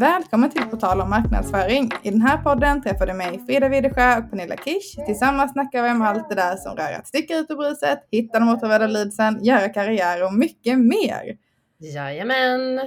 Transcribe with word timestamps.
Välkommen 0.00 0.50
till 0.50 0.62
På 0.62 0.76
tal 0.76 1.00
om 1.00 1.10
marknadsföring. 1.10 1.90
I 2.02 2.10
den 2.10 2.20
här 2.20 2.36
podden 2.42 2.82
träffar 2.82 3.06
du 3.06 3.12
mig 3.14 3.38
Frida 3.46 3.68
Widesjö 3.68 4.18
och 4.18 4.30
Pernilla 4.30 4.56
Kish. 4.56 5.06
Tillsammans 5.06 5.52
snackar 5.52 5.82
vi 5.82 5.90
om 5.90 6.02
allt 6.02 6.28
det 6.28 6.34
där 6.34 6.56
som 6.56 6.76
rör 6.76 6.92
att 6.92 7.06
sticka 7.06 7.36
ut 7.38 7.50
ur 7.50 7.56
bruset, 7.56 8.08
hitta 8.10 8.38
de 8.38 8.48
återvärda 8.48 8.86
leadsen, 8.86 9.44
göra 9.44 9.68
karriär 9.68 10.24
och 10.24 10.34
mycket 10.34 10.78
mer. 10.78 11.36
Jajamän! 11.78 12.80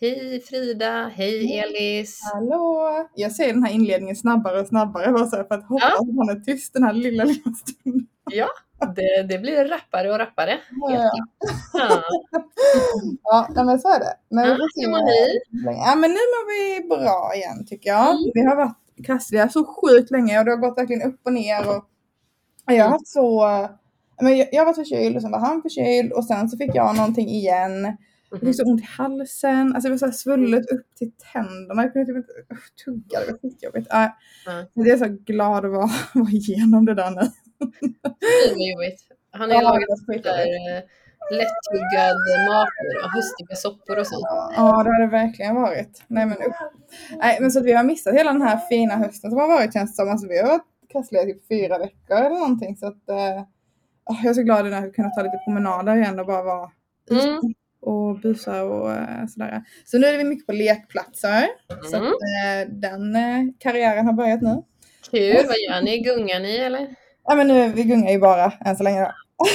Hej 0.00 0.40
Frida, 0.40 1.10
hej 1.14 1.58
Elis! 1.58 2.20
Hallå! 2.34 2.90
Jag 3.14 3.32
ser 3.32 3.46
den 3.52 3.62
här 3.62 3.72
inledningen 3.72 4.16
snabbare 4.16 4.60
och 4.60 4.66
snabbare 4.66 5.12
bara 5.12 5.26
så 5.26 5.36
här 5.36 5.44
för 5.44 5.54
att 5.54 5.68
hoppas 5.68 5.90
Ja. 5.90 6.00
att 6.00 6.14
man 6.14 6.28
är 6.30 6.40
tyst 6.40 6.72
den 6.72 6.82
här 6.82 6.92
lilla, 6.92 7.24
lilla 7.24 7.52
stunden. 7.66 8.06
Ja, 8.32 8.48
det, 8.96 9.22
det 9.22 9.38
blir 9.38 9.64
rappare 9.64 10.12
och 10.12 10.18
rappare. 10.18 10.58
Ja, 10.80 11.10
ja. 11.72 12.02
Ja. 13.54 13.64
Men 13.64 13.78
så 13.80 13.88
är 13.88 13.98
det. 13.98 14.14
Men 14.30 14.44
vi 14.44 14.50
Ja, 14.50 14.56
får 14.56 14.68
se. 14.80 14.86
hur? 15.62 15.72
Ja, 15.72 15.94
men 15.96 16.10
nu 16.10 16.16
mår 16.16 16.46
vi 16.80 16.88
bra 16.88 17.32
igen 17.34 17.66
tycker 17.66 17.90
jag. 17.90 18.10
Mm. 18.10 18.30
Vi 18.34 18.40
har 18.44 18.56
varit 18.56 18.76
krassliga 19.06 19.48
så 19.48 19.64
sjukt 19.64 20.10
länge 20.10 20.38
och 20.38 20.44
det 20.44 20.50
har 20.50 20.58
gått 20.58 20.78
verkligen 20.78 21.02
upp 21.12 21.20
och 21.24 21.32
ner. 21.32 21.68
Och 21.68 21.76
och 22.66 22.72
jag 22.72 22.84
har 22.84 22.88
Mm. 22.88 22.92
haft 22.92 23.08
så... 23.08 23.46
Men 24.22 24.38
jag, 24.38 24.48
jag 24.52 24.64
var 24.64 24.72
förkyld 24.72 25.16
och 25.16 25.22
sen 25.22 25.30
var 25.30 25.38
han 25.38 25.62
förkyld 25.62 26.12
och 26.12 26.24
sen 26.24 26.48
så 26.48 26.56
fick 26.56 26.74
jag 26.74 26.96
någonting 26.96 27.28
igen. 27.28 27.96
Jag 28.30 28.40
fick 28.40 28.56
så 28.56 28.62
ont 28.64 28.80
i 28.80 28.84
halsen. 28.98 29.74
Alltså 29.74 29.88
det 29.88 29.90
var 29.90 29.98
så 29.98 30.12
svullet 30.18 30.70
upp 30.70 30.94
till 30.98 31.12
tänderna. 31.32 31.82
Jag 31.82 31.92
kunde 31.92 32.06
typ 32.06 32.16
inte 32.16 32.32
tugga. 32.84 33.20
Det 33.26 33.32
var 33.32 33.38
skitjobbigt. 33.38 33.86
Ja. 33.90 34.16
Ja. 34.46 34.64
Jag 34.74 34.88
är 34.88 34.96
så 34.96 35.06
glad 35.08 35.64
att 35.64 35.70
vara, 35.70 35.90
vara 36.14 36.30
igenom 36.30 36.84
det 36.86 36.94
där 36.94 37.10
nu. 37.10 37.20
Jobbigt. 38.56 39.00
Han 39.30 39.50
har 39.50 39.56
ju 39.56 39.62
Ja, 39.62 39.70
lagat 39.72 40.22
där 40.22 40.38
eh, 40.76 40.82
lättuggad 41.30 42.16
mat 42.48 42.68
nu 42.82 43.00
då, 43.02 43.08
höstiga 43.08 43.56
soppor 43.56 43.98
och 43.98 44.06
sånt. 44.06 44.26
Ja, 44.56 44.82
det 44.84 44.90
har 44.90 45.00
det 45.00 45.06
verkligen 45.06 45.54
varit. 45.54 46.02
Nej, 46.06 46.26
men 46.26 46.36
usch. 46.38 46.62
Nej, 47.16 47.38
men 47.40 47.50
så 47.52 47.58
att 47.58 47.64
vi 47.64 47.72
har 47.72 47.84
missat 47.84 48.14
hela 48.14 48.32
den 48.32 48.42
här 48.42 48.56
fina 48.68 48.96
hösten 48.96 49.30
som 49.30 49.40
har 49.40 49.48
varit 49.48 49.72
känns 49.72 49.96
som. 49.96 50.08
Alltså, 50.10 50.26
vi 50.28 50.38
har 50.38 50.48
varit 50.48 50.62
krassliga 50.92 51.22
i 51.22 51.26
typ 51.26 51.48
fyra 51.48 51.78
veckor 51.78 52.16
eller 52.16 52.30
någonting. 52.38 52.76
Så 52.76 52.86
att, 52.86 53.08
eh, 53.08 53.44
jag 54.22 54.24
är 54.26 54.34
så 54.34 54.42
glad 54.42 54.72
att 54.74 54.94
kunna 54.94 55.10
ta 55.10 55.22
lite 55.22 55.40
promenader 55.44 55.96
igen 55.96 56.20
och 56.20 56.26
bara 56.26 56.42
vara 56.42 56.70
Mm. 57.10 57.40
och 57.80 58.20
busa 58.20 58.62
och 58.64 58.92
eh, 58.92 59.26
sådär. 59.26 59.62
Så 59.84 59.98
nu 59.98 60.06
är 60.06 60.18
vi 60.18 60.24
mycket 60.24 60.46
på 60.46 60.52
lekplatser. 60.52 61.46
Så 61.90 61.96
att, 61.96 62.02
Mm. 62.02 62.12
eh, 62.12 62.74
den 62.80 63.16
eh, 63.16 63.52
karriären 63.58 64.06
har 64.06 64.12
börjat 64.12 64.42
nu. 64.42 64.62
Kul, 65.10 65.46
vad 65.46 65.56
gör 65.58 65.82
ni? 65.82 65.98
Gungar 65.98 66.40
ni 66.40 66.56
eller? 66.56 66.94
Ja, 67.24 67.34
men 67.34 67.48
nu, 67.48 67.68
vi 67.72 67.82
gungar 67.84 68.10
ju 68.12 68.18
bara 68.18 68.52
än 68.64 68.76
så 68.76 68.82
länge 68.82 69.00
då. 69.00 69.10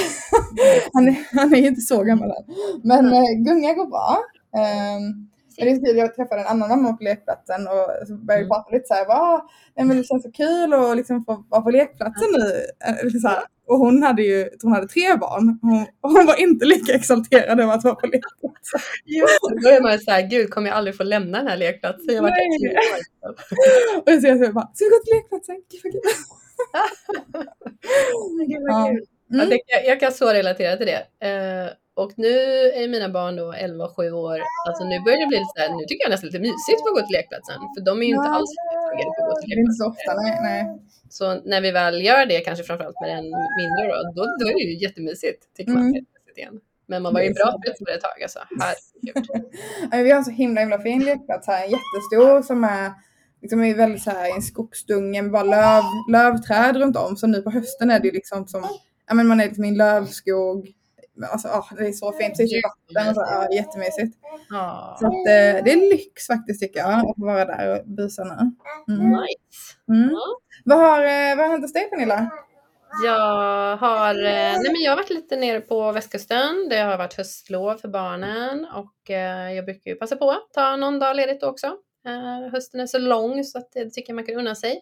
han, 0.94 1.08
är, 1.08 1.16
han 1.32 1.54
är 1.54 1.68
inte 1.68 1.82
så 1.82 2.04
gammal 2.04 2.30
än. 2.30 2.44
Men 2.84 3.14
eh, 3.14 3.32
gunga 3.46 3.74
går 3.74 3.86
bra. 3.88 4.18
Um, 4.56 5.30
men 5.58 5.68
det 5.68 5.72
är 5.72 5.86
kul, 5.86 5.98
jag 5.98 6.16
träffade 6.16 6.42
en 6.42 6.48
annan 6.48 6.70
mamma 6.70 6.94
på 6.98 7.04
lekplatsen 7.04 7.68
och 7.68 8.08
så 8.08 8.14
började 8.14 8.44
vi 8.44 8.46
Mm. 8.46 8.50
prata 8.50 8.72
lite 8.72 8.88
såhär, 8.88 9.06
va? 9.08 9.46
Nej, 9.76 9.86
men 9.86 9.98
det 9.98 10.04
känns 10.04 10.24
så 10.24 10.32
kul 10.32 10.74
att 10.74 10.98
liksom 10.98 11.26
få 11.26 11.46
vara 11.50 11.62
på 11.62 11.70
lekplatsen 11.72 12.28
nu. 12.32 12.62
Eh, 12.88 13.10
så 13.22 13.28
här. 13.28 13.40
Och 13.68 13.78
hon 13.80 14.04
hade 14.04 14.22
ju, 14.22 14.50
hon 14.62 14.72
hade 14.72 14.88
tre 14.88 15.16
barn. 15.16 15.60
Hon, 15.62 15.86
och 16.02 16.12
hon 16.12 16.26
var 16.26 16.42
inte 16.42 16.66
lika 16.66 16.94
exalterad 16.94 17.60
över 17.60 17.74
att 17.74 17.84
vara 17.84 17.96
på 17.96 18.08
lekplatsen. 18.08 18.80
Jo, 19.06 19.26
då 19.64 19.70
är 19.70 19.82
man 19.82 20.00
såhär, 20.00 20.22
gud 20.30 20.50
kommer 20.50 20.68
jag 20.70 20.78
aldrig 20.78 20.98
få 20.98 21.04
lämna 21.04 21.38
den 21.38 21.48
här 21.48 21.58
lekplatsen? 21.58 22.16
Jag 22.16 22.24
år. 22.24 22.30
Och 24.16 24.22
så 24.22 24.28
jag 24.28 24.46
så 24.46 24.54
bara, 24.54 24.70
ska 24.74 24.86
vi 24.86 24.90
gå 24.90 25.00
till 25.06 25.16
lekplatsen? 25.16 25.56
Gud. 25.72 25.94
Gud, 25.94 26.02
kul. 28.48 29.06
Mm. 29.34 29.50
Det, 29.50 29.60
jag, 29.68 29.86
jag 29.86 30.00
kan 30.00 30.12
så 30.12 30.34
relatera 30.34 30.78
till 30.78 30.88
det. 30.88 31.28
Eh, 31.28 31.70
och 31.94 32.12
nu 32.16 32.34
är 32.82 32.88
mina 32.88 33.10
barn 33.10 33.36
då 33.36 33.54
11 33.54 33.86
och 33.86 33.96
7 33.96 34.12
år. 34.12 34.40
Alltså 34.68 34.84
nu 34.84 35.00
börjar 35.00 35.20
det 35.20 35.28
bli 35.28 35.38
lite 35.38 35.54
så 35.56 35.62
här, 35.62 35.70
nu 35.70 35.84
tycker 35.86 36.04
jag 36.06 36.10
nästan 36.10 36.28
lite 36.28 36.40
mysigt 36.40 36.82
att 36.88 36.96
gå 36.96 37.02
till 37.08 37.18
lekplatsen. 37.18 37.60
För 37.74 37.82
de 37.86 38.02
är 38.02 38.06
ju 38.06 38.16
inte 38.16 38.30
alls 38.38 38.52
taggade 38.74 39.12
på 39.16 39.22
att 39.24 39.30
gå 39.30 39.42
till 39.42 39.52
är 39.54 39.60
inte 39.60 39.74
så 39.74 39.90
lekplatsen. 39.90 40.18
ofta, 40.18 40.22
nej. 40.22 40.40
nej. 40.50 40.62
Så 41.10 41.26
när 41.52 41.62
vi 41.62 41.72
väl 41.72 42.06
gör 42.06 42.26
det, 42.26 42.40
kanske 42.40 42.64
framförallt 42.64 43.02
med 43.02 43.10
den 43.16 43.26
mindre 43.60 43.82
då, 43.92 43.98
då, 44.16 44.22
då 44.40 44.46
är 44.50 44.54
det 44.54 44.72
ju 44.72 44.78
jättemysigt. 44.86 45.42
Tycker 45.58 45.72
man. 45.72 45.82
Mm. 45.82 46.06
Igen. 46.36 46.60
Men 46.88 47.04
man 47.04 47.14
var 47.14 47.22
ju 47.22 47.34
bra 47.34 47.52
på 47.52 47.86
det 47.86 47.94
ett 47.94 48.02
tag 48.02 48.24
alltså. 48.24 48.40
Herregud. 48.60 49.46
Vi 50.06 50.12
har 50.12 50.18
en 50.18 50.26
så 50.26 50.32
himla 50.32 50.62
himla 50.62 50.80
fin 50.80 51.06
lekplats 51.06 51.48
här, 51.48 51.64
en 51.66 51.72
jättestor 51.72 52.42
som 52.42 52.64
är 52.64 52.92
liksom 53.46 53.64
är 53.64 53.76
väldigt 53.76 54.04
så 54.04 54.10
här 54.10 54.30
i 54.30 54.32
en 54.36 54.42
skogsdunge 54.42 55.22
med 55.22 55.32
bara 55.32 55.44
löv, 55.44 55.84
lövträd 56.12 56.78
runt 56.78 56.98
om. 56.98 57.18
Så 57.18 57.28
nu 57.28 57.42
på 57.42 57.52
hösten 57.52 57.92
är 57.92 58.00
det 58.00 58.12
liksom 58.12 58.48
som, 58.48 58.68
ja 59.08 59.14
men 59.14 59.28
man 59.28 59.40
är 59.40 59.46
liksom 59.46 59.66
i 59.66 59.68
en 59.68 59.78
lövskog. 59.78 60.72
Alltså 61.32 61.48
ja, 61.48 61.68
det 61.78 61.88
är 61.88 61.92
så 61.92 62.12
fint, 62.12 62.30
precis 62.30 62.54
i 62.54 62.62
vatten 62.62 63.10
och 63.10 63.16
så, 63.16 63.22
ja, 63.22 63.56
jättemysigt. 63.56 64.18
Ja. 64.50 64.98
Så 65.00 65.08
att, 65.08 65.14
eh, 65.14 65.64
det 65.64 65.72
är 65.72 65.90
lyx 65.90 66.28
faktiskt 66.28 66.62
tycker 66.62 66.80
jag, 66.80 67.00
att 67.00 67.16
vara 67.18 67.46
där 67.46 67.80
och 67.80 67.88
busa 67.88 68.24
nu. 68.24 68.52
Mm. 68.94 69.10
Nice. 69.10 69.76
Mm. 69.90 70.10
Ja. 70.12 70.22
Vad 70.66 70.78
har, 70.78 71.02
eh, 71.02 71.36
vad 71.36 71.46
har 71.46 71.52
hänt 71.52 71.64
hos 71.64 71.74
dig 71.74 71.90
Pernilla? 71.90 72.30
Jag 73.04 73.78
har, 73.78 74.16
eh, 74.16 74.54
nej 74.62 74.72
men 74.72 74.82
jag 74.82 74.92
har 74.92 74.98
varit 74.98 75.10
lite 75.10 75.36
nere 75.36 75.62
på 75.62 75.92
västkusten. 75.92 76.70
Det 76.70 76.78
har 76.78 76.98
varit 76.98 77.14
höstlov 77.14 77.78
för 77.78 77.88
barnen 77.88 78.68
och 78.76 79.12
eh, 79.12 79.54
jag 79.54 79.66
brukar 79.66 79.92
ju 79.92 79.96
passa 79.96 80.16
på 80.16 80.32
att 80.32 80.54
ta 80.54 80.76
någon 80.76 81.00
dag 81.00 81.16
ledigt 81.16 81.44
också. 81.44 81.78
Eh, 82.06 82.52
hösten 82.52 82.80
är 82.80 82.88
så 82.88 82.98
lång 82.98 83.44
så 83.44 83.58
att 83.58 83.72
det 83.72 83.90
tycker 83.90 84.10
jag 84.10 84.16
man 84.16 84.26
kan 84.26 84.36
unna 84.36 84.56
sig. 84.56 84.82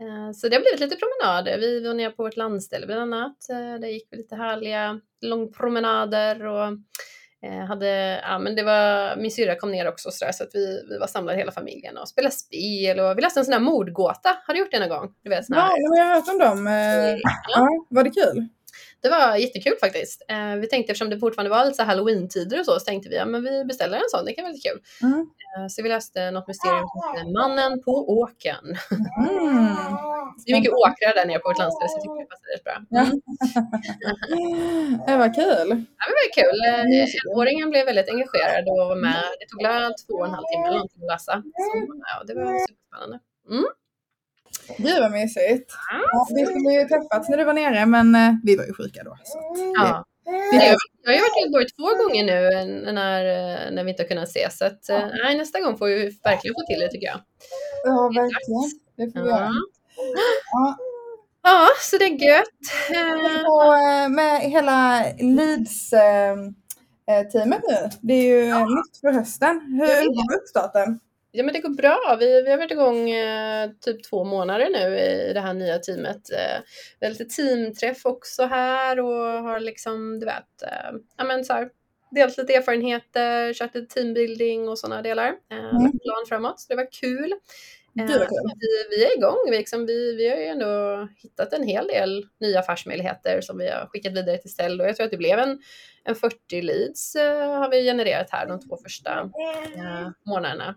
Eh, 0.00 0.32
så 0.32 0.48
det 0.48 0.56
har 0.56 0.62
blivit 0.62 0.80
lite 0.80 0.96
promenader. 0.96 1.58
Vi 1.58 1.86
var 1.86 1.94
nere 1.94 2.10
på 2.10 2.22
vårt 2.22 2.36
landställe 2.36 2.86
bland 2.86 3.14
annat. 3.14 3.36
Eh, 3.50 3.80
där 3.80 3.88
gick 3.88 4.08
vi 4.10 4.16
lite 4.16 4.36
härliga 4.36 5.00
långpromenader 5.20 6.46
och 6.46 6.78
hade, 7.68 8.20
ja 8.22 8.38
men 8.38 8.56
det 8.56 8.62
var, 8.62 9.16
min 9.16 9.30
syrra 9.30 9.56
kom 9.56 9.70
ner 9.70 9.88
också 9.88 10.10
så, 10.10 10.24
där, 10.24 10.32
så 10.32 10.44
att 10.44 10.50
vi, 10.54 10.86
vi 10.88 10.98
var 10.98 11.06
samlade 11.06 11.38
hela 11.38 11.52
familjen 11.52 11.96
och 11.98 12.08
spelade 12.08 12.34
spel 12.34 13.00
och 13.00 13.18
vi 13.18 13.22
läste 13.22 13.40
en 13.40 13.44
sån 13.44 13.52
här 13.52 13.60
mordgåta. 13.60 14.36
Har 14.46 14.54
du 14.54 14.60
gjort 14.60 14.70
det 14.70 14.78
någon 14.80 14.88
gång? 14.88 15.14
Du 15.22 15.30
vet, 15.30 15.46
sån 15.46 15.56
här, 15.56 15.68
Ja, 15.68 15.76
jag 15.76 16.04
har 16.04 16.14
hört 16.14 16.28
om 16.28 16.38
dem. 16.38 16.66
Eh, 16.66 17.18
ja, 17.48 17.68
var 17.88 18.04
det 18.04 18.10
kul? 18.10 18.48
Det 19.02 19.08
var 19.08 19.36
jättekul 19.36 19.76
faktiskt. 19.80 20.22
Eh, 20.28 20.54
vi 20.54 20.66
tänkte 20.68 20.92
eftersom 20.92 21.10
det 21.10 21.18
fortfarande 21.18 21.50
var 21.50 21.64
lite 21.64 21.82
halloween-tider 21.82 22.58
och 22.60 22.66
så, 22.66 22.78
så 22.78 22.84
tänkte 22.84 23.08
vi 23.08 23.16
ja, 23.16 23.24
men 23.24 23.42
vi 23.44 23.64
beställer 23.64 23.96
en 23.96 24.08
sån, 24.08 24.24
det 24.24 24.32
kan 24.32 24.44
vara 24.44 24.52
lite 24.52 24.68
kul. 24.68 24.80
Mm. 25.02 25.20
Eh, 25.56 25.66
så 25.68 25.82
vi 25.82 25.88
läste 25.88 26.30
något 26.30 26.48
mysterium 26.48 26.86
som 26.92 27.00
heter 27.14 27.32
Mannen 27.38 27.82
på 27.82 27.92
åkern. 28.20 28.66
Mm. 29.26 29.76
Det 30.44 30.52
är 30.52 30.56
mycket 30.56 30.72
åkrar 30.72 31.14
där 31.14 31.26
nere 31.26 31.38
på 31.38 31.48
vårt 31.48 31.58
landställe 31.58 31.88
så 31.88 31.96
jag 31.96 32.02
tyckte 32.02 32.20
det 32.22 32.30
passade 32.32 32.52
rätt 32.54 32.66
bra. 32.68 32.76
Ja. 32.98 33.04
Det 35.06 35.16
var 35.22 35.30
kul. 35.40 35.68
Ja, 35.98 36.02
det 36.08 36.16
var 36.20 36.30
kul. 36.40 36.58
Eh, 36.68 37.38
Åringen 37.38 37.70
blev 37.70 37.84
väldigt 37.86 38.10
engagerad 38.14 38.64
och 38.70 38.76
var 38.90 38.96
med. 38.96 39.24
Det 39.40 39.46
tog 39.50 39.62
väl 39.62 39.92
två 40.02 40.14
och 40.20 40.26
en 40.26 40.34
halv 40.36 40.46
timme 40.50 40.66
eller 40.66 40.80
någonting 40.80 41.02
att 41.02 41.12
läsa. 41.14 41.34
Så, 41.66 41.72
ja, 42.10 42.16
det 42.26 42.34
var 42.34 42.46
superspännande. 42.68 43.16
Mm. 43.50 43.68
Gud 44.78 45.00
vad 45.00 45.10
mysigt. 45.12 45.72
Ja, 46.12 46.26
vi 46.34 46.46
skulle 46.46 46.72
ju 46.72 46.88
träffats 46.88 47.28
när 47.28 47.36
du 47.36 47.44
var 47.44 47.54
nere 47.54 47.86
men 47.86 48.14
eh, 48.14 48.32
vi 48.44 48.56
var 48.56 48.64
ju 48.64 48.74
sjuka 48.74 49.02
då. 49.04 49.16
Så 49.24 49.38
det- 49.38 49.72
Ja. 49.74 50.04
Jag, 50.52 50.62
jag 51.02 51.10
har 51.10 51.14
ju 51.14 51.20
varit 51.20 51.36
i 51.36 51.40
Göteborg 51.42 51.66
två 51.66 52.04
gånger 52.04 52.24
nu 52.24 52.48
eh, 52.48 52.66
när, 52.94 53.24
eh, 53.24 53.70
när 53.72 53.84
vi 53.84 53.90
inte 53.90 54.02
har 54.02 54.08
kunnat 54.08 54.28
ses. 54.28 54.58
Så 54.58 54.64
att, 54.64 54.88
eh, 54.88 55.06
nej, 55.24 55.38
nästa 55.38 55.60
gång 55.60 55.78
får 55.78 55.86
vi 55.86 56.18
verkligen 56.24 56.54
få 56.54 56.60
till 56.70 56.80
det 56.80 56.88
tycker 56.88 57.06
jag. 57.06 57.20
Ja, 57.84 58.10
verkligen. 58.14 58.70
Det 58.96 59.12
får 59.12 59.20
vi 59.24 59.28
göra. 59.30 59.40
Ja. 59.40 59.52
Ja. 60.52 60.76
Ja, 61.42 61.68
så 61.80 61.96
det 61.98 62.04
är 62.04 62.28
gött. 62.28 62.46
Och 63.48 63.74
med 64.10 64.40
hela 64.40 65.04
Leeds-teamet 65.18 67.60
nu. 67.68 67.88
Det 68.00 68.14
är 68.14 68.22
ju 68.22 68.48
eh, 68.50 68.58
nytt 68.60 68.96
för 69.00 69.12
hösten. 69.12 69.60
Hur 69.60 70.04
går 70.14 70.34
uppstarten? 70.42 71.00
Ja, 71.32 71.42
men 71.44 71.54
det 71.54 71.60
går 71.60 71.68
bra. 71.70 72.16
Vi, 72.20 72.42
vi 72.42 72.50
har 72.50 72.58
varit 72.58 72.70
igång 72.70 73.10
eh, 73.10 73.70
typ 73.80 74.04
två 74.04 74.24
månader 74.24 74.68
nu 74.70 74.98
i 74.98 75.32
det 75.32 75.40
här 75.40 75.54
nya 75.54 75.78
teamet. 75.78 76.30
Eh, 76.32 76.62
vi 77.00 77.06
har 77.06 77.10
lite 77.12 77.24
teamträff 77.24 78.06
också 78.06 78.42
här 78.44 79.00
och 79.00 79.14
har 79.42 79.60
liksom, 79.60 80.20
du 80.20 80.26
vet, 80.26 80.62
eh, 80.62 80.98
ja 81.16 81.24
men 81.24 81.44
så 81.44 81.52
här, 81.52 81.68
delat 82.10 82.38
lite 82.38 82.54
erfarenheter, 82.54 83.52
kört 83.54 83.74
lite 83.74 83.94
teambuilding 83.94 84.68
och 84.68 84.78
sådana 84.78 85.02
delar. 85.02 85.28
Eh, 85.52 85.58
Mm. 85.58 85.92
plan 85.92 86.26
framåt, 86.28 86.60
så 86.60 86.66
det 86.68 86.76
var 86.76 86.88
kul. 87.00 87.32
Eh, 88.00 88.06
kul. 88.06 88.26
vi, 88.60 88.96
vi 88.96 89.04
är 89.04 89.16
igång. 89.16 89.36
Vi, 89.50 89.58
liksom, 89.58 89.86
vi, 89.86 90.16
vi 90.16 90.28
har 90.30 90.36
ju 90.36 90.44
ändå 90.46 91.08
hittat 91.16 91.52
en 91.52 91.62
hel 91.62 91.86
del 91.86 92.26
nya 92.40 92.60
affärsmöjligheter 92.60 93.40
som 93.40 93.58
vi 93.58 93.68
har 93.70 93.86
skickat 93.86 94.12
vidare 94.12 94.38
till 94.38 94.50
ställ 94.52 94.80
och 94.80 94.86
jag 94.86 94.96
tror 94.96 95.04
att 95.04 95.10
det 95.10 95.16
blev 95.16 95.38
en, 95.38 95.58
en 96.04 96.14
40 96.14 96.62
leads 96.62 97.14
eh, 97.16 97.48
har 97.58 97.70
vi 97.70 97.84
genererat 97.84 98.30
här 98.30 98.46
de 98.46 98.60
två 98.60 98.76
första 98.84 99.30
eh, 99.76 100.08
månaderna. 100.26 100.74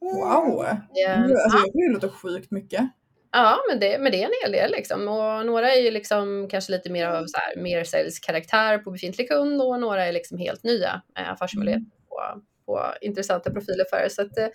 Wow! 0.00 0.64
Det, 0.94 1.06
Alltså, 1.06 1.58
jag 1.58 1.64
tycker 1.64 1.88
det 1.88 1.94
låter 1.94 2.08
sjukt 2.08 2.50
mycket. 2.50 2.90
Ja, 3.32 3.58
men 3.68 3.80
det, 3.80 3.98
men 3.98 4.12
det 4.12 4.22
är 4.22 4.26
en 4.26 4.32
hel 4.42 4.52
del 4.52 4.70
liksom. 4.70 5.08
Och 5.08 5.46
några 5.46 5.72
är 5.72 5.80
ju 5.80 5.90
liksom 5.90 6.48
kanske 6.50 6.72
lite 6.72 6.90
mer 6.90 7.06
av 7.06 7.26
så 7.26 7.38
här, 7.38 7.62
mer 7.62 7.84
säljskaraktär 7.84 8.78
på 8.78 8.90
befintlig 8.90 9.28
kund 9.28 9.62
och 9.62 9.80
några 9.80 10.04
är 10.04 10.12
liksom 10.12 10.38
helt 10.38 10.62
nya 10.62 11.02
eh, 11.18 11.30
affärsmöjligheter 11.30 11.90
på, 12.08 12.42
på 12.66 12.80
intressanta 13.00 13.50
profiler 13.50 13.84
för 13.90 13.96
er. 14.04 14.08
Så 14.08 14.22
att, 14.22 14.38
eh, 14.38 14.48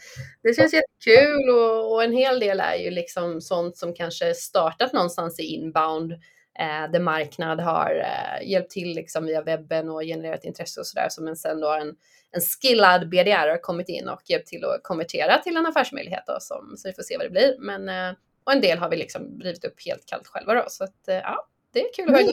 det 0.43 0.53
känns 0.55 0.73
jättekul 0.73 1.49
och, 1.49 1.93
och 1.93 2.03
en 2.03 2.13
hel 2.13 2.39
del 2.39 2.59
är 2.59 2.75
ju 2.75 2.89
liksom 2.91 3.41
sånt 3.41 3.77
som 3.77 3.93
kanske 3.93 4.33
startat 4.33 4.93
någonstans 4.93 5.39
i 5.39 5.43
inbound 5.43 6.13
eh, 6.59 6.91
där 6.91 6.99
marknad 6.99 7.59
har 7.59 7.95
eh, 7.95 8.49
hjälpt 8.49 8.71
till 8.71 8.95
liksom 8.95 9.25
via 9.25 9.41
webben 9.41 9.89
och 9.89 10.01
genererat 10.01 10.45
intresse 10.45 10.79
och 10.79 10.87
sådär. 10.87 11.07
Så 11.09 11.23
men 11.23 11.35
sen 11.35 11.59
då 11.59 11.73
en, 11.73 11.87
en 12.31 12.41
skillad 12.41 13.09
BDR 13.09 13.49
har 13.49 13.61
kommit 13.61 13.89
in 13.89 14.07
och 14.07 14.21
hjälpt 14.25 14.47
till 14.47 14.65
att 14.65 14.83
konvertera 14.83 15.37
till 15.37 15.57
en 15.57 15.65
affärsmöjlighet 15.65 16.23
då, 16.27 16.37
som, 16.39 16.73
så 16.77 16.87
vi 16.87 16.93
får 16.93 17.03
se 17.03 17.17
vad 17.17 17.25
det 17.25 17.31
blir. 17.31 17.55
Men, 17.59 17.89
eh, 17.89 18.15
och 18.43 18.53
en 18.53 18.61
del 18.61 18.77
har 18.77 18.89
vi 18.89 18.97
liksom 18.97 19.39
rivit 19.41 19.65
upp 19.65 19.85
helt 19.85 20.05
kallt 20.05 20.27
själva 20.27 20.53
då. 20.53 20.63
Så 20.67 20.83
att, 20.83 21.07
eh, 21.07 21.15
ja, 21.15 21.47
det 21.73 21.79
är 21.79 21.93
kul 21.93 22.15
att 22.15 22.21
höra. 22.21 22.31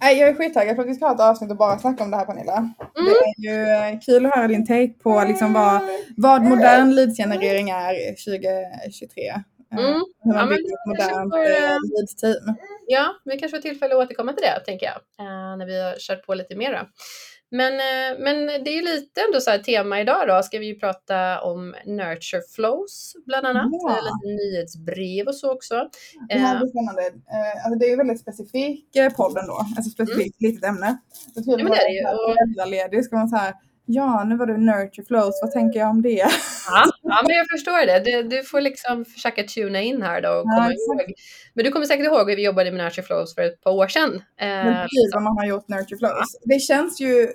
Nej, 0.00 0.18
jag 0.18 0.28
är 0.28 0.34
skittaggad 0.34 0.76
för 0.76 0.82
att 0.82 0.88
vi 0.88 0.94
ska 0.94 1.06
ha 1.06 1.14
ett 1.14 1.20
avsnitt 1.20 1.50
och 1.50 1.56
bara 1.56 1.78
snacka 1.78 2.04
om 2.04 2.10
det 2.10 2.16
här 2.16 2.24
Pernilla. 2.24 2.56
Mm. 2.56 2.72
Det 2.94 3.48
är 3.48 3.52
ju 3.52 3.92
eh, 3.94 4.00
kul 4.00 4.26
att 4.26 4.34
höra 4.34 4.48
din 4.48 4.66
take 4.66 4.92
på 5.02 5.24
liksom 5.28 5.52
vad, 5.52 5.80
vad 6.16 6.42
modern 6.42 6.90
leadsgenerering 6.90 7.70
är 7.70 7.94
2023. 8.10 9.22
Eh, 9.28 9.78
mm. 9.78 10.04
Hur 10.22 10.32
man 10.32 10.40
ja, 10.40 10.46
bygger 10.46 10.74
ett 10.74 10.86
modernt 10.86 11.32
får, 11.32 11.98
leadsteam. 11.98 12.56
Ja, 12.92 13.14
vi 13.24 13.38
kanske 13.38 13.56
får 13.56 13.62
tillfälle 13.62 13.94
att 13.94 14.04
återkomma 14.04 14.32
till 14.32 14.42
det 14.42 14.60
tänker 14.66 14.86
jag. 14.86 15.00
när 15.58 15.66
vi 15.66 15.82
har 15.82 15.94
kört 15.98 16.26
på 16.26 16.34
lite 16.34 16.56
mer. 16.56 16.72
Då. 16.72 16.88
Men, 17.50 17.72
eh, 17.72 18.18
men 18.18 18.46
det 18.64 18.70
är 18.70 18.82
lite 18.82 19.20
ändå 19.26 19.40
så 19.40 19.50
här 19.50 19.58
tema 19.58 20.00
idag 20.00 20.28
då, 20.28 20.42
ska 20.42 20.58
vi 20.58 20.66
ju 20.66 20.78
prata 20.78 21.40
om 21.40 21.74
nurture 21.86 22.42
flows 22.54 23.12
bland 23.26 23.46
annat, 23.46 23.66
ja. 23.72 23.98
lite 24.02 24.42
nyhetsbrev 24.42 25.26
och 25.26 25.34
så 25.34 25.52
också. 25.52 25.88
Det 26.28 26.34
här 26.34 26.58
blir 26.58 26.66
eh, 26.66 26.70
spännande. 26.70 27.06
Eh, 27.06 27.64
alltså 27.64 27.78
det 27.78 27.86
är 27.86 27.90
ju 27.90 27.96
väldigt 27.96 28.20
specifik 28.20 28.96
podd 29.16 29.38
ändå, 29.38 29.66
alltså 29.76 29.90
specifikt 29.90 30.40
mm. 30.40 30.52
litet 30.52 30.68
ämne. 30.68 30.98
Jag 31.34 31.44
tror 31.44 31.58
ja, 31.60 31.64
men 31.64 31.72
det 31.72 31.78
är 31.78 31.88
det 31.88 31.94
ju. 31.94 32.02
Föräldraledig 32.02 33.04
ska 33.04 33.16
man 33.16 33.28
så 33.28 33.36
här 33.36 33.54
Ja, 33.92 34.24
nu 34.24 34.36
var 34.36 34.46
det 34.46 34.56
nurture 34.56 35.04
flows. 35.06 35.34
Vad 35.42 35.52
tänker 35.52 35.78
jag 35.78 35.90
om 35.90 36.02
det? 36.02 36.08
Ja, 36.68 36.84
ja 37.02 37.22
men 37.26 37.36
jag 37.36 37.46
förstår 37.50 37.86
det. 37.86 37.98
Du, 38.04 38.36
du 38.36 38.42
får 38.42 38.60
liksom 38.60 39.04
försöka 39.04 39.42
tuna 39.42 39.80
in 39.80 40.02
här 40.02 40.20
då 40.22 40.28
och 40.28 40.44
ja, 40.46 40.56
komma 40.56 40.72
ihåg. 40.72 41.12
Men 41.54 41.64
du 41.64 41.70
kommer 41.70 41.86
säkert 41.86 42.06
ihåg 42.06 42.30
hur 42.30 42.36
vi 42.36 42.44
jobbade 42.44 42.72
med 42.72 42.84
nurture 42.84 43.02
flows 43.06 43.34
för 43.34 43.42
ett 43.42 43.60
par 43.62 43.70
år 43.70 43.88
sedan. 43.88 44.14
Eh, 44.14 44.46
men 44.46 44.74
precis 44.74 45.10
vad 45.14 45.22
man 45.22 45.36
har 45.38 45.44
gjort 45.44 45.68
nurture 45.68 45.98
flows. 45.98 46.12
Ja. 46.12 46.40
Det 46.44 46.60
känns 46.60 47.00
ju, 47.00 47.28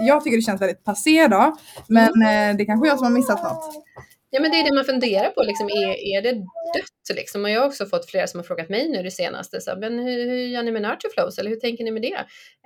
jag 0.00 0.24
tycker 0.24 0.36
det 0.36 0.42
känns 0.42 0.60
väldigt 0.60 0.84
passé 0.84 1.28
då, 1.28 1.56
men 1.88 2.12
mm. 2.22 2.56
det 2.56 2.62
är 2.62 2.66
kanske 2.66 2.88
jag 2.88 2.98
som 2.98 3.06
har 3.06 3.12
missat 3.12 3.42
något. 3.42 3.84
Ja, 4.30 4.40
men 4.40 4.50
det 4.50 4.56
är 4.56 4.64
det 4.64 4.74
man 4.74 4.84
funderar 4.84 5.30
på. 5.30 5.42
Liksom, 5.42 5.66
är, 5.66 6.16
är 6.16 6.22
det 6.22 6.32
dött? 6.32 7.16
Liksom? 7.16 7.44
Och 7.44 7.50
jag 7.50 7.60
har 7.60 7.66
också 7.66 7.86
fått 7.86 8.10
flera 8.10 8.26
som 8.26 8.40
har 8.40 8.44
frågat 8.44 8.68
mig 8.68 8.88
nu 8.88 9.02
det 9.02 9.10
senaste. 9.10 9.60
Så, 9.60 9.76
men 9.78 9.98
hur, 9.98 10.26
hur 10.26 10.36
gör 10.36 10.62
ni 10.62 10.70
med 10.70 10.82
nurture 10.82 11.10
flows? 11.14 11.38
Eller 11.38 11.50
hur 11.50 11.56
tänker 11.56 11.84
ni 11.84 11.90
med 11.90 12.02
det? 12.02 12.16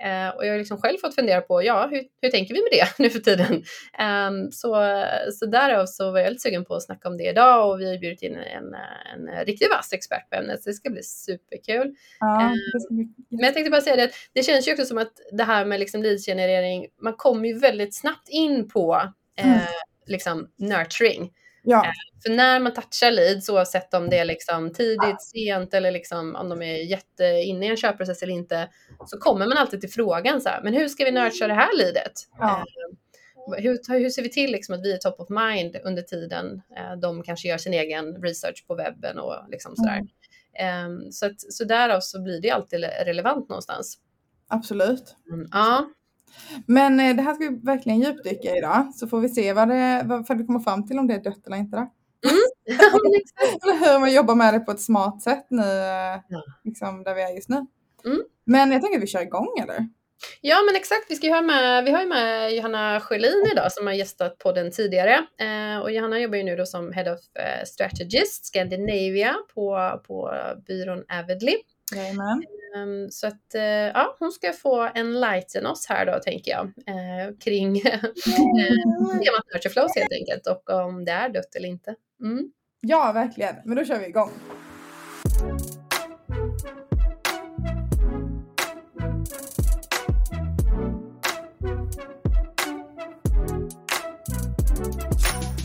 Eh, 0.03 0.29
och 0.29 0.45
jag 0.45 0.51
har 0.51 0.57
liksom 0.57 0.77
själv 0.77 0.97
fått 0.97 1.15
fundera 1.15 1.41
på, 1.41 1.63
ja, 1.63 1.87
hur, 1.91 2.03
hur 2.21 2.29
tänker 2.29 2.53
vi 2.53 2.61
med 2.61 2.71
det 2.71 2.99
nu 3.03 3.09
för 3.09 3.19
tiden? 3.19 3.63
Um, 4.27 4.51
så, 4.51 4.75
så 5.33 5.45
därav 5.45 5.85
så 5.85 6.11
var 6.11 6.19
jag 6.19 6.29
lite 6.29 6.41
sugen 6.41 6.65
på 6.65 6.75
att 6.75 6.83
snacka 6.83 7.09
om 7.09 7.17
det 7.17 7.29
idag 7.29 7.69
och 7.69 7.79
vi 7.79 7.89
har 7.89 7.97
bjudit 7.97 8.21
in 8.21 8.35
en, 8.35 8.75
en, 9.13 9.27
en 9.27 9.45
riktigt 9.45 9.69
vass 9.69 9.93
expert 9.93 10.29
på 10.29 10.35
ämnet, 10.35 10.63
så 10.63 10.69
det 10.69 10.73
ska 10.73 10.89
bli 10.89 11.03
superkul. 11.03 11.95
Ja, 12.19 12.53
um, 12.89 13.13
men 13.29 13.39
jag 13.39 13.53
tänkte 13.53 13.71
bara 13.71 13.81
säga 13.81 13.95
det 13.95 14.03
att 14.03 14.15
det 14.33 14.43
känns 14.43 14.67
ju 14.67 14.71
också 14.71 14.85
som 14.85 14.97
att 14.97 15.13
det 15.31 15.43
här 15.43 15.65
med 15.65 15.79
liksom 15.79 16.03
leadsgenerering, 16.03 16.87
man 17.01 17.13
kommer 17.13 17.47
ju 17.47 17.59
väldigt 17.59 17.95
snabbt 17.95 18.29
in 18.29 18.69
på 18.69 19.01
eh, 19.37 19.47
mm. 19.47 19.61
liksom 20.07 20.47
nurturing. 20.57 21.31
Ja. 21.63 21.85
Eh, 21.85 21.91
för 22.23 22.29
när 22.29 22.59
man 22.59 22.73
touchar 22.73 23.11
leads, 23.11 23.49
oavsett 23.49 23.93
om 23.93 24.09
det 24.09 24.17
är 24.17 24.25
liksom 24.25 24.73
tidigt, 24.73 25.21
sent 25.21 25.73
eller 25.73 25.91
liksom 25.91 26.35
om 26.35 26.49
de 26.49 26.61
är 26.61 26.75
jätte 26.75 27.25
inne 27.25 27.65
i 27.65 27.69
en 27.69 27.77
köpprocess 27.77 28.23
eller 28.23 28.33
inte, 28.33 28.69
så 29.05 29.17
kommer 29.17 29.47
man 29.47 29.57
alltid 29.57 29.81
till 29.81 29.91
frågan 29.91 30.41
så 30.41 30.49
här, 30.49 30.61
men 30.63 30.73
hur 30.73 30.87
ska 30.87 31.05
vi 31.05 31.11
nurtura 31.11 31.47
det 31.47 31.53
här 31.53 31.77
leadet? 31.77 32.13
Ja. 32.39 32.57
Eh, 32.57 33.63
hur, 33.63 33.99
hur, 33.99 34.09
ser 34.09 34.21
vi 34.23 34.29
till 34.29 34.51
liksom 34.51 34.75
att 34.75 34.81
vi 34.81 34.93
är 34.93 34.97
top 34.97 35.19
of 35.19 35.29
mind 35.29 35.77
under 35.83 36.01
tiden 36.01 36.61
eh, 36.77 36.99
de 37.01 37.23
kanske 37.23 37.47
gör 37.47 37.57
sin 37.57 37.73
egen 37.73 38.21
research 38.21 38.67
på 38.67 38.75
webben 38.75 39.19
och 39.19 39.35
liksom 39.49 39.75
sådär. 39.75 40.01
Mm. 40.53 40.85
Um, 40.85 41.11
så, 41.11 41.25
att, 41.25 41.41
så 41.41 41.63
därav 41.63 41.99
så 41.99 42.21
blir 42.21 42.41
det 42.41 42.51
alltid 42.51 42.83
relevant 43.05 43.49
någonstans. 43.49 43.97
Absolut. 44.47 45.15
Mm, 45.31 45.47
ja. 45.51 45.89
Men 46.65 46.99
eh, 46.99 47.15
det 47.15 47.21
här 47.21 47.33
ska 47.33 47.49
vi 47.49 47.59
verkligen 47.63 47.99
djupdyka 47.99 48.55
i 48.55 48.57
idag 48.57 48.91
så 48.95 49.07
får 49.07 49.19
vi 49.19 49.29
se 49.29 49.53
vad 49.53 49.67
det, 49.67 50.01
vad, 50.05 50.37
vi 50.37 50.45
kommer 50.45 50.59
fram 50.59 50.87
till 50.87 50.99
om 50.99 51.07
det 51.07 51.13
är 51.13 51.23
dött 51.23 51.47
eller 51.47 51.57
inte. 51.57 51.77
Då. 51.77 51.91
Mm. 52.29 52.41
eller 53.63 53.93
hur 53.93 53.99
man 53.99 54.13
jobbar 54.13 54.35
med 54.35 54.53
det 54.53 54.59
på 54.59 54.71
ett 54.71 54.81
smart 54.81 55.21
sätt 55.21 55.45
nu, 55.49 55.61
eh, 55.61 56.39
liksom 56.63 57.03
där 57.03 57.15
vi 57.15 57.21
är 57.21 57.35
just 57.35 57.49
nu. 57.49 57.65
Mm. 58.05 58.21
Men 58.45 58.71
jag 58.71 58.81
tänker 58.81 58.97
att 58.97 59.03
vi 59.03 59.07
kör 59.07 59.21
igång 59.21 59.59
eller? 59.63 59.87
Ja 60.41 60.55
men 60.65 60.75
exakt, 60.75 61.05
vi, 61.09 61.15
ska 61.15 61.29
ha 61.29 61.41
med, 61.41 61.83
vi 61.83 61.91
har 61.91 62.01
ju 62.01 62.07
med 62.07 62.53
Johanna 62.53 62.99
Sjölin 62.99 63.47
idag 63.51 63.71
som 63.71 63.87
har 63.87 63.93
gästat 63.93 64.37
podden 64.37 64.71
tidigare. 64.71 65.13
Eh, 65.39 65.81
och 65.81 65.91
Johanna 65.91 66.19
jobbar 66.19 66.37
ju 66.37 66.43
nu 66.43 66.55
då 66.55 66.65
som 66.65 66.91
Head 66.91 67.13
of 67.13 67.19
eh, 67.19 67.65
Strategist 67.65 68.45
Scandinavia 68.45 69.35
på, 69.53 69.99
på 70.07 70.33
byrån 70.67 71.03
Avidly. 71.19 71.55
Jajamän. 71.95 72.43
Um, 72.75 73.11
så 73.11 73.27
att 73.27 73.55
uh, 73.55 73.61
ja, 73.61 74.15
hon 74.19 74.31
ska 74.31 74.53
få 74.53 74.89
enlighten 74.95 75.65
oss 75.65 75.85
här 75.89 76.05
då 76.05 76.19
tänker 76.19 76.51
jag 76.51 76.65
uh, 76.65 77.37
kring 77.37 77.81
temat 77.81 79.45
Nurture 79.53 79.69
Flows 79.69 79.95
helt 79.95 80.11
enkelt 80.11 80.47
och 80.47 80.69
om 80.69 81.05
det 81.05 81.11
är 81.11 81.29
dött 81.29 81.55
eller 81.55 81.67
inte. 81.67 81.95
Mm. 82.23 82.51
Ja, 82.81 83.11
verkligen. 83.11 83.55
Men 83.65 83.77
då 83.77 83.85
kör 83.85 83.99
vi 83.99 84.07
igång. 84.07 84.31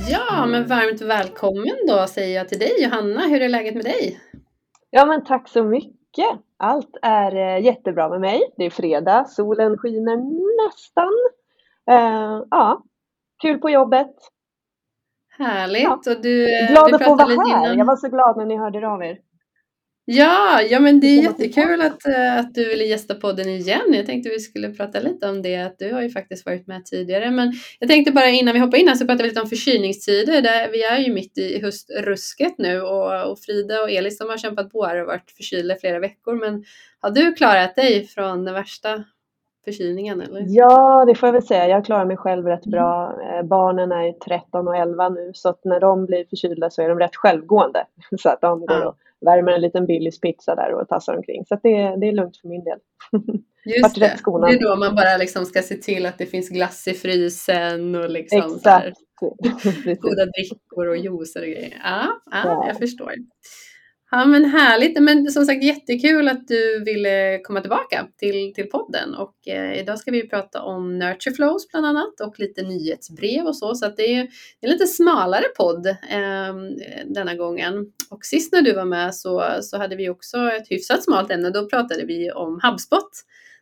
Ja, 0.09 0.47
men 0.47 0.67
varmt 0.67 1.01
välkommen 1.01 1.77
då 1.89 2.07
säger 2.07 2.37
jag 2.37 2.49
till 2.49 2.59
dig 2.59 2.83
Johanna. 2.83 3.21
Hur 3.21 3.43
är 3.43 3.49
läget 3.49 3.75
med 3.75 3.85
dig? 3.85 4.21
Ja, 4.91 5.07
men 5.07 5.25
tack 5.25 5.49
så 5.49 5.65
mycket. 5.65 6.46
Allt 6.59 6.97
är 7.03 7.37
eh, 7.37 7.65
jättebra 7.65 8.09
med 8.09 8.21
mig. 8.21 8.41
Det 8.57 8.65
är 8.65 8.71
fredag, 8.71 9.25
solen 9.25 9.79
skiner 9.79 10.17
nästan. 10.67 11.13
Uh, 11.91 12.45
ja, 12.51 12.83
kul 13.43 13.59
på 13.59 13.71
jobbet. 13.71 14.15
Härligt. 15.39 15.83
Ja. 15.83 15.95
Och 16.07 16.23
du, 16.23 16.61
eh, 16.61 16.71
glad 16.71 16.95
att 16.95 17.05
få 17.05 17.15
vara 17.15 17.29
här. 17.29 17.65
Innan. 17.65 17.79
Jag 17.79 17.85
var 17.85 17.97
så 17.97 18.09
glad 18.09 18.37
när 18.37 18.45
ni 18.45 18.57
hörde 18.57 18.89
av 18.89 19.03
er. 19.03 19.19
Ja, 20.09 20.63
ja 20.63 20.81
men 20.81 21.01
det 21.01 21.07
är 21.07 21.23
jättekul 21.23 21.81
att, 21.81 22.07
eh, 22.07 22.39
att 22.39 22.55
du 22.55 22.69
ville 22.69 22.85
gästa 22.85 23.15
podden 23.15 23.49
igen. 23.49 23.95
Jag 23.95 24.07
tänkte 24.07 24.31
vi 24.31 24.41
skulle 24.41 24.69
prata 24.69 25.01
lite 25.01 25.29
om 25.29 25.43
det, 25.43 25.57
att 25.57 25.79
du 25.79 25.93
har 25.93 26.03
ju 26.03 26.11
faktiskt 26.11 26.47
varit 26.47 26.67
med 26.67 26.85
tidigare. 26.85 27.31
Men 27.31 27.53
jag 27.79 27.89
tänkte 27.89 28.13
bara 28.13 28.29
innan 28.29 28.55
vi 28.55 28.61
hoppar 28.61 28.79
in 28.79 28.89
här 28.89 28.95
så 28.95 29.07
pratar 29.07 29.23
vi 29.23 29.29
lite 29.29 29.41
om 29.41 29.49
förkylningstider. 29.49 30.43
Där 30.43 30.69
vi 30.73 30.85
är 30.85 30.99
ju 30.99 31.13
mitt 31.13 31.39
i 31.39 31.61
höstrusket 31.63 32.59
nu 32.59 32.81
och, 32.81 33.31
och 33.31 33.39
Frida 33.39 33.83
och 33.83 33.91
Elis 33.91 34.19
de 34.19 34.29
har 34.29 34.37
kämpat 34.37 34.71
på 34.71 34.85
här 34.85 35.01
och 35.01 35.07
varit 35.07 35.31
förkylda 35.37 35.77
flera 35.77 35.99
veckor. 35.99 36.35
Men 36.35 36.65
har 37.01 37.11
du 37.11 37.33
klarat 37.33 37.77
dig 37.77 38.07
från 38.07 38.45
den 38.45 38.55
värsta 38.55 39.05
förkylningen? 39.65 40.21
Eller? 40.21 40.45
Ja, 40.49 41.05
det 41.05 41.15
får 41.15 41.27
jag 41.27 41.33
väl 41.33 41.47
säga. 41.47 41.69
Jag 41.69 41.85
klarar 41.85 42.05
mig 42.05 42.17
själv 42.17 42.47
rätt 42.47 42.67
bra. 42.67 43.19
Eh, 43.23 43.47
barnen 43.47 43.93
är 43.93 44.13
13 44.13 44.69
och 44.69 44.77
11 44.77 45.09
nu 45.09 45.31
så 45.35 45.49
att 45.49 45.65
när 45.65 45.81
de 45.81 46.07
blir 46.07 46.25
förkylda 46.25 46.71
så 46.71 46.83
är 46.83 46.89
de 46.89 46.99
rätt 46.99 47.17
självgående. 47.17 47.87
Så 48.23 48.29
att 48.29 48.41
de 48.41 48.67
går 48.67 48.85
och 48.85 48.97
värmer 49.27 49.53
en 49.53 49.61
liten 49.61 49.87
Billys 49.87 50.21
pizza 50.21 50.55
där 50.55 50.75
och 50.75 50.89
tassar 50.89 51.17
omkring. 51.17 51.45
Så 51.47 51.59
det, 51.63 51.97
det 52.01 52.09
är 52.09 52.13
lugnt 52.13 52.37
för 52.37 52.49
min 52.49 52.65
del. 52.65 52.79
Just 53.65 53.95
det. 53.95 54.01
det 54.01 54.55
är 54.55 54.61
då 54.61 54.77
man 54.77 54.95
bara 54.95 55.17
liksom 55.17 55.47
ska 55.47 55.63
se 55.63 55.75
till 55.77 56.07
att 56.07 56.19
det 56.19 56.27
finns 56.27 56.49
glass 56.49 56.89
i 56.89 56.95
frysen 56.95 57.95
och 57.95 58.11
liksom 58.11 58.57
Exakt. 58.57 58.99
goda 60.01 60.27
drickor 60.27 60.87
och 60.89 60.97
juicer 60.97 61.41
och 61.41 61.47
grejer. 61.47 61.81
Ja, 61.85 62.21
ja, 62.31 62.65
jag 62.67 62.79
förstår. 62.79 63.13
Ja 64.11 64.25
men 64.25 64.45
härligt, 64.45 65.03
men 65.03 65.31
som 65.31 65.45
sagt 65.45 65.63
jättekul 65.63 66.29
att 66.29 66.49
du 66.49 66.85
ville 66.85 67.39
komma 67.39 67.61
tillbaka 67.61 68.07
till, 68.17 68.55
till 68.55 68.67
podden 68.67 69.15
och 69.15 69.49
eh, 69.49 69.81
idag 69.81 69.99
ska 69.99 70.11
vi 70.11 70.29
prata 70.29 70.63
om 70.63 70.99
Nurture 70.99 71.35
Flows 71.35 71.69
bland 71.69 71.87
annat 71.87 72.21
och 72.21 72.39
lite 72.39 72.63
nyhetsbrev 72.63 73.47
och 73.47 73.57
så 73.57 73.75
så 73.75 73.87
att 73.87 73.97
det 73.97 74.15
är 74.15 74.29
en 74.61 74.71
lite 74.71 74.87
smalare 74.87 75.45
podd 75.57 75.87
eh, 75.87 76.55
denna 77.07 77.35
gången. 77.35 77.93
Och 78.11 78.25
sist 78.25 78.53
när 78.53 78.63
du 78.63 78.73
var 78.73 78.85
med 78.85 79.15
så, 79.15 79.45
så 79.61 79.79
hade 79.79 79.97
vi 79.97 80.09
också 80.09 80.39
ett 80.39 80.71
hyfsat 80.71 81.05
smalt 81.05 81.31
ämne, 81.31 81.51
då 81.51 81.69
pratade 81.69 82.05
vi 82.05 82.31
om 82.31 82.61
HubSpot 82.63 83.11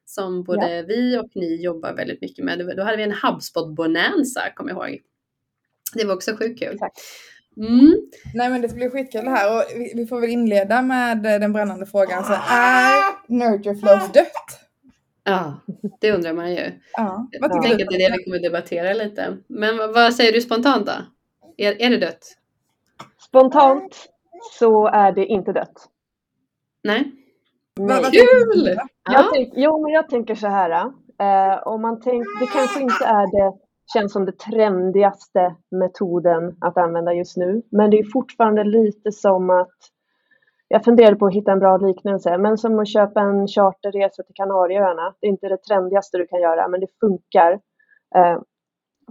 som 0.04 0.42
både 0.42 0.76
ja. 0.76 0.84
vi 0.88 1.18
och 1.18 1.30
ni 1.34 1.62
jobbar 1.62 1.92
väldigt 1.92 2.20
mycket 2.20 2.44
med. 2.44 2.72
Då 2.76 2.82
hade 2.82 2.96
vi 2.96 3.02
en 3.02 3.14
HubSpot 3.22 3.76
Bonanza, 3.76 4.40
kommer 4.54 4.70
jag 4.70 4.90
ihåg. 4.90 5.00
Det 5.94 6.04
var 6.04 6.14
också 6.14 6.36
sjukt 6.36 6.60
kul. 6.60 6.78
Tack. 6.78 6.92
Mm. 7.56 7.94
Nej 8.34 8.50
men 8.50 8.62
det 8.62 8.68
ska 8.68 8.76
bli 8.76 8.90
skitkul 8.90 9.24
det 9.24 9.30
här 9.30 9.56
och 9.56 9.64
vi, 9.76 9.92
vi, 9.94 10.06
får 10.06 10.20
väl 10.20 10.30
inleda 10.30 10.82
med 10.82 11.26
eh, 11.26 11.40
den 11.40 11.52
brännande 11.52 11.86
frågan. 11.86 12.24
Så 12.24 12.32
är 12.32 13.32
Nurture 13.32 13.74
Flows 13.74 14.12
dött? 14.12 14.60
Ja, 15.24 15.54
det 16.00 16.12
undrar 16.12 16.32
man 16.32 16.50
ju. 16.50 16.72
Ja, 16.92 17.28
jag 17.30 17.62
tänker 17.62 17.84
att 17.84 17.90
det 17.90 17.96
är 17.96 18.10
det 18.10 18.16
vi 18.18 18.24
kommer 18.24 18.42
debattera 18.42 18.92
lite. 18.92 19.36
Men 19.46 19.76
vad, 19.76 20.14
säger 20.14 20.32
du 20.32 20.40
spontant 20.40 20.86
då? 20.86 20.92
Är, 21.56 21.82
är 21.82 21.90
det 21.90 21.98
dött? 21.98 22.36
Spontant 23.28 24.08
så 24.58 24.86
är 24.86 25.12
det 25.12 25.26
inte 25.26 25.52
dött. 25.52 25.88
Nej. 26.84 27.12
Vad 27.80 28.12
kul! 28.12 28.78
Jag 29.10 29.32
tänk, 29.32 29.52
jo, 29.56 29.82
men 29.82 29.92
jag 29.92 30.08
tänker 30.08 30.34
så 30.34 30.48
här. 30.48 30.70
Eh, 31.20 31.66
om 31.66 31.82
man 31.82 32.00
tänker, 32.00 32.40
det 32.40 32.46
kanske 32.46 32.80
inte 32.80 33.04
är 33.04 33.26
det 33.36 33.63
känns 33.92 34.12
som 34.12 34.24
det 34.24 34.38
trendigaste 34.38 35.56
metoden 35.70 36.56
att 36.60 36.76
använda 36.76 37.12
just 37.12 37.36
nu. 37.36 37.62
Men 37.70 37.90
det 37.90 37.98
är 37.98 38.10
fortfarande 38.12 38.64
lite 38.64 39.12
som 39.12 39.50
att 39.50 39.78
jag 40.68 40.84
funderar 40.84 41.14
på 41.14 41.26
att 41.26 41.34
hitta 41.34 41.52
en 41.52 41.58
bra 41.58 41.76
liknelse, 41.76 42.38
men 42.38 42.58
som 42.58 42.78
att 42.78 42.88
köpa 42.88 43.20
en 43.20 43.46
charterresa 43.46 44.22
till 44.22 44.34
Kanarieöarna. 44.34 45.14
Det 45.20 45.26
är 45.26 45.30
inte 45.30 45.48
det 45.48 45.62
trendigaste 45.62 46.18
du 46.18 46.26
kan 46.26 46.40
göra, 46.40 46.68
men 46.68 46.80
det 46.80 46.86
funkar 47.00 47.52
eh, 48.16 48.40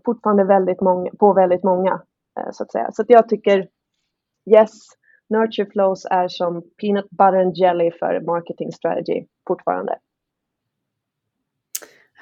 fortfarande 0.05 0.43
väldigt 0.43 0.81
många, 0.81 1.11
på 1.19 1.33
väldigt 1.33 1.63
många, 1.63 2.01
eh, 2.39 2.51
så 2.51 2.63
att 2.63 2.71
säga. 2.71 2.91
Så 2.91 3.01
att 3.01 3.09
jag 3.09 3.29
tycker, 3.29 3.67
yes, 4.55 4.71
Nurture 5.29 5.69
Flows 5.71 6.05
är 6.05 6.27
som 6.27 6.61
peanut 6.81 7.09
butter 7.09 7.41
and 7.41 7.57
jelly 7.57 7.91
för 7.91 8.21
marketing 8.21 8.71
strategy 8.71 9.25
fortfarande. 9.47 9.97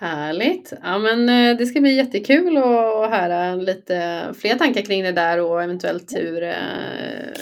Härligt! 0.02 0.74
Ja 0.84 1.00
men 1.00 1.30
eh, 1.30 1.58
det 1.58 1.66
ska 1.66 1.82
bli 1.82 1.96
jättekul 1.96 2.58
att 2.58 3.12
höra 3.12 3.56
lite 3.56 4.24
fler 4.34 4.56
tankar 4.56 4.82
kring 4.82 5.04
det 5.04 5.12
där 5.12 5.42
och 5.42 5.64
eventuellt 5.64 6.16
hur, 6.16 6.44
eh, 6.44 6.54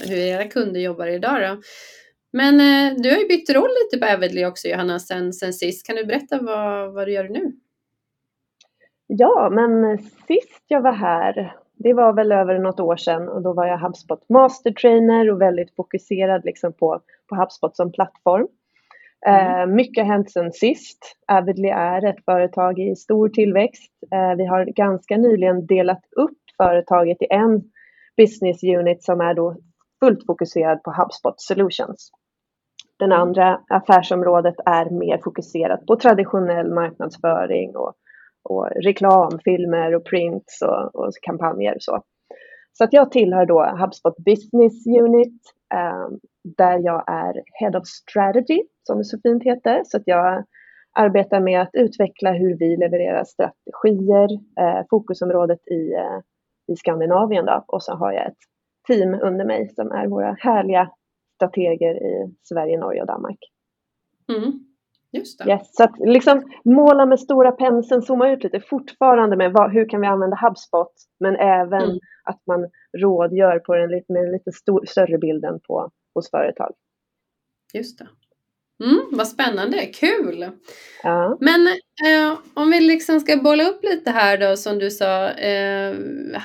hur 0.08 0.18
era 0.18 0.44
kunder 0.44 0.80
jobbar 0.80 1.08
idag 1.08 1.42
då. 1.42 1.62
Men 2.34 2.54
eh, 2.60 2.98
du 2.98 3.10
har 3.10 3.18
ju 3.18 3.28
bytt 3.28 3.50
roll 3.50 3.70
lite 3.84 4.06
på 4.06 4.14
Avidly 4.14 4.46
också 4.46 4.68
Johanna 4.68 5.00
sen, 5.00 5.34
sen 5.34 5.54
sist. 5.54 5.88
Kan 5.88 5.96
du 5.96 6.06
berätta 6.06 6.42
vad, 6.42 6.94
vad 6.94 7.08
du 7.08 7.12
gör 7.12 7.30
nu? 7.30 7.52
Ja, 9.08 9.50
men 9.52 9.98
sist 9.98 10.64
jag 10.68 10.82
var 10.82 10.94
här, 10.94 11.56
det 11.74 11.94
var 11.94 12.14
väl 12.14 12.32
över 12.32 12.60
något 12.60 12.80
år 12.80 12.98
sedan 12.98 13.30
och 13.30 13.42
då 13.42 13.54
var 13.54 13.68
jag 13.68 13.80
HubSpot 13.80 14.30
Master 14.30 14.72
Trainer 14.72 15.32
och 15.32 15.42
väldigt 15.42 15.76
fokuserad 15.76 16.46
liksom 16.46 16.74
på, 16.74 17.02
på 17.30 17.36
HubSpot 17.36 17.76
som 17.76 17.92
plattform. 17.92 18.48
Mm. 19.28 19.62
Eh, 19.62 19.76
mycket 19.76 20.06
har 20.06 20.14
hänt 20.14 20.32
sedan 20.32 20.52
sist. 20.52 21.18
Avidly 21.28 21.68
är 21.70 22.06
ett 22.06 22.26
företag 22.26 22.80
i 22.80 22.96
stor 22.96 23.30
tillväxt. 23.30 23.92
Eh, 24.12 24.36
vi 24.38 24.46
har 24.46 24.66
ganska 24.66 25.18
nyligen 25.18 25.66
delat 25.66 26.02
upp 26.16 26.38
företaget 26.58 27.22
i 27.22 27.28
en 27.30 27.62
business 28.18 28.64
unit 28.64 29.04
som 29.04 29.22
är 29.22 29.34
då 29.34 29.56
fullt 30.00 30.26
fokuserad 30.26 30.84
på 30.84 30.92
HubSpot 30.92 31.42
Solutions. 31.42 32.12
Den 33.00 33.12
mm. 33.12 33.22
andra 33.22 33.62
affärsområdet 33.70 34.56
är 34.66 34.90
mer 34.90 35.18
fokuserat 35.24 35.86
på 35.86 35.96
traditionell 35.96 36.74
marknadsföring 36.74 37.76
och, 37.76 37.94
och 38.44 38.70
reklam, 38.84 39.40
filmer 39.44 39.96
och 39.96 40.06
prints 40.06 40.62
och, 40.62 40.96
och 40.96 41.14
kampanjer. 41.22 41.76
Och 41.76 41.84
så. 41.84 42.04
så 42.74 42.84
att 42.84 42.94
jag 42.94 43.12
tillhör 43.12 43.46
då 43.46 43.78
HubSpot 43.80 44.18
Business 44.18 44.88
Unit 44.88 45.42
Ehm, 45.74 46.20
där 46.58 46.80
jag 46.80 47.04
är 47.08 47.44
Head 47.60 47.80
of 47.80 47.88
Strategy, 47.88 48.64
som 48.84 48.98
det 48.98 49.04
så 49.04 49.20
fint 49.24 49.44
heter. 49.44 49.82
Så 49.86 49.98
att 49.98 50.04
jag 50.06 50.44
arbetar 50.94 51.40
med 51.40 51.62
att 51.62 51.70
utveckla 51.74 52.32
hur 52.32 52.58
vi 52.58 52.78
levererar 52.78 53.24
strategier, 53.24 54.30
eh, 54.60 54.86
fokusområdet 54.90 55.68
i, 55.68 55.94
eh, 55.94 56.20
i 56.68 56.76
Skandinavien. 56.76 57.46
Då. 57.46 57.64
Och 57.68 57.84
så 57.84 57.94
har 57.94 58.12
jag 58.12 58.28
ett 58.28 58.38
team 58.88 59.14
under 59.22 59.46
mig 59.46 59.70
som 59.70 59.92
är 59.92 60.08
våra 60.08 60.36
härliga 60.40 60.92
strateger 61.36 61.96
i 61.96 62.36
Sverige, 62.42 62.80
Norge 62.80 63.02
och 63.02 63.08
Danmark. 63.08 63.40
Mm. 64.30 64.69
Just 65.12 65.40
det. 65.40 65.50
Yes, 65.50 65.76
så 65.76 65.84
att 65.84 66.00
liksom 66.00 66.52
måla 66.64 67.06
med 67.06 67.20
stora 67.20 67.52
penseln, 67.52 68.02
zooma 68.02 68.30
ut 68.30 68.44
lite 68.44 68.60
fortfarande 68.60 69.38
med 69.38 69.54
vad, 69.54 69.72
hur 69.72 69.90
kan 69.90 70.02
vi 70.02 70.08
använda 70.08 70.38
HubSpot, 70.42 70.94
men 71.20 71.36
även 71.36 71.82
mm. 71.82 72.00
att 72.24 72.42
man 72.48 72.70
rådgör 72.98 73.60
på 73.60 73.76
den, 73.76 73.90
med 73.90 74.24
den 74.24 74.32
lite 74.32 74.52
stor, 74.52 74.86
större 74.86 75.18
bilden 75.18 75.60
på, 75.68 75.92
hos 76.14 76.30
företag. 76.30 76.74
Just 77.74 78.00
det. 78.00 78.08
Mm, 78.84 79.02
vad 79.12 79.28
spännande, 79.28 79.86
kul! 79.86 80.52
Ja. 81.04 81.38
Men 81.42 81.68
eh, 81.68 82.40
om 82.54 82.72
vi 82.72 82.80
liksom 82.80 83.20
ska 83.20 83.38
bolla 83.38 83.64
upp 83.70 83.84
lite 83.84 84.12
här 84.12 84.38
då 84.38 84.58
som 84.58 84.80
du 84.80 84.92
sa, 84.92 85.30
eh, 85.30 85.96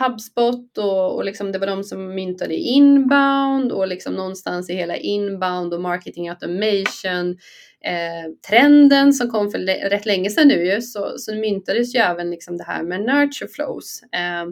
HubSpot 0.00 0.78
och, 0.78 1.14
och 1.16 1.24
liksom 1.24 1.52
det 1.52 1.58
var 1.58 1.66
de 1.66 1.84
som 1.84 2.14
myntade 2.14 2.54
inbound 2.54 3.72
och 3.72 3.88
liksom 3.88 4.14
någonstans 4.14 4.70
i 4.70 4.74
hela 4.74 4.96
inbound 4.96 5.74
och 5.74 5.80
marketing 5.80 6.28
automation 6.28 7.38
eh, 7.84 8.32
trenden 8.48 9.12
som 9.12 9.30
kom 9.30 9.50
för 9.50 9.58
rätt 9.90 10.06
länge 10.06 10.30
sedan 10.30 10.48
nu 10.48 10.74
ju, 10.74 10.82
så, 10.82 11.14
så 11.18 11.34
myntades 11.34 11.94
ju 11.94 11.98
även 11.98 12.30
liksom 12.30 12.56
det 12.56 12.64
här 12.64 12.82
med 12.82 13.00
nurture 13.00 13.48
flows. 13.48 14.02
Eh, 14.02 14.44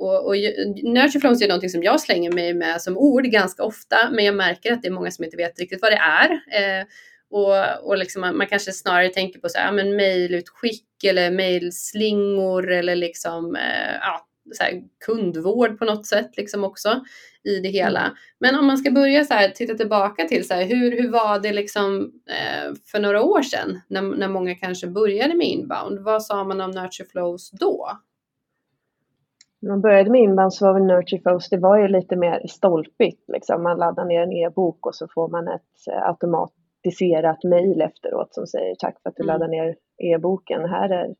och, 0.00 0.26
och 0.26 0.34
nurture 0.82 1.20
flows 1.20 1.42
är 1.42 1.48
någonting 1.48 1.70
som 1.70 1.82
jag 1.82 2.00
slänger 2.00 2.32
mig 2.32 2.54
med 2.54 2.82
som 2.82 2.98
ord 2.98 3.24
ganska 3.24 3.62
ofta, 3.62 3.96
men 4.12 4.24
jag 4.24 4.34
märker 4.34 4.72
att 4.72 4.82
det 4.82 4.88
är 4.88 4.92
många 4.92 5.10
som 5.10 5.24
inte 5.24 5.36
vet 5.36 5.58
riktigt 5.58 5.82
vad 5.82 5.92
det 5.92 5.96
är. 5.96 6.30
Eh, 6.30 6.86
och, 7.30 7.88
och 7.88 7.98
liksom 7.98 8.20
man, 8.20 8.36
man, 8.36 8.46
kanske 8.46 8.72
snarare 8.72 9.08
tänker 9.08 9.40
på 9.40 9.48
så 9.48 9.58
här, 9.58 9.72
men 9.72 9.96
mejlutskick 9.96 11.04
eller 11.04 11.30
mejlslingor 11.30 12.70
eller 12.70 12.96
liksom, 12.96 13.56
eh, 13.56 13.94
ja, 14.00 14.26
så 14.52 14.62
här, 14.62 14.82
kundvård 15.06 15.78
på 15.78 15.84
något 15.84 16.06
sätt 16.06 16.36
liksom 16.36 16.64
också 16.64 17.00
i 17.44 17.60
det 17.60 17.68
hela. 17.68 18.00
Mm. 18.00 18.14
Men 18.40 18.54
om 18.54 18.66
man 18.66 18.78
ska 18.78 18.90
börja 18.90 19.24
så 19.24 19.34
här, 19.34 19.48
titta 19.48 19.74
tillbaka 19.74 20.24
till 20.24 20.46
så 20.46 20.54
här, 20.54 20.64
hur, 20.64 21.02
hur 21.02 21.10
var 21.10 21.38
det 21.38 21.52
liksom 21.52 22.12
eh, 22.30 22.74
för 22.86 23.00
några 23.00 23.22
år 23.22 23.42
sedan 23.42 23.80
när, 23.88 24.02
när 24.02 24.28
många 24.28 24.54
kanske 24.54 24.86
började 24.86 25.34
med 25.34 25.46
inbound? 25.46 25.98
Vad 25.98 26.22
sa 26.22 26.44
man 26.44 26.60
om 26.60 26.70
nurture 26.70 27.08
flows 27.08 27.50
då? 27.50 27.90
När 29.62 29.70
man 29.70 29.80
började 29.80 30.10
med 30.10 30.20
inbound 30.20 30.54
så 30.54 30.66
var 30.66 30.74
väl 30.74 30.82
nurture 30.82 31.20
flows, 31.20 31.48
det 31.48 31.58
var 31.58 31.78
ju 31.78 31.88
lite 31.88 32.16
mer 32.16 32.46
stolpigt 32.46 33.28
liksom. 33.28 33.62
Man 33.62 33.78
laddar 33.78 34.04
ner 34.04 34.22
en 34.22 34.32
e-bok 34.32 34.86
och 34.86 34.94
så 34.94 35.08
får 35.14 35.28
man 35.28 35.48
ett 35.48 35.92
eh, 35.92 36.08
automatiserat 36.08 37.44
mejl 37.44 37.80
efteråt 37.80 38.34
som 38.34 38.46
säger 38.46 38.74
tack 38.74 39.02
för 39.02 39.10
att 39.10 39.16
du 39.16 39.22
mm. 39.22 39.32
laddar 39.32 39.48
ner 39.48 39.76
e-boken. 39.98 40.68
Här 40.68 40.88
är 40.88 41.14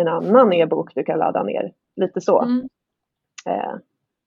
en 0.00 0.08
annan 0.08 0.52
e-bok 0.52 0.94
du 0.94 1.04
kan 1.04 1.18
ladda 1.18 1.42
ner. 1.42 1.72
Lite 1.96 2.20
så. 2.20 2.42
Mm. 2.42 2.68
Eh, 3.46 3.74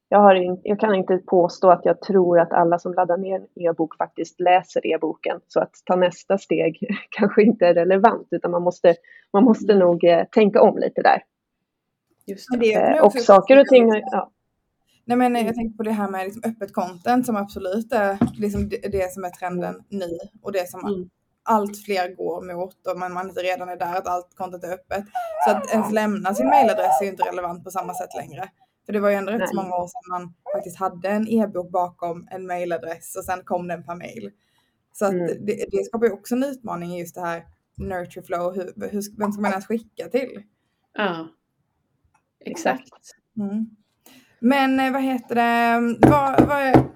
jag, 0.09 0.19
har 0.19 0.35
in, 0.35 0.61
jag 0.63 0.79
kan 0.79 0.95
inte 0.95 1.17
påstå 1.17 1.69
att 1.69 1.85
jag 1.85 2.01
tror 2.01 2.39
att 2.39 2.53
alla 2.53 2.79
som 2.79 2.93
laddar 2.93 3.17
ner 3.17 3.35
en 3.35 3.63
e-bok 3.63 3.97
faktiskt 3.97 4.39
läser 4.39 4.87
e-boken. 4.87 5.39
Så 5.47 5.59
att 5.59 5.73
ta 5.85 5.95
nästa 5.95 6.37
steg 6.37 6.87
kanske 7.09 7.43
inte 7.43 7.65
är 7.65 7.73
relevant 7.73 8.27
utan 8.31 8.51
man 8.51 8.63
måste, 8.63 8.95
man 9.33 9.43
måste 9.43 9.73
mm. 9.73 9.87
nog 9.87 10.03
eh, 10.03 10.23
tänka 10.31 10.61
om 10.61 10.77
lite 10.77 11.01
där. 11.01 11.23
Just 12.29 12.47
det. 12.59 12.73
Eh, 12.73 13.05
och 13.05 13.13
saker 13.13 13.59
och 13.59 13.67
ting, 13.67 13.89
ja. 14.11 14.31
Nej, 15.05 15.17
men 15.17 15.35
jag 15.35 15.55
tänkte 15.55 15.77
på 15.77 15.83
det 15.83 15.91
här 15.91 16.09
med 16.09 16.25
liksom 16.25 16.41
öppet 16.45 16.73
content 16.73 17.25
som 17.25 17.35
absolut 17.35 17.93
är 17.93 18.17
liksom 18.37 18.69
det, 18.69 18.77
det 18.77 19.13
som 19.13 19.23
är 19.23 19.29
trenden 19.29 19.83
nu 19.89 20.17
och 20.41 20.51
det 20.51 20.69
som 20.69 20.85
mm. 20.85 21.09
allt 21.43 21.83
fler 21.85 22.15
går 22.15 22.53
mot 22.53 22.87
och 22.87 22.99
man, 22.99 23.13
man 23.13 23.29
inte 23.29 23.41
redan 23.41 23.69
är 23.69 23.75
där 23.75 23.95
att 23.95 24.07
allt 24.07 24.35
content 24.35 24.63
är 24.63 24.73
öppet. 24.73 25.05
Så 25.45 25.51
att 25.51 25.73
ens 25.73 25.91
lämna 25.91 26.33
sin 26.33 26.47
mailadress 26.47 27.01
är 27.01 27.05
inte 27.05 27.23
relevant 27.23 27.63
på 27.63 27.71
samma 27.71 27.93
sätt 27.93 28.09
längre. 28.15 28.49
För 28.85 28.93
det 28.93 28.99
var 28.99 29.09
ju 29.09 29.15
ändå 29.15 29.31
rätt 29.31 29.49
så 29.49 29.55
många 29.55 29.75
år 29.75 29.87
sedan 29.87 30.09
man 30.09 30.33
faktiskt 30.55 30.77
hade 30.77 31.09
en 31.09 31.27
e-bok 31.27 31.71
bakom 31.71 32.27
en 32.31 32.47
mailadress 32.47 33.15
och 33.15 33.23
sen 33.23 33.43
kom 33.43 33.67
den 33.67 33.83
per 33.83 33.95
mail. 33.95 34.31
Så 34.93 35.05
att 35.05 35.11
mm. 35.11 35.45
det, 35.45 35.65
det 35.71 35.85
skapar 35.85 36.05
ju 36.05 36.13
också 36.13 36.35
en 36.35 36.43
utmaning 36.43 36.95
i 36.95 36.99
just 36.99 37.15
det 37.15 37.21
här 37.21 37.45
nurture 37.77 38.25
flow. 38.25 38.55
Hur, 38.55 38.89
hur, 38.89 39.17
vem 39.17 39.31
ska 39.31 39.41
man 39.41 39.51
ens 39.51 39.65
skicka 39.67 40.09
till? 40.09 40.43
Ja, 40.93 41.27
exakt. 42.45 42.93
Mm. 43.37 43.69
Men 44.39 44.79
eh, 44.79 44.91
vad 44.91 45.03
heter 45.03 45.35
det, 45.35 45.79
vad, 46.09 46.47
vad. 46.47 46.89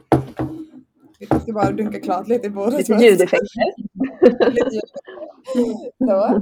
Jag 1.19 1.41
ska 1.41 1.53
bara 1.53 1.71
dunka 1.71 1.99
klart 1.99 2.27
lite 2.27 2.47
i 2.47 2.49
bordet. 2.49 2.89
Lite 2.89 3.03
ljudeffekter. 3.03 3.73
Så. 5.97 6.41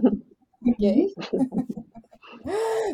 Okay. 0.72 1.10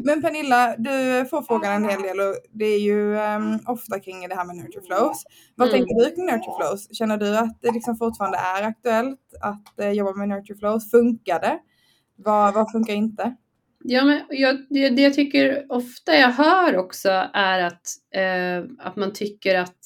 Men 0.03 0.21
Pernilla, 0.21 0.75
du 0.77 1.25
får 1.29 1.41
frågan 1.41 1.73
en 1.83 1.89
hel 1.89 2.01
del 2.01 2.19
och 2.19 2.35
det 2.51 2.65
är 2.65 2.79
ju 2.79 3.15
um, 3.15 3.59
ofta 3.65 3.99
kring 3.99 4.29
det 4.29 4.35
här 4.35 4.45
med 4.45 4.55
nurture 4.55 4.81
flows. 4.85 5.23
Vad 5.55 5.67
mm. 5.67 5.79
tänker 5.79 5.95
du 5.95 6.15
kring 6.15 6.25
nurture 6.25 6.55
flows? 6.59 6.97
Känner 6.97 7.17
du 7.17 7.37
att 7.37 7.61
det 7.61 7.71
liksom 7.71 7.97
fortfarande 7.97 8.37
är 8.37 8.63
aktuellt 8.63 9.19
att 9.41 9.85
uh, 9.85 9.91
jobba 9.91 10.13
med 10.13 10.29
nurture 10.29 10.57
flows? 10.57 10.91
Funkar 10.91 11.39
det? 11.39 11.59
Vad, 12.15 12.53
vad 12.53 12.71
funkar 12.71 12.93
inte? 12.93 13.35
Ja, 13.89 14.05
men 14.05 14.21
jag, 14.29 14.65
det, 14.69 14.89
det 14.89 15.01
jag 15.01 15.13
tycker 15.13 15.65
ofta 15.69 16.15
jag 16.15 16.31
hör 16.31 16.77
också 16.77 17.29
är 17.33 17.59
att, 17.59 17.87
eh, 18.15 18.69
att 18.79 18.95
man 18.95 19.13
tycker 19.13 19.59
att 19.59 19.79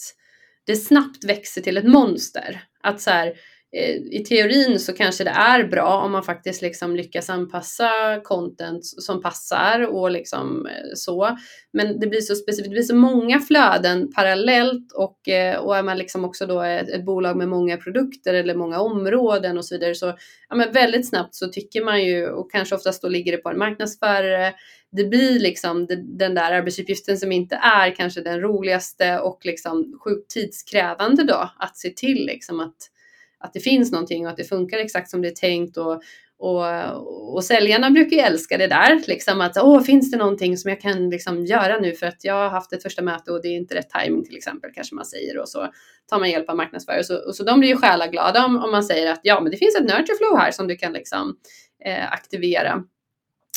det 0.66 0.76
snabbt 0.76 1.24
växer 1.24 1.62
till 1.62 1.78
ett 1.78 1.88
monster. 1.88 2.64
Att 2.84 3.02
så 3.02 3.12
här, 3.12 3.34
Eh, 3.74 3.96
i 3.96 4.24
teorin 4.28 4.80
så 4.80 4.94
kanske 4.94 5.24
det 5.24 5.30
är 5.30 5.64
bra 5.64 6.02
om 6.02 6.12
man 6.12 6.24
faktiskt 6.24 6.62
liksom 6.62 6.96
lyckas 6.96 7.30
anpassa 7.30 8.20
content 8.24 8.86
som 8.86 9.22
passar 9.22 9.88
och 9.88 10.12
liksom 10.12 10.66
eh, 10.66 10.90
så. 10.96 11.38
Men 11.74 12.00
det 12.00 12.08
blir 12.08 12.22
så 12.22 12.36
specifikt, 12.36 12.70
det 12.70 12.74
blir 12.74 12.84
så 12.84 12.96
många 12.96 13.40
flöden 13.40 14.12
parallellt 14.14 14.92
och, 14.92 15.28
eh, 15.28 15.58
och 15.58 15.78
är 15.78 15.84
man 15.84 15.98
liksom 15.98 16.26
också 16.26 16.46
då 16.46 16.62
ett, 16.62 16.90
ett, 16.90 17.06
bolag 17.06 17.38
med 17.38 17.48
många 17.48 17.78
produkter 17.78 18.34
eller 18.34 18.56
många 18.56 18.80
områden 18.80 19.58
och 19.58 19.66
så 19.66 19.76
vidare 19.76 19.96
så 19.96 20.14
ja, 20.50 20.56
men 20.56 20.72
väldigt 20.72 21.10
snabbt 21.10 21.36
så 21.36 21.48
tycker 21.48 21.84
man 21.84 22.04
ju 22.04 22.28
och 22.28 22.52
kanske 22.52 22.76
oftast 22.76 23.02
då 23.02 23.08
ligger 23.08 23.32
det 23.32 23.38
på 23.38 23.50
en 23.50 23.58
marknadsförare. 23.58 24.54
Det 24.92 25.04
blir 25.04 25.40
liksom 25.40 25.88
den 26.18 26.36
där 26.36 26.52
arbetsuppgiften 26.52 27.18
som 27.18 27.32
inte 27.32 27.56
är 27.56 27.96
kanske 27.96 28.22
den 28.22 28.42
roligaste 28.42 29.20
och 29.20 29.40
liksom 29.44 30.00
sjukt 30.04 30.30
tidskrävande 30.30 31.24
då 31.24 31.52
att 31.60 31.78
se 31.78 31.90
till 31.90 32.26
liksom 32.26 32.60
att 32.60 32.92
att 33.42 33.54
det 33.54 33.60
finns 33.60 33.92
någonting 33.92 34.26
och 34.26 34.32
att 34.32 34.38
det 34.38 34.44
funkar 34.44 34.78
exakt 34.78 35.10
som 35.10 35.22
det 35.22 35.28
är 35.28 35.36
tänkt 35.36 35.78
och, 35.78 36.02
och, 36.40 37.34
och 37.34 37.44
säljarna 37.44 37.90
brukar 37.90 38.18
ju 38.18 38.24
älska 38.24 38.58
det 38.58 38.68
där, 38.68 39.02
liksom 39.08 39.42
att 39.42 39.58
åh, 39.58 39.82
finns 39.82 40.12
det 40.12 40.18
någonting 40.18 40.58
som 40.58 40.70
jag 40.70 40.82
kan 40.82 41.10
liksom 41.10 41.46
göra 41.46 41.80
nu 41.80 41.94
för 41.94 42.06
att 42.06 42.24
jag 42.24 42.34
har 42.34 42.50
haft 42.50 42.74
ett 42.74 42.84
första 42.84 43.02
möte 43.02 43.32
och 43.32 43.42
det 43.42 43.48
är 43.48 43.56
inte 43.56 43.76
rätt 43.76 43.90
timing 43.90 44.26
till 44.26 44.38
exempel, 44.38 44.72
kanske 44.74 44.96
man 44.96 45.06
säger 45.06 45.38
och 45.38 45.50
så 45.50 45.68
tar 46.10 46.20
man 46.20 46.30
hjälp 46.30 46.50
av 46.50 46.58
marknadsförare. 46.58 47.04
Så, 47.04 47.28
och 47.28 47.36
så 47.36 47.44
de 47.44 47.60
blir 47.60 47.70
ju 47.70 47.78
själaglada 47.78 48.46
om, 48.46 48.58
om 48.58 48.72
man 48.72 48.84
säger 48.84 49.12
att 49.12 49.20
ja, 49.24 49.42
men 49.42 49.52
det 49.52 49.58
finns 49.58 49.76
ett 49.76 49.86
nurture 49.86 50.18
flow 50.18 50.38
här 50.38 50.52
som 50.52 50.68
du 50.68 50.76
kan 50.76 50.94
liksom 50.94 51.38
eh, 51.86 52.12
aktivera. 52.12 52.84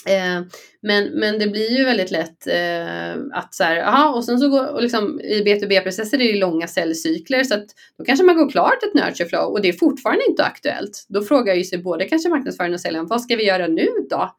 Eh, 0.06 0.42
men, 0.82 1.04
men 1.04 1.38
det 1.38 1.46
blir 1.46 1.78
ju 1.78 1.84
väldigt 1.84 2.10
lätt 2.10 2.46
eh, 2.46 3.14
att 3.32 3.54
så 3.54 3.64
här, 3.64 3.76
aha, 3.76 4.14
och 4.14 4.24
sen 4.24 4.38
så 4.38 4.48
går, 4.48 4.66
och 4.66 4.82
liksom, 4.82 5.20
i 5.20 5.42
B2B-processer 5.42 6.16
är 6.16 6.18
det 6.18 6.24
ju 6.24 6.38
långa 6.38 6.66
säljcykler 6.66 7.44
så 7.44 7.54
att 7.54 7.66
då 7.98 8.04
kanske 8.04 8.24
man 8.24 8.36
går 8.36 8.50
klart 8.50 8.82
ett 8.82 8.94
nurture 8.94 9.28
flow 9.28 9.52
och 9.52 9.62
det 9.62 9.68
är 9.68 9.72
fortfarande 9.72 10.24
inte 10.28 10.44
aktuellt. 10.44 11.06
Då 11.08 11.22
frågar 11.22 11.54
ju 11.54 11.64
sig 11.64 11.78
både 11.78 12.04
kanske 12.04 12.28
marknadsföraren 12.28 12.74
och 12.74 12.80
säljaren, 12.80 13.06
vad 13.06 13.22
ska 13.22 13.36
vi 13.36 13.46
göra 13.46 13.66
nu 13.66 13.88
då? 14.10 14.30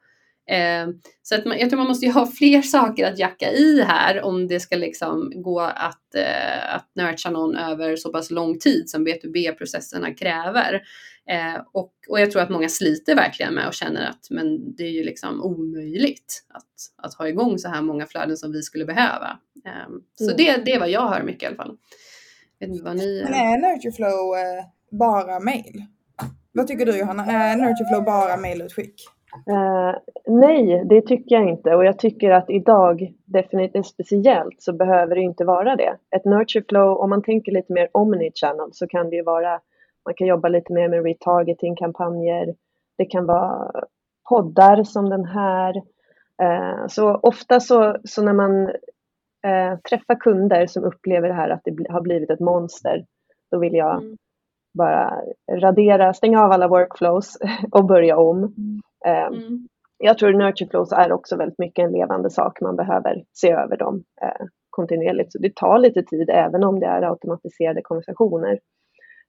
Eh, 0.50 0.88
så 1.24 1.36
att 1.36 1.45
man, 1.45 1.60
jag 1.60 1.69
tror 1.69 1.77
man 1.77 1.88
måste 1.88 2.05
ju 2.05 2.12
ha 2.12 2.25
fler 2.38 2.62
saker 2.62 3.05
att 3.05 3.19
jacka 3.19 3.51
i 3.51 3.81
här 3.81 4.22
om 4.22 4.48
det 4.48 4.60
ska 4.60 4.75
liksom 4.75 5.31
gå 5.36 5.60
att, 5.62 6.15
eh, 6.15 6.75
att 6.75 6.91
nurtura 6.95 7.31
någon 7.31 7.55
över 7.55 7.95
så 7.95 8.12
pass 8.12 8.31
lång 8.31 8.60
tid 8.60 8.89
som 8.89 9.07
B2B-processerna 9.07 10.13
kräver. 10.13 10.81
Eh, 11.29 11.62
och, 11.72 11.94
och 12.10 12.20
jag 12.20 12.32
tror 12.32 12.41
att 12.41 12.50
många 12.50 12.70
sliter 12.70 13.15
verkligen 13.15 13.53
med 13.53 13.67
och 13.67 13.74
känner 13.74 14.10
att 14.10 14.27
men 14.29 14.75
det 14.75 14.84
är 14.84 14.91
ju 14.91 15.03
liksom 15.03 15.44
omöjligt 15.44 16.46
att, 16.50 17.05
att 17.05 17.13
ha 17.13 17.27
igång 17.27 17.58
så 17.58 17.70
här 17.70 17.82
många 17.82 18.05
flöden 18.05 18.38
som 18.38 18.51
vi 18.51 18.62
skulle 18.62 18.86
behöva. 18.86 19.39
Eh, 19.65 19.91
så 20.15 20.32
mm. 20.32 20.38
det, 20.38 20.65
det 20.65 20.72
är 20.72 20.79
vad 20.79 20.89
jag 20.89 21.08
hör 21.08 21.24
mycket 21.24 21.44
i 21.44 21.46
alla 21.46 21.55
fall. 21.55 21.77
Vet 22.60 22.70
inte 22.70 22.84
vad 22.84 22.98
ni... 22.98 23.22
Men 23.24 23.34
är 23.34 23.58
Nurtureflow 23.58 24.36
eh, 24.38 24.65
bara 24.91 25.39
mail? 25.39 25.86
Vad 26.51 26.67
tycker 26.67 26.86
du 26.86 26.98
Johanna? 26.98 27.25
Är 27.25 27.55
Nurtureflow 27.55 28.03
bara 28.03 28.38
mailutskick? 28.38 28.96
Uh, 29.50 29.96
nej, 30.27 30.86
det 30.89 31.01
tycker 31.01 31.36
jag 31.36 31.50
inte 31.50 31.75
och 31.75 31.86
jag 31.86 32.00
tycker 32.00 32.32
att 32.32 32.50
idag, 32.50 33.13
definitivt 33.25 33.86
speciellt, 33.86 34.62
så 34.62 34.74
behöver 34.74 35.15
det 35.15 35.22
inte 35.22 35.46
vara 35.46 35.75
det. 35.75 35.98
Ett 36.15 36.25
nurture 36.25 36.63
flow, 36.70 36.98
om 36.98 37.10
man 37.10 37.24
tänker 37.24 37.51
lite 37.51 37.74
mer 37.74 37.89
omni-channel 37.91 38.70
så 38.74 38.88
kan 38.88 39.10
det 39.10 39.15
ju 39.15 39.24
vara 39.24 39.60
man 40.05 40.13
kan 40.15 40.27
jobba 40.27 40.47
lite 40.47 40.74
mer 40.74 40.89
med 40.89 41.03
retargeting-kampanjer. 41.03 42.55
Det 42.97 43.05
kan 43.05 43.25
vara 43.25 43.71
poddar 44.29 44.83
som 44.83 45.09
den 45.09 45.25
här. 45.25 45.75
Eh, 46.41 46.88
så 46.88 47.15
ofta 47.15 47.59
så, 47.59 47.97
så 48.03 48.24
när 48.24 48.33
man 48.33 48.67
eh, 49.47 49.79
träffar 49.89 50.19
kunder 50.19 50.67
som 50.67 50.83
upplever 50.83 51.27
det 51.27 51.33
här 51.33 51.50
att 51.50 51.62
det 51.63 51.89
har 51.89 52.01
blivit 52.01 52.29
ett 52.29 52.39
monster, 52.39 53.05
då 53.51 53.59
vill 53.59 53.74
jag 53.74 53.97
mm. 53.97 54.17
bara 54.77 55.21
radera, 55.51 56.13
stänga 56.13 56.43
av 56.43 56.51
alla 56.51 56.67
workflows 56.67 57.38
och 57.71 57.85
börja 57.85 58.17
om. 58.17 58.38
Mm. 58.38 58.81
Eh, 59.05 59.27
mm. 59.27 59.67
Jag 59.97 60.17
tror 60.17 60.33
nurture 60.33 60.69
flows 60.69 60.91
är 60.91 61.12
också 61.12 61.38
väldigt 61.38 61.59
mycket 61.59 61.85
en 61.85 61.91
levande 61.91 62.29
sak. 62.29 62.62
Man 62.62 62.75
behöver 62.75 63.24
se 63.33 63.51
över 63.51 63.77
dem 63.77 64.03
kontinuerligt. 64.75 65.31
Så 65.31 65.38
det 65.38 65.55
tar 65.55 65.79
lite 65.79 66.03
tid 66.03 66.29
även 66.29 66.63
om 66.63 66.79
det 66.79 66.85
är 66.85 67.01
automatiserade 67.01 67.81
konversationer. 67.81 68.59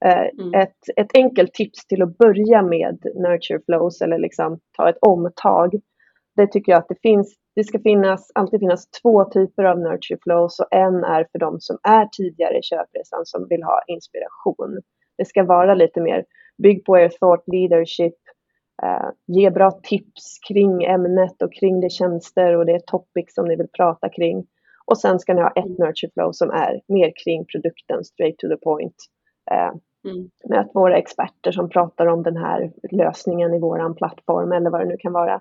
Eh, 0.04 0.44
mm. 0.44 0.54
Ett, 0.54 0.76
ett 0.96 1.10
enkelt 1.14 1.54
tips 1.54 1.86
till 1.86 2.02
att 2.02 2.18
börja 2.18 2.62
med 2.62 2.98
nurture 3.14 3.60
flows 3.66 4.00
eller 4.00 4.18
liksom 4.18 4.60
ta 4.76 4.88
ett 4.88 4.98
omtag. 5.00 5.74
Det 6.36 6.46
tycker 6.46 6.72
jag 6.72 6.78
att 6.78 6.88
det 6.88 7.00
finns. 7.02 7.34
Det 7.54 7.64
ska 7.64 7.78
finnas, 7.78 8.30
alltid 8.34 8.60
finnas 8.60 8.90
två 8.90 9.24
typer 9.24 9.64
av 9.64 9.78
nurture 9.78 10.18
flows 10.22 10.60
och 10.60 10.74
en 10.74 11.04
är 11.04 11.26
för 11.32 11.38
de 11.38 11.60
som 11.60 11.78
är 11.82 12.08
tidigare 12.16 12.58
i 12.58 12.62
köpresan 12.62 13.20
som 13.24 13.46
vill 13.48 13.62
ha 13.62 13.80
inspiration. 13.86 14.80
Det 15.18 15.24
ska 15.24 15.44
vara 15.44 15.74
lite 15.74 16.00
mer 16.00 16.24
bygg 16.62 16.84
på 16.84 16.98
er 16.98 17.08
thought 17.08 17.44
leadership, 17.46 18.18
eh, 18.82 19.08
ge 19.26 19.50
bra 19.50 19.70
tips 19.70 20.38
kring 20.48 20.84
ämnet 20.84 21.42
och 21.42 21.52
kring 21.52 21.80
de 21.80 21.90
tjänster 21.90 22.56
och 22.56 22.66
det 22.66 22.86
topic 22.86 23.34
som 23.34 23.48
ni 23.48 23.56
vill 23.56 23.68
prata 23.76 24.08
kring. 24.08 24.46
Och 24.84 24.98
sen 24.98 25.18
ska 25.18 25.34
ni 25.34 25.40
ha 25.40 25.50
ett 25.50 25.64
mm. 25.64 25.76
nurture 25.78 26.10
flow 26.14 26.32
som 26.32 26.50
är 26.50 26.80
mer 26.88 27.12
kring 27.24 27.46
produkten, 27.46 28.04
straight 28.04 28.38
to 28.38 28.48
the 28.48 28.56
point. 28.56 28.96
Eh, 29.50 29.72
mm. 30.10 30.30
Med 30.48 30.60
att 30.60 30.70
våra 30.74 30.98
experter 30.98 31.52
som 31.52 31.68
pratar 31.68 32.06
om 32.06 32.22
den 32.22 32.36
här 32.36 32.72
lösningen 32.90 33.54
i 33.54 33.58
våran 33.58 33.94
plattform 33.94 34.52
eller 34.52 34.70
vad 34.70 34.80
det 34.80 34.86
nu 34.86 34.96
kan 34.98 35.12
vara. 35.12 35.40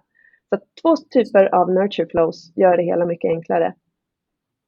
Så 0.49 0.59
två 0.81 0.95
typer 1.13 1.55
av 1.55 1.71
nurture 1.71 2.07
flows 2.07 2.51
gör 2.55 2.77
det 2.77 2.83
hela 2.83 3.05
mycket 3.05 3.29
enklare. 3.29 3.73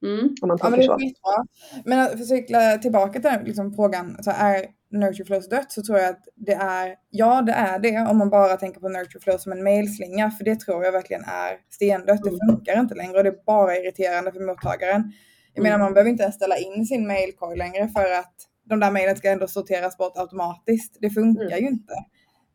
Mm. 0.06 0.34
Om 0.42 0.48
man 0.48 0.58
tänker 0.58 0.82
ja, 0.82 0.90
men 0.90 0.98
det 0.98 1.04
är 1.04 1.14
så. 1.14 1.44
Men 1.84 2.00
att 2.00 2.18
försöka 2.18 2.78
tillbaka 2.78 3.12
till 3.12 3.22
den 3.22 3.44
liksom, 3.44 3.74
frågan, 3.74 4.16
så 4.22 4.30
är 4.30 4.66
nurture 4.90 5.24
flows 5.24 5.48
dött 5.48 5.72
så 5.72 5.82
tror 5.82 5.98
jag 5.98 6.08
att 6.08 6.28
det 6.34 6.52
är, 6.52 6.94
ja 7.10 7.42
det 7.42 7.52
är 7.52 7.78
det 7.78 8.10
om 8.10 8.18
man 8.18 8.30
bara 8.30 8.56
tänker 8.56 8.80
på 8.80 8.88
nurture 8.88 9.20
flow 9.20 9.38
som 9.38 9.52
en 9.52 9.62
mailslinga 9.62 10.30
för 10.30 10.44
det 10.44 10.60
tror 10.60 10.84
jag 10.84 10.92
verkligen 10.92 11.22
är 11.22 11.58
stendött. 11.70 12.22
Det 12.22 12.28
mm. 12.28 12.40
funkar 12.48 12.80
inte 12.80 12.94
längre 12.94 13.18
och 13.18 13.24
det 13.24 13.30
är 13.30 13.44
bara 13.46 13.76
irriterande 13.76 14.32
för 14.32 14.40
mottagaren. 14.40 15.12
Jag 15.54 15.62
menar 15.62 15.76
mm. 15.76 15.84
man 15.84 15.94
behöver 15.94 16.10
inte 16.10 16.22
ens 16.22 16.34
ställa 16.34 16.56
in 16.56 16.86
sin 16.86 17.06
mailkorg 17.06 17.58
längre 17.58 17.88
för 17.88 18.12
att 18.20 18.34
de 18.68 18.80
där 18.80 18.90
mejlen 18.90 19.16
ska 19.16 19.30
ändå 19.30 19.48
sorteras 19.48 19.96
bort 19.96 20.16
automatiskt. 20.16 20.96
Det 21.00 21.10
funkar 21.10 21.42
mm. 21.42 21.58
ju 21.58 21.68
inte. 21.68 21.94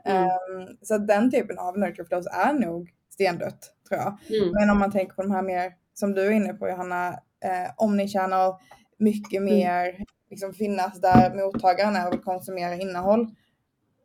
Mm. 0.05 0.23
Um, 0.23 0.77
så 0.81 0.97
den 0.97 1.31
typen 1.31 1.59
av 1.59 1.79
nurture 1.79 2.05
flows 2.05 2.27
är 2.27 2.53
nog 2.53 2.89
stendött 3.09 3.73
tror 3.87 3.99
jag. 4.01 4.37
Mm. 4.39 4.51
Men 4.53 4.69
om 4.69 4.79
man 4.79 4.91
tänker 4.91 5.13
på 5.13 5.21
de 5.21 5.31
här 5.31 5.41
mer 5.41 5.73
som 5.93 6.13
du 6.13 6.21
är 6.21 6.31
inne 6.31 6.53
på 6.53 6.69
Johanna, 6.69 7.07
eh, 7.43 7.71
omnichannel, 7.77 8.51
mycket 8.97 9.37
mm. 9.37 9.45
mer 9.45 10.05
liksom 10.29 10.53
finnas 10.53 11.01
där 11.01 11.35
mottagaren 11.35 11.95
är 11.95 12.13
och 12.13 12.23
konsumera 12.23 12.75
innehåll. 12.75 13.35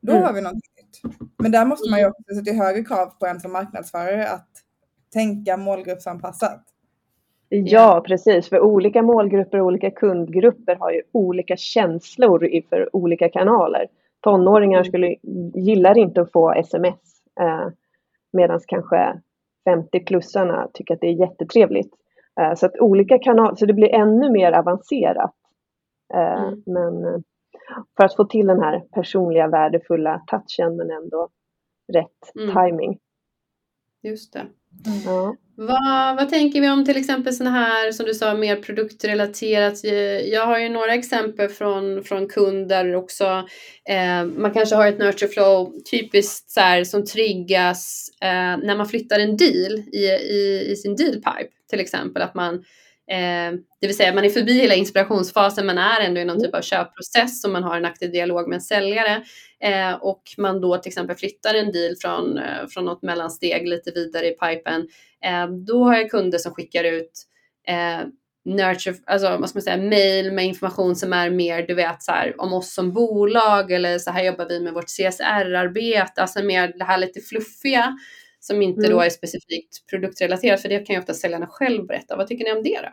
Då 0.01 0.12
mm. 0.12 0.25
har 0.25 0.33
vi 0.33 0.40
något 0.40 0.55
nytt. 0.55 1.14
Men 1.38 1.51
där 1.53 1.64
måste 1.64 1.90
man 1.90 1.99
ju 1.99 2.05
mm. 2.05 2.14
också 2.18 2.35
sätta 2.35 2.64
högre 2.64 2.85
krav 2.85 3.07
på 3.07 3.27
en 3.27 3.40
som 3.40 3.53
marknadsförare 3.53 4.29
att 4.29 4.49
tänka 5.12 5.57
målgruppsanpassat. 5.57 6.64
Ja, 7.48 8.02
precis. 8.06 8.48
För 8.48 8.61
olika 8.61 9.02
målgrupper 9.02 9.61
och 9.61 9.66
olika 9.66 9.90
kundgrupper 9.90 10.76
har 10.76 10.90
ju 10.90 11.02
olika 11.12 11.56
känslor 11.56 12.62
för 12.68 12.96
olika 12.96 13.28
kanaler. 13.28 13.87
Tonåringar 14.20 14.78
mm. 14.78 14.84
skulle, 14.84 15.16
gillar 15.54 15.98
inte 15.98 16.20
att 16.20 16.32
få 16.32 16.52
sms 16.52 17.22
eh, 17.40 17.68
medan 18.32 18.61
kanske 18.66 19.20
50-plussarna 19.68 20.68
tycker 20.74 20.94
att 20.94 21.00
det 21.00 21.06
är 21.06 21.20
jättetrevligt. 21.20 21.94
Eh, 22.40 22.54
så 22.54 22.66
att 22.66 22.78
olika 22.80 23.18
kanaler, 23.18 23.54
så 23.54 23.66
det 23.66 23.74
blir 23.74 23.94
ännu 23.94 24.30
mer 24.30 24.52
avancerat. 24.52 25.34
Eh, 26.14 26.42
mm. 26.42 26.62
Men 26.66 27.04
eh, 27.04 27.20
för 27.96 28.04
att 28.04 28.16
få 28.16 28.24
till 28.24 28.46
den 28.46 28.61
här 28.61 28.80
personliga 28.80 29.48
värdefulla 29.48 30.22
touchen 30.26 30.76
men 30.76 30.90
ändå 30.90 31.28
rätt 31.92 32.37
mm. 32.40 32.54
timing. 32.54 32.98
Just 34.02 34.32
det. 34.32 34.46
Mm. 34.87 35.37
Vad, 35.61 36.16
vad 36.16 36.28
tänker 36.28 36.61
vi 36.61 36.70
om 36.70 36.85
till 36.85 36.96
exempel 36.96 37.35
sådana 37.35 37.59
här 37.59 37.92
som 37.92 38.07
du 38.07 38.14
sa 38.14 38.35
mer 38.35 38.57
produktrelaterat? 38.57 39.85
Eh, 39.85 39.92
jag 40.28 40.46
har 40.46 40.59
ju 40.59 40.68
några 40.68 40.94
exempel 40.94 41.48
från, 41.48 42.04
från 42.04 42.28
kunder 42.28 42.94
också. 42.94 43.24
Eh, 43.88 44.24
man 44.24 44.52
kanske 44.52 44.76
har 44.76 44.87
ett 44.87 44.98
nurture 44.98 45.28
flow 45.28 45.72
typiskt 45.90 46.50
så 46.50 46.61
här, 46.61 46.85
som 46.85 47.04
triggas 47.04 48.11
eh, 48.22 48.66
när 48.66 48.76
man 48.76 48.88
flyttar 48.88 49.18
en 49.18 49.37
deal 49.37 49.72
i, 49.92 50.04
i, 50.07 50.66
i 50.70 50.76
sin 50.76 50.96
deal 50.96 51.14
pipe 51.14 51.50
till 51.70 51.81
exempel. 51.81 52.22
Att 52.22 52.35
man 52.35 52.54
Eh, 52.54 52.62
det 53.81 53.87
vill 53.87 53.97
säga 53.97 54.14
man 54.14 54.25
är 54.25 54.29
förbi 54.29 54.61
hela 54.61 54.75
inspirationsfasen, 54.75 55.66
man 55.66 55.79
är 55.79 56.01
ändå 56.01 56.21
i 56.21 56.25
någon 56.25 56.40
typ 56.40 56.55
av 56.55 56.62
köpprocess 56.62 57.44
och 57.44 57.51
man 57.51 57.62
har 57.62 57.77
en 57.77 57.85
aktiv 57.85 58.12
dialog 58.12 58.49
med 58.49 58.57
en 58.57 58.61
säljare. 58.61 59.23
Eh, 59.61 59.94
och 59.94 60.23
man 60.38 60.61
då 60.61 60.77
till 60.77 60.90
exempel 60.90 61.16
flyttar 61.16 61.55
en 61.55 61.73
deal 61.73 61.97
från, 61.97 62.38
eh, 62.38 62.66
från 62.71 62.85
något 62.85 63.03
mellansteg 63.03 63.68
lite 63.68 63.90
vidare 63.90 64.27
i 64.27 64.31
pipen. 64.31 64.88
Eh, 65.25 65.49
då 65.49 65.85
har 65.85 65.97
jag 65.97 66.11
kunder 66.11 66.38
som 66.38 66.55
skickar 66.55 66.85
ut 66.85 67.12
eh, 67.68 68.07
nurture, 68.44 68.97
alltså 69.07 69.37
vad 69.37 69.49
ska 69.49 69.57
man 69.57 69.62
säga, 69.62 69.77
mail 69.77 70.33
med 70.33 70.47
information 70.47 70.97
som 70.97 71.12
är 71.12 71.31
mer, 71.31 71.66
du 71.66 71.75
vet, 71.75 72.03
så 72.03 72.12
här, 72.12 72.40
om 72.40 72.53
oss 72.53 72.75
som 72.75 72.92
bolag 72.92 73.73
eller 73.73 73.99
så 73.99 74.11
här 74.11 74.25
jobbar 74.25 74.49
vi 74.49 74.61
med 74.61 74.75
vårt 74.75 74.88
CSR-arbete, 74.88 76.23
alltså 76.23 76.42
mer 76.42 76.73
det 76.79 76.85
här 76.85 76.99
lite 76.99 77.21
fluffiga 77.21 77.99
som 78.40 78.62
inte 78.62 78.87
mm. 78.87 78.90
då 78.90 79.01
är 79.01 79.11
specifikt 79.11 79.87
produktrelaterat, 79.90 80.62
för 80.62 80.68
det 80.68 80.87
kan 80.87 80.94
ju 80.94 81.01
ofta 81.01 81.14
säljarna 81.14 81.46
själv 81.46 81.87
berätta. 81.87 82.16
Vad 82.16 82.27
tycker 82.27 82.44
ni 82.44 82.59
om 82.59 82.62
det 82.62 82.81
då? 82.83 82.88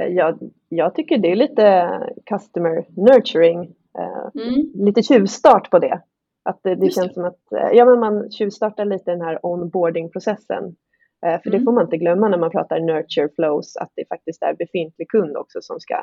Eh, 0.00 0.06
jag, 0.06 0.38
jag 0.68 0.94
tycker 0.94 1.18
det 1.18 1.32
är 1.32 1.36
lite 1.36 1.90
customer 2.26 2.86
nurturing, 2.96 3.74
eh, 3.98 4.42
mm. 4.44 4.72
lite 4.74 5.02
tjuvstart 5.02 5.70
på 5.70 5.78
det. 5.78 6.02
Att 6.42 6.60
det, 6.62 6.74
det 6.74 6.90
känns 6.90 7.14
som 7.14 7.24
att 7.24 7.52
eh, 7.52 7.68
ja, 7.72 7.84
men 7.84 8.00
man 8.00 8.30
tjuvstartar 8.30 8.84
lite 8.84 9.10
den 9.10 9.20
här 9.20 9.46
onboarding-processen. 9.46 10.76
För 11.20 11.48
mm. 11.48 11.58
det 11.58 11.64
får 11.64 11.72
man 11.72 11.84
inte 11.84 11.96
glömma 11.96 12.28
när 12.28 12.38
man 12.38 12.50
pratar 12.50 12.80
nurture 12.80 13.28
flows, 13.36 13.76
att 13.76 13.92
det 13.94 14.08
faktiskt 14.08 14.42
är 14.42 14.54
befintlig 14.54 15.10
kund 15.10 15.36
också 15.36 15.58
som 15.60 15.80
ska 15.80 15.94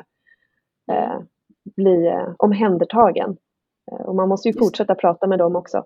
eh, 0.92 1.18
bli 1.76 2.06
eh, 2.06 2.34
omhändertagen. 2.38 3.36
Och 3.84 4.14
man 4.14 4.28
måste 4.28 4.48
ju 4.48 4.52
Just. 4.52 4.58
fortsätta 4.58 4.94
prata 4.94 5.26
med 5.26 5.38
dem 5.38 5.56
också. 5.56 5.84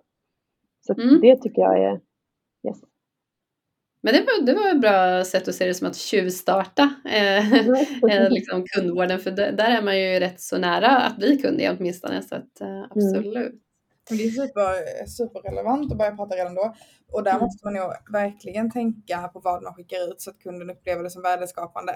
Så 0.89 1.03
mm. 1.03 1.21
det 1.21 1.37
tycker 1.37 1.63
jag 1.63 1.79
är 1.79 1.93
yes. 2.69 2.79
Men 4.01 4.15
det 4.15 4.21
var, 4.21 4.47
det 4.47 4.55
var 4.55 4.71
ett 4.71 4.81
bra 4.81 5.25
sätt 5.25 5.49
att 5.49 5.55
se 5.55 5.67
det 5.67 5.75
som 5.75 5.89
att 5.89 5.97
tjuvstarta 5.97 6.95
eh, 7.05 7.53
eh, 8.11 8.31
liksom 8.31 8.65
kundvården 8.67 9.21
för 9.21 9.31
där 9.31 9.71
är 9.71 9.83
man 9.83 10.01
ju 10.01 10.21
rätt 10.21 10.41
så 10.41 10.59
nära 10.59 10.97
att 10.97 11.17
bli 11.17 11.39
kund 11.39 11.61
åtminstone 11.79 12.23
så 12.23 12.35
att, 12.35 12.61
eh, 12.61 12.69
mm. 12.69 12.85
absolut. 12.91 13.37
Mm. 13.37 13.53
Men 14.11 14.19
det 14.19 14.25
är 14.25 14.31
super, 14.31 15.07
superrelevant 15.07 15.93
att 15.93 15.99
börja 15.99 16.17
prata 16.17 16.37
redan 16.37 16.55
då. 16.55 16.75
Och 17.13 17.25
där 17.25 17.31
Mm. 17.31 17.43
måste 17.45 17.67
man 17.67 17.75
nog 17.75 17.93
verkligen 18.13 18.71
tänka 18.71 19.29
på 19.29 19.41
vad 19.41 19.63
man 19.63 19.75
skickar 19.75 20.11
ut 20.11 20.21
så 20.21 20.31
att 20.31 20.39
kunden 20.39 20.71
upplever 20.71 21.03
det 21.03 21.11
som 21.11 21.23
värdeskapande. 21.23 21.93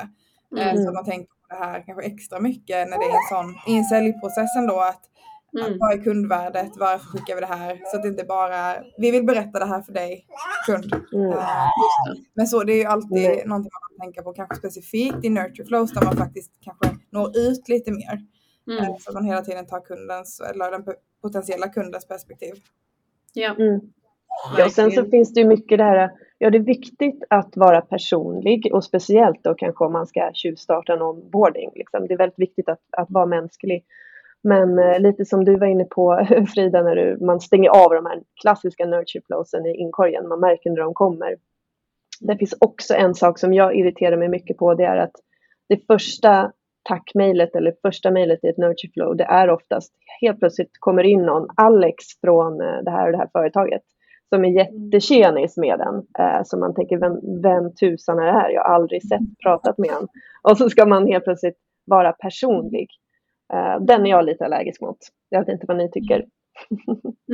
Eh, 0.58 0.68
Mm. 0.68 0.82
Så 0.82 0.88
att 0.88 0.94
man 0.94 1.04
tänker 1.04 1.26
på 1.26 1.46
det 1.48 1.54
här 1.54 1.82
kanske 1.86 2.04
extra 2.06 2.40
mycket 2.40 2.88
när 2.88 2.98
det 2.98 3.04
är 3.04 3.10
en 3.10 3.28
sån, 3.30 3.74
i 3.74 3.78
en 3.78 3.84
säljprocess 3.84 4.56
ändå 4.58 4.80
att 4.80 5.02
Mm. 5.60 5.78
vad 5.78 5.92
är 5.92 6.02
kundvärdet, 6.04 6.72
varför 6.76 7.06
skickar 7.06 7.34
vi 7.34 7.40
det 7.40 7.46
här? 7.46 7.80
Så 7.86 7.96
att 7.96 8.02
det 8.02 8.08
inte 8.08 8.24
bara, 8.24 8.74
vi 8.98 9.10
vill 9.10 9.24
berätta 9.24 9.58
det 9.58 9.64
här 9.64 9.82
för 9.82 9.92
dig, 9.92 10.26
kund. 10.66 10.94
Mm. 11.12 11.30
Eh, 11.30 11.68
Men 12.34 12.46
så 12.46 12.64
det 12.64 12.72
är 12.72 12.76
ju 12.76 12.84
alltid 12.84 13.10
Nej. 13.22 13.42
någonting 13.46 13.70
man 13.72 13.98
kan 13.98 14.06
tänka 14.06 14.22
på, 14.22 14.32
kanske 14.32 14.56
specifikt 14.56 15.16
i 15.24 15.28
nurture 15.28 15.66
flows 15.66 15.92
där 15.92 16.04
man 16.04 16.16
faktiskt 16.16 16.52
kanske 16.60 16.98
når 17.10 17.30
ut 17.36 17.68
lite 17.68 17.90
mer. 17.90 18.20
Mm. 18.70 18.84
Eh, 18.84 18.96
Så 18.98 19.10
att 19.10 19.14
man 19.14 19.24
hela 19.24 19.40
tiden 19.42 19.66
tar 19.66 19.80
kundens, 19.80 20.40
eller 20.40 20.70
den 20.70 20.84
potentiella 21.22 21.68
kundens 21.68 22.08
perspektiv. 22.08 22.54
Ja, 23.32 23.54
Mm. 23.58 23.80
Ja, 24.58 24.64
och 24.64 24.72
sen 24.72 24.90
så 24.90 25.04
finns 25.04 25.34
det 25.34 25.40
ju 25.40 25.46
mycket 25.46 25.78
det 25.78 25.84
här, 25.84 26.10
ja 26.38 26.50
det 26.50 26.58
är 26.58 26.62
viktigt 26.62 27.24
att 27.30 27.56
vara 27.56 27.80
personlig 27.80 28.70
och 28.72 28.84
speciellt 28.84 29.44
då 29.44 29.54
kanske 29.54 29.84
om 29.84 29.92
man 29.92 30.06
ska 30.06 30.30
tjuvstarta 30.34 30.92
en 30.92 31.02
onboarding. 31.02 31.70
Liksom. 31.74 32.06
Det 32.06 32.14
är 32.14 32.18
väldigt 32.18 32.38
viktigt 32.38 32.68
att, 32.68 32.80
att 32.90 33.10
vara 33.10 33.26
mänsklig. 33.26 33.84
Men 34.42 34.78
eh, 34.78 35.00
lite 35.00 35.24
som 35.24 35.44
du 35.44 35.56
var 35.56 35.66
inne 35.66 35.84
på 35.84 36.26
Frida, 36.54 36.82
när 36.82 36.96
du, 36.96 37.18
man 37.24 37.40
stänger 37.40 37.70
av 37.70 37.90
de 37.90 38.06
här 38.06 38.22
klassiska 38.42 38.86
nurture 38.86 39.22
flowsen 39.26 39.66
i 39.66 39.76
inkorgen, 39.76 40.28
man 40.28 40.40
märker 40.40 40.70
när 40.70 40.82
de 40.82 40.94
kommer. 40.94 41.36
Det 42.20 42.36
finns 42.36 42.54
också 42.60 42.94
en 42.94 43.14
sak 43.14 43.38
som 43.38 43.54
jag 43.54 43.76
irriterar 43.76 44.16
mig 44.16 44.28
mycket 44.28 44.56
på, 44.56 44.74
det 44.74 44.84
är 44.84 44.96
att 44.96 45.14
det 45.68 45.86
första 45.86 46.52
tackmejlet 46.88 47.56
eller 47.56 47.74
första 47.82 48.10
mejlet 48.10 48.44
i 48.44 48.48
ett 48.48 48.56
nurture 48.56 48.92
flow, 48.92 49.16
det 49.16 49.24
är 49.24 49.50
oftast 49.50 49.92
helt 50.20 50.38
plötsligt 50.38 50.70
kommer 50.78 51.04
in 51.04 51.22
någon, 51.22 51.48
Alex 51.56 52.04
från 52.20 52.60
eh, 52.60 52.82
det 52.84 52.90
här 52.90 53.06
och 53.06 53.12
det 53.12 53.18
här 53.18 53.28
företaget, 53.32 53.82
som 54.28 54.44
är 54.44 54.48
jättetjenis 54.48 55.56
med 55.56 55.78
den. 55.78 55.94
Eh, 56.18 56.42
så 56.44 56.58
man 56.58 56.74
tänker, 56.74 56.98
vem, 56.98 57.42
vem 57.42 57.74
tusan 57.74 58.18
är 58.18 58.26
det 58.26 58.32
här? 58.32 58.50
Jag 58.50 58.64
har 58.64 58.74
aldrig 58.74 59.08
sett, 59.08 59.38
pratat 59.44 59.78
med 59.78 59.90
honom. 59.90 60.08
Och 60.42 60.58
så 60.58 60.70
ska 60.70 60.86
man 60.86 61.06
helt 61.06 61.24
plötsligt 61.24 61.58
vara 61.84 62.12
personlig. 62.12 62.88
Eh, 63.54 63.80
den 63.80 64.06
är 64.06 64.10
jag 64.10 64.24
lite 64.26 64.44
allergisk 64.44 64.80
mot. 64.80 64.98
Jag 65.28 65.40
vet 65.40 65.48
inte 65.48 65.64
vad 65.68 65.76
ni 65.76 65.90
tycker. 65.90 66.24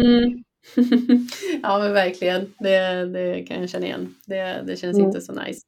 Mm. 0.02 0.44
ja 1.62 1.78
men 1.78 1.92
verkligen, 1.92 2.54
det, 2.58 3.06
det 3.06 3.42
kan 3.42 3.60
jag 3.60 3.70
känna 3.70 3.86
igen. 3.86 4.14
Det, 4.26 4.62
det 4.66 4.76
känns 4.76 4.96
Mm. 4.96 5.06
inte 5.06 5.20
så 5.20 5.32
nice. 5.32 5.60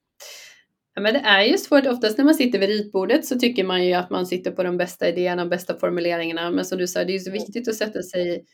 Ja, 0.95 1.01
men 1.01 1.13
det 1.13 1.19
är 1.19 1.43
ju 1.43 1.57
svårt, 1.57 1.87
oftast 1.87 2.17
när 2.17 2.25
man 2.25 2.35
sitter 2.35 2.59
vid 2.59 2.69
ritbordet 2.69 3.25
så 3.25 3.39
tycker 3.39 3.63
man 3.63 3.85
ju 3.85 3.93
att 3.93 4.09
man 4.09 4.25
sitter 4.25 4.51
på 4.51 4.63
de 4.63 4.77
bästa 4.77 5.07
idéerna 5.09 5.43
och 5.43 5.49
bästa 5.49 5.79
formuleringarna. 5.79 6.51
Men 6.51 6.65
som 6.65 6.77
du 6.77 6.87
sa, 6.87 7.03
det 7.03 7.11
är 7.11 7.13
ju 7.13 7.19
så 7.19 7.31
viktigt 7.31 7.67
att 7.67 7.75
sätta 7.75 8.01
sig 8.01 8.45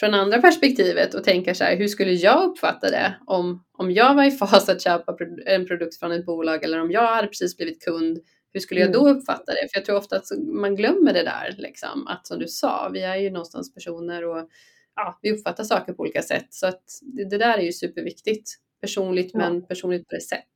från 0.00 0.14
andra 0.14 0.40
perspektivet 0.40 1.14
och 1.14 1.24
tänka 1.24 1.54
så 1.54 1.64
här, 1.64 1.76
hur 1.76 1.88
skulle 1.88 2.12
jag 2.12 2.50
uppfatta 2.50 2.90
det 2.90 3.14
om, 3.26 3.64
om 3.72 3.90
jag 3.92 4.14
var 4.14 4.24
i 4.24 4.30
fas 4.30 4.68
att 4.68 4.82
köpa 4.82 5.16
en 5.46 5.66
produkt 5.66 5.98
från 5.98 6.12
ett 6.12 6.26
bolag 6.26 6.64
eller 6.64 6.80
om 6.80 6.90
jag 6.90 7.06
hade 7.06 7.28
precis 7.28 7.56
blivit 7.56 7.84
kund, 7.84 8.18
hur 8.52 8.60
skulle 8.60 8.80
jag 8.80 8.92
då 8.92 9.08
uppfatta 9.08 9.52
det? 9.52 9.68
För 9.72 9.78
jag 9.78 9.84
tror 9.84 9.96
ofta 9.96 10.16
att 10.16 10.26
man 10.62 10.76
glömmer 10.76 11.12
det 11.12 11.22
där, 11.22 11.54
liksom, 11.58 12.06
att 12.06 12.26
som 12.26 12.38
du 12.38 12.46
sa, 12.48 12.90
vi 12.92 13.02
är 13.02 13.16
ju 13.16 13.30
någonstans 13.30 13.74
personer 13.74 14.24
och 14.28 14.48
ja, 14.96 15.18
vi 15.22 15.32
uppfattar 15.32 15.64
saker 15.64 15.92
på 15.92 16.00
olika 16.02 16.22
sätt. 16.22 16.46
Så 16.50 16.66
att 16.66 16.82
det, 17.02 17.24
det 17.30 17.38
där 17.38 17.58
är 17.58 17.62
ju 17.62 17.72
superviktigt. 17.72 18.50
Personligt, 18.80 19.30
Ja. 19.32 19.38
men 19.38 19.66
personligt 19.66 20.08
på 20.08 20.16
ett 20.16 20.22
sätt. 20.22 20.48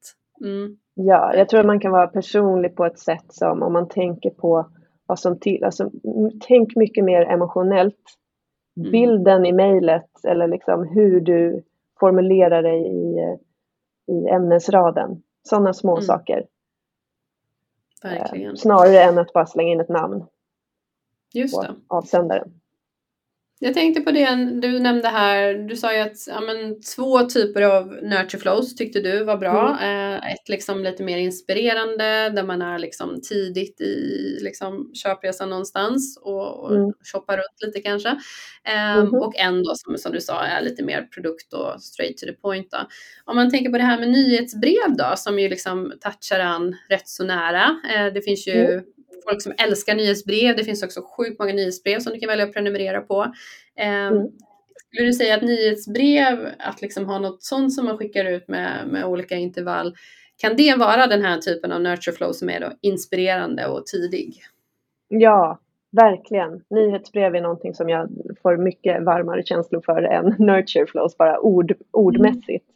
Mm. 0.44 0.76
Ja, 0.94 1.34
jag 1.36 1.48
tror 1.48 1.60
att 1.60 1.66
man 1.66 1.80
kan 1.80 1.92
vara 1.92 2.06
personlig 2.06 2.76
på 2.76 2.84
ett 2.84 2.98
sätt 2.98 3.24
som 3.28 3.62
om 3.62 3.72
man 3.72 3.88
tänker 3.88 4.30
på 4.30 4.70
vad 5.06 5.18
som 5.18 5.38
till, 5.38 5.64
alltså 5.64 5.90
tänk 6.48 6.76
mycket 6.76 7.04
mer 7.04 7.22
emotionellt. 7.22 8.02
Mm. 8.80 8.90
Bilden 8.90 9.46
i 9.46 9.52
mejlet 9.52 10.24
eller 10.28 10.48
liksom 10.48 10.88
hur 10.94 11.20
du 11.20 11.62
formulerar 12.00 12.62
dig 12.62 12.86
i, 12.86 13.16
i 14.12 14.28
ämnesraden. 14.28 15.22
Sådana 15.42 15.72
små 15.72 15.92
Mm. 15.92 16.02
saker. 16.02 16.46
Verkligen. 18.10 18.56
snarare 18.56 19.02
än 19.02 19.18
att 19.18 19.32
bara 19.32 19.46
slänga 19.46 19.72
in 19.72 19.80
ett 19.80 19.88
namn 19.88 20.24
Just 21.34 21.54
på 21.56 21.62
det. 21.62 21.74
avsändaren. 21.88 22.60
Jag 23.58 23.74
tänkte 23.74 24.00
på 24.00 24.10
det 24.10 24.34
du 24.62 24.78
nämnde 24.80 25.08
här. 25.08 25.54
Du 25.54 25.76
sa 25.76 25.94
ju 25.94 26.00
att 26.00 26.16
ja, 26.28 26.40
men, 26.40 26.80
två 26.96 27.22
typer 27.22 27.62
av 27.62 27.86
nurture 27.86 28.38
flows 28.40 28.74
tyckte 28.76 29.00
du 29.00 29.24
var 29.24 29.36
bra. 29.36 29.78
Eh, 29.82 30.32
ett 30.32 30.48
liksom 30.48 30.82
lite 30.82 31.02
mer 31.02 31.18
inspirerande 31.18 32.30
där 32.30 32.42
man 32.42 32.62
är 32.62 32.78
liksom 32.78 33.20
tidigt 33.22 33.80
i 33.80 34.38
liksom, 34.42 34.90
köpresan 34.94 35.50
någonstans 35.50 36.18
och, 36.22 36.64
och 36.64 36.76
Mm. 36.76 36.92
shoppar 37.12 37.36
runt 37.36 37.62
lite 37.66 37.80
kanske. 37.80 38.16
Mhm. 38.96 39.14
Och 39.14 39.36
en 39.36 39.62
då 39.62 39.72
som, 39.74 39.98
som 39.98 40.12
du 40.12 40.20
sa 40.20 40.44
är 40.44 40.62
lite 40.62 40.84
mer 40.84 41.02
produkt 41.02 41.52
och 41.52 41.82
straight 41.82 42.18
to 42.18 42.26
the 42.26 42.32
point. 42.32 42.70
Då. 42.70 42.78
Om 43.24 43.36
man 43.36 43.50
tänker 43.50 43.70
på 43.70 43.78
det 43.78 43.84
här 43.84 43.98
med 44.00 44.08
nyhetsbrev 44.10 44.96
då 44.98 45.12
som 45.16 45.38
ju 45.38 45.48
liksom 45.48 45.92
touchar 46.00 46.40
an 46.40 46.76
rätt 46.88 47.08
så 47.08 47.24
nära. 47.24 47.76
Eh, 47.94 48.12
det 48.14 48.22
finns 48.22 48.46
ju 48.48 48.52
Mm. 48.64 48.84
Folk 49.28 49.42
som 49.42 49.52
älskar 49.58 49.94
nyhetsbrev. 49.94 50.56
Det 50.56 50.64
finns 50.64 50.82
också 50.82 51.00
sjukt 51.16 51.38
många 51.38 51.52
nyhetsbrev 51.52 51.98
som 52.00 52.12
du 52.12 52.18
kan 52.18 52.28
välja 52.28 52.44
att 52.44 52.52
prenumerera 52.52 53.00
på. 53.00 53.22
Eh, 53.78 54.06
Mm. 54.06 54.28
Skulle 54.92 55.08
du 55.08 55.12
säga 55.12 55.34
att 55.36 55.42
nyhetsbrev, 55.42 56.48
att 56.58 56.82
liksom 56.82 57.06
ha 57.06 57.18
något 57.18 57.42
sånt 57.42 57.74
som 57.74 57.84
man 57.84 57.98
skickar 57.98 58.24
ut 58.24 58.48
med, 58.48 58.88
med 58.88 59.04
olika 59.04 59.34
intervall, 59.34 59.94
kan 60.36 60.56
det 60.56 60.74
vara 60.78 61.06
den 61.06 61.22
här 61.24 61.38
typen 61.38 61.72
av 61.72 61.80
nurture 61.80 62.16
flow 62.16 62.32
som 62.32 62.50
är 62.50 62.60
då 62.60 62.72
inspirerande 62.80 63.66
och 63.66 63.86
tidig? 63.86 64.34
Ja, 65.08 65.58
verkligen. 65.92 66.60
Nyhetsbrev 66.70 67.34
är 67.34 67.40
någonting 67.40 67.74
som 67.74 67.88
jag 67.88 68.08
får 68.42 68.56
mycket 68.56 69.02
varmare 69.04 69.42
känslor 69.42 69.80
för 69.80 70.02
än 70.02 70.24
nurture 70.38 70.86
flows, 70.86 71.16
bara 71.16 71.40
ord, 71.40 71.72
ordmässigt. 71.90 72.66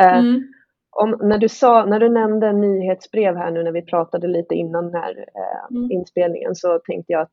Eh, 0.00 0.18
Mm. 0.18 0.52
Om, 0.94 1.18
när, 1.28 1.38
du 1.38 1.48
sa, 1.48 1.84
när 1.84 2.00
du 2.00 2.08
nämnde 2.08 2.52
nyhetsbrev 2.52 3.36
här 3.36 3.50
nu 3.50 3.62
när 3.62 3.72
vi 3.72 3.82
pratade 3.82 4.26
lite 4.28 4.54
innan 4.54 4.84
den 4.90 5.02
här 5.02 5.18
eh, 5.18 5.76
Mm. 5.76 5.90
inspelningen 5.90 6.54
så 6.54 6.78
tänkte 6.78 7.12
jag 7.12 7.22
att 7.22 7.32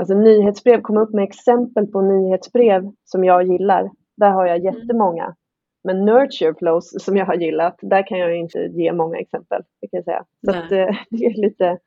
alltså, 0.00 0.14
nyhetsbrev 0.14 0.80
kom 0.80 0.96
upp 0.96 1.12
med 1.12 1.24
exempel 1.24 1.86
på 1.86 2.00
nyhetsbrev 2.02 2.90
som 3.04 3.24
jag 3.24 3.42
gillar. 3.46 3.90
Där 4.16 4.30
har 4.30 4.46
jag 4.46 4.56
Mm. 4.60 4.74
jättemånga. 4.74 5.34
Men 5.84 6.04
nurture 6.04 6.54
flows 6.58 7.04
som 7.04 7.16
jag 7.16 7.26
har 7.26 7.34
gillat, 7.34 7.78
där 7.82 8.06
kan 8.06 8.18
jag 8.18 8.30
ju 8.30 8.36
inte 8.38 8.58
ge 8.58 8.92
många 8.92 9.18
exempel. 9.18 9.62
Det 9.80 9.88
kan 9.88 9.96
jag 9.98 10.04
säga. 10.04 10.24
Så 10.44 10.50
att, 10.50 10.72
eh, 10.72 10.96
det 11.10 11.24
är 11.26 11.40
lite... 11.42 11.78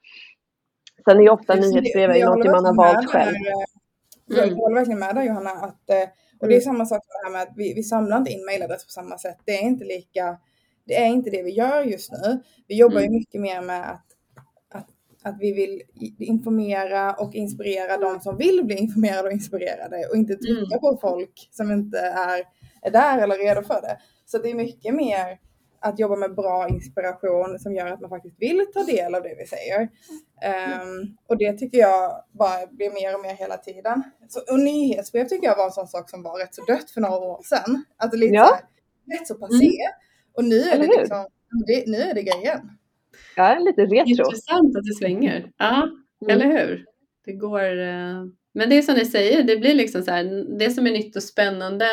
Sen 1.06 1.18
är 1.18 1.22
ju 1.22 1.30
ofta 1.30 1.56
nyhetsbrev 1.56 2.10
är 2.10 2.26
håller 2.28 2.52
man 2.52 2.66
har 2.66 2.76
valt 2.76 2.98
med 2.98 3.10
själv. 3.10 3.36
eh, 3.36 3.64
Mm. 4.32 4.50
Jag 4.50 4.56
håller 4.56 4.76
verkligen 4.76 5.00
med 5.00 5.16
dig 5.16 5.28
Johanna. 5.28 5.50
Att, 5.50 5.90
eh, 5.90 6.08
och 6.40 6.48
det 6.48 6.54
är 6.54 6.62
Mm. 6.62 6.62
samma 6.62 6.86
sak 6.86 7.02
som 7.06 7.10
det 7.22 7.26
här 7.28 7.32
med 7.34 7.42
att 7.42 7.54
vi, 7.58 7.74
vi 7.74 7.84
samlar 7.84 8.18
inte 8.18 8.32
in 8.32 8.46
mejladress 8.46 8.86
på 8.86 8.90
samma 8.92 9.18
sätt. 9.18 9.38
Det 9.46 9.52
är 9.52 9.62
inte 9.64 9.86
lika, 9.86 10.38
det 10.88 10.95
är 10.95 11.06
inte 11.08 11.30
det 11.30 11.43
vi 11.43 11.52
gör 11.52 11.84
just 11.84 12.12
nu. 12.12 12.39
Vi 12.67 12.76
jobbar 12.78 13.00
ju 13.00 13.06
Mm. 13.06 13.15
mycket 13.17 13.41
mer 13.41 13.62
med 13.62 13.91
att, 13.91 14.06
att, 15.23 15.36
vi 15.39 15.54
vill 15.54 15.82
informera 16.19 17.13
och 17.13 17.36
inspirera 17.36 17.97
de 17.97 18.19
som 18.19 18.38
vill 18.38 18.65
bli 18.65 18.76
informerade 18.76 19.28
och 19.28 19.34
inspirerade 19.34 20.06
och 20.10 20.15
inte 20.15 20.36
trycka 20.36 20.76
Mm. 20.76 20.80
på 20.80 20.97
folk 21.02 21.47
som 21.52 21.71
inte 21.71 22.00
är, 22.00 22.43
är 22.82 22.91
där 22.91 23.17
eller 23.17 23.38
redo 23.38 23.62
för 23.62 23.82
det. 23.82 23.97
Så 24.26 24.38
det 24.38 24.50
är 24.50 24.56
mycket 24.56 24.95
mer 24.95 25.39
att 25.80 26.00
jobba 26.00 26.15
med 26.15 26.36
bra 26.36 26.69
inspiration 26.69 27.60
som 27.60 27.76
gör 27.76 27.88
att 27.88 28.02
man 28.02 28.10
faktiskt 28.10 28.36
vill 28.39 28.65
ta 28.73 28.84
del 28.84 29.15
av 29.15 29.23
det 29.23 29.36
vi 29.39 29.45
säger. 29.47 29.89
Ehm, 30.41 31.17
och 31.28 31.38
det 31.38 31.54
tycker 31.54 31.78
jag 31.78 32.23
bara 32.32 32.67
blir 32.67 32.91
mer 32.91 33.15
och 33.15 33.21
mer 33.21 33.34
hela 33.34 33.58
tiden. 33.58 34.04
Så, 34.30 34.39
och 34.54 34.60
nyhetsbrev 34.60 35.26
tycker 35.28 35.47
jag 35.47 35.58
var 35.58 35.65
en 35.65 35.71
sån 35.71 35.88
sak 35.88 36.10
som 36.10 36.23
var 36.23 36.39
rätt 36.39 36.56
så 36.56 36.63
dött 36.65 36.91
för 36.91 37.02
några 37.02 37.15
år 37.17 37.41
sedan. 37.43 37.84
Alltså 37.97 38.17
lite 38.17 38.34
Ja. 38.36 38.45
så 38.45 38.54
här, 38.56 38.63
rätt 39.19 39.28
så 39.28 39.36
passé. 39.36 39.71
Och 40.38 40.43
nu 40.45 40.56
är 40.62 40.76
Eller 40.76 40.88
det 40.88 41.00
liksom, 41.00 41.26
det, 41.67 41.84
nu 41.88 41.97
är 41.97 42.13
det 42.13 42.21
grejen. 42.23 42.60
Ja, 43.36 43.60
lite 43.60 43.82
retro. 43.82 44.10
Intressant 44.10 44.78
att 44.78 44.84
det 44.84 44.93
svänger. 44.93 45.52
Ja, 45.58 45.89
Mm. 46.21 46.36
eller 46.41 46.60
hur? 46.60 46.86
Det 47.26 47.34
går... 47.34 47.80
eh, 47.80 48.26
Men 48.54 48.69
det 48.69 48.76
är 48.78 48.82
som 48.82 48.95
ni 48.95 49.06
säger, 49.06 49.43
det 49.43 49.58
blir 49.58 49.73
liksom 49.73 50.04
så 50.04 50.12
här, 50.12 50.58
det 50.60 50.69
som 50.69 50.88
är 50.88 50.91
nytt 50.91 51.15
och 51.15 51.23
spännande 51.23 51.86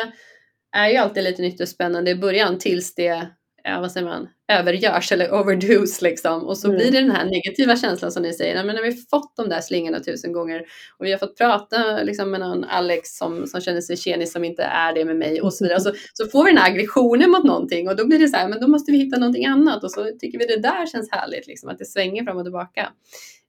är 0.71 0.89
ju 0.89 0.95
alltid 0.97 1.23
lite 1.23 1.41
nytt 1.41 1.61
och 1.61 1.67
spännande 1.69 2.11
i 2.11 2.15
början 2.15 2.57
tills 2.59 2.95
det, 2.95 3.27
ja, 3.63 3.79
vad 3.81 3.91
säger 3.91 4.07
man, 4.07 4.27
övergörs 4.47 5.11
eller 5.11 5.33
overdos 5.33 6.01
liksom. 6.01 6.43
Och 6.47 6.57
så 6.57 6.67
Mm. 6.67 6.77
blir 6.77 6.91
det 6.91 6.99
den 7.01 7.11
här 7.11 7.25
negativa 7.25 7.75
känslan 7.75 8.11
som 8.11 8.23
ni 8.23 8.33
säger, 8.33 8.55
"Nej, 8.55 8.65
men 8.65 8.75
när 8.75 8.83
vi 8.83 8.91
fått 8.91 9.35
de 9.35 9.49
där 9.49 9.61
slingorna 9.61 9.99
tusen 9.99 10.33
gånger 10.33 10.59
och 10.99 11.05
vi 11.05 11.11
har 11.11 11.17
fått 11.19 11.37
prata 11.37 12.03
liksom, 12.03 12.31
med 12.31 12.39
någon 12.39 12.63
Alex 12.63 13.09
som, 13.09 13.47
som 13.47 13.61
känner 13.61 13.81
sig 13.81 13.97
tjenis 13.97 14.33
som 14.33 14.43
inte 14.43 14.63
är 14.63 14.93
det 14.93 15.05
med 15.05 15.15
mig 15.15 15.41
och 15.41 15.53
så 15.53 15.63
vidare. 15.63 15.79
Så, 15.79 15.91
så 16.13 16.27
får 16.27 16.45
vi 16.45 16.51
den 16.51 16.57
här 16.57 16.71
aggressionen 16.71 17.29
mot 17.29 17.43
någonting 17.43 17.87
och 17.89 17.95
då 17.95 18.07
blir 18.07 18.19
det 18.19 18.27
så 18.27 18.37
här, 18.37 18.47
men 18.49 18.59
då 18.59 18.67
måste 18.67 18.91
vi 18.91 18.97
hitta 18.97 19.19
någonting 19.19 19.45
annat 19.45 19.83
och 19.83 19.91
så 19.91 20.05
tycker 20.19 20.39
vi 20.39 20.45
det 20.45 20.59
där 20.61 20.85
känns 20.85 21.11
härligt, 21.11 21.47
liksom, 21.47 21.69
att 21.69 21.77
det 21.77 21.85
svänger 21.85 22.23
fram 22.23 22.37
och 22.37 22.43
tillbaka. 22.45 22.89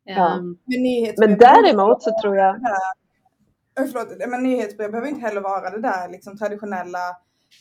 Ja. 0.05 0.37
Ehm, 0.37 0.57
Men, 0.67 0.83
nyhetsbrev 0.83 1.29
Men 1.31 1.39
däremot 1.39 2.03
så 2.03 2.11
tror 2.23 2.37
jag... 2.37 2.57
förlåt, 3.77 4.29
men 4.29 4.43
nyhetsbrev 4.43 4.91
behöver 4.91 5.09
inte 5.09 5.21
heller 5.21 5.41
vara 5.41 5.71
det 5.71 5.81
där 5.83 6.09
liksom 6.13 6.39
traditionella 6.39 6.99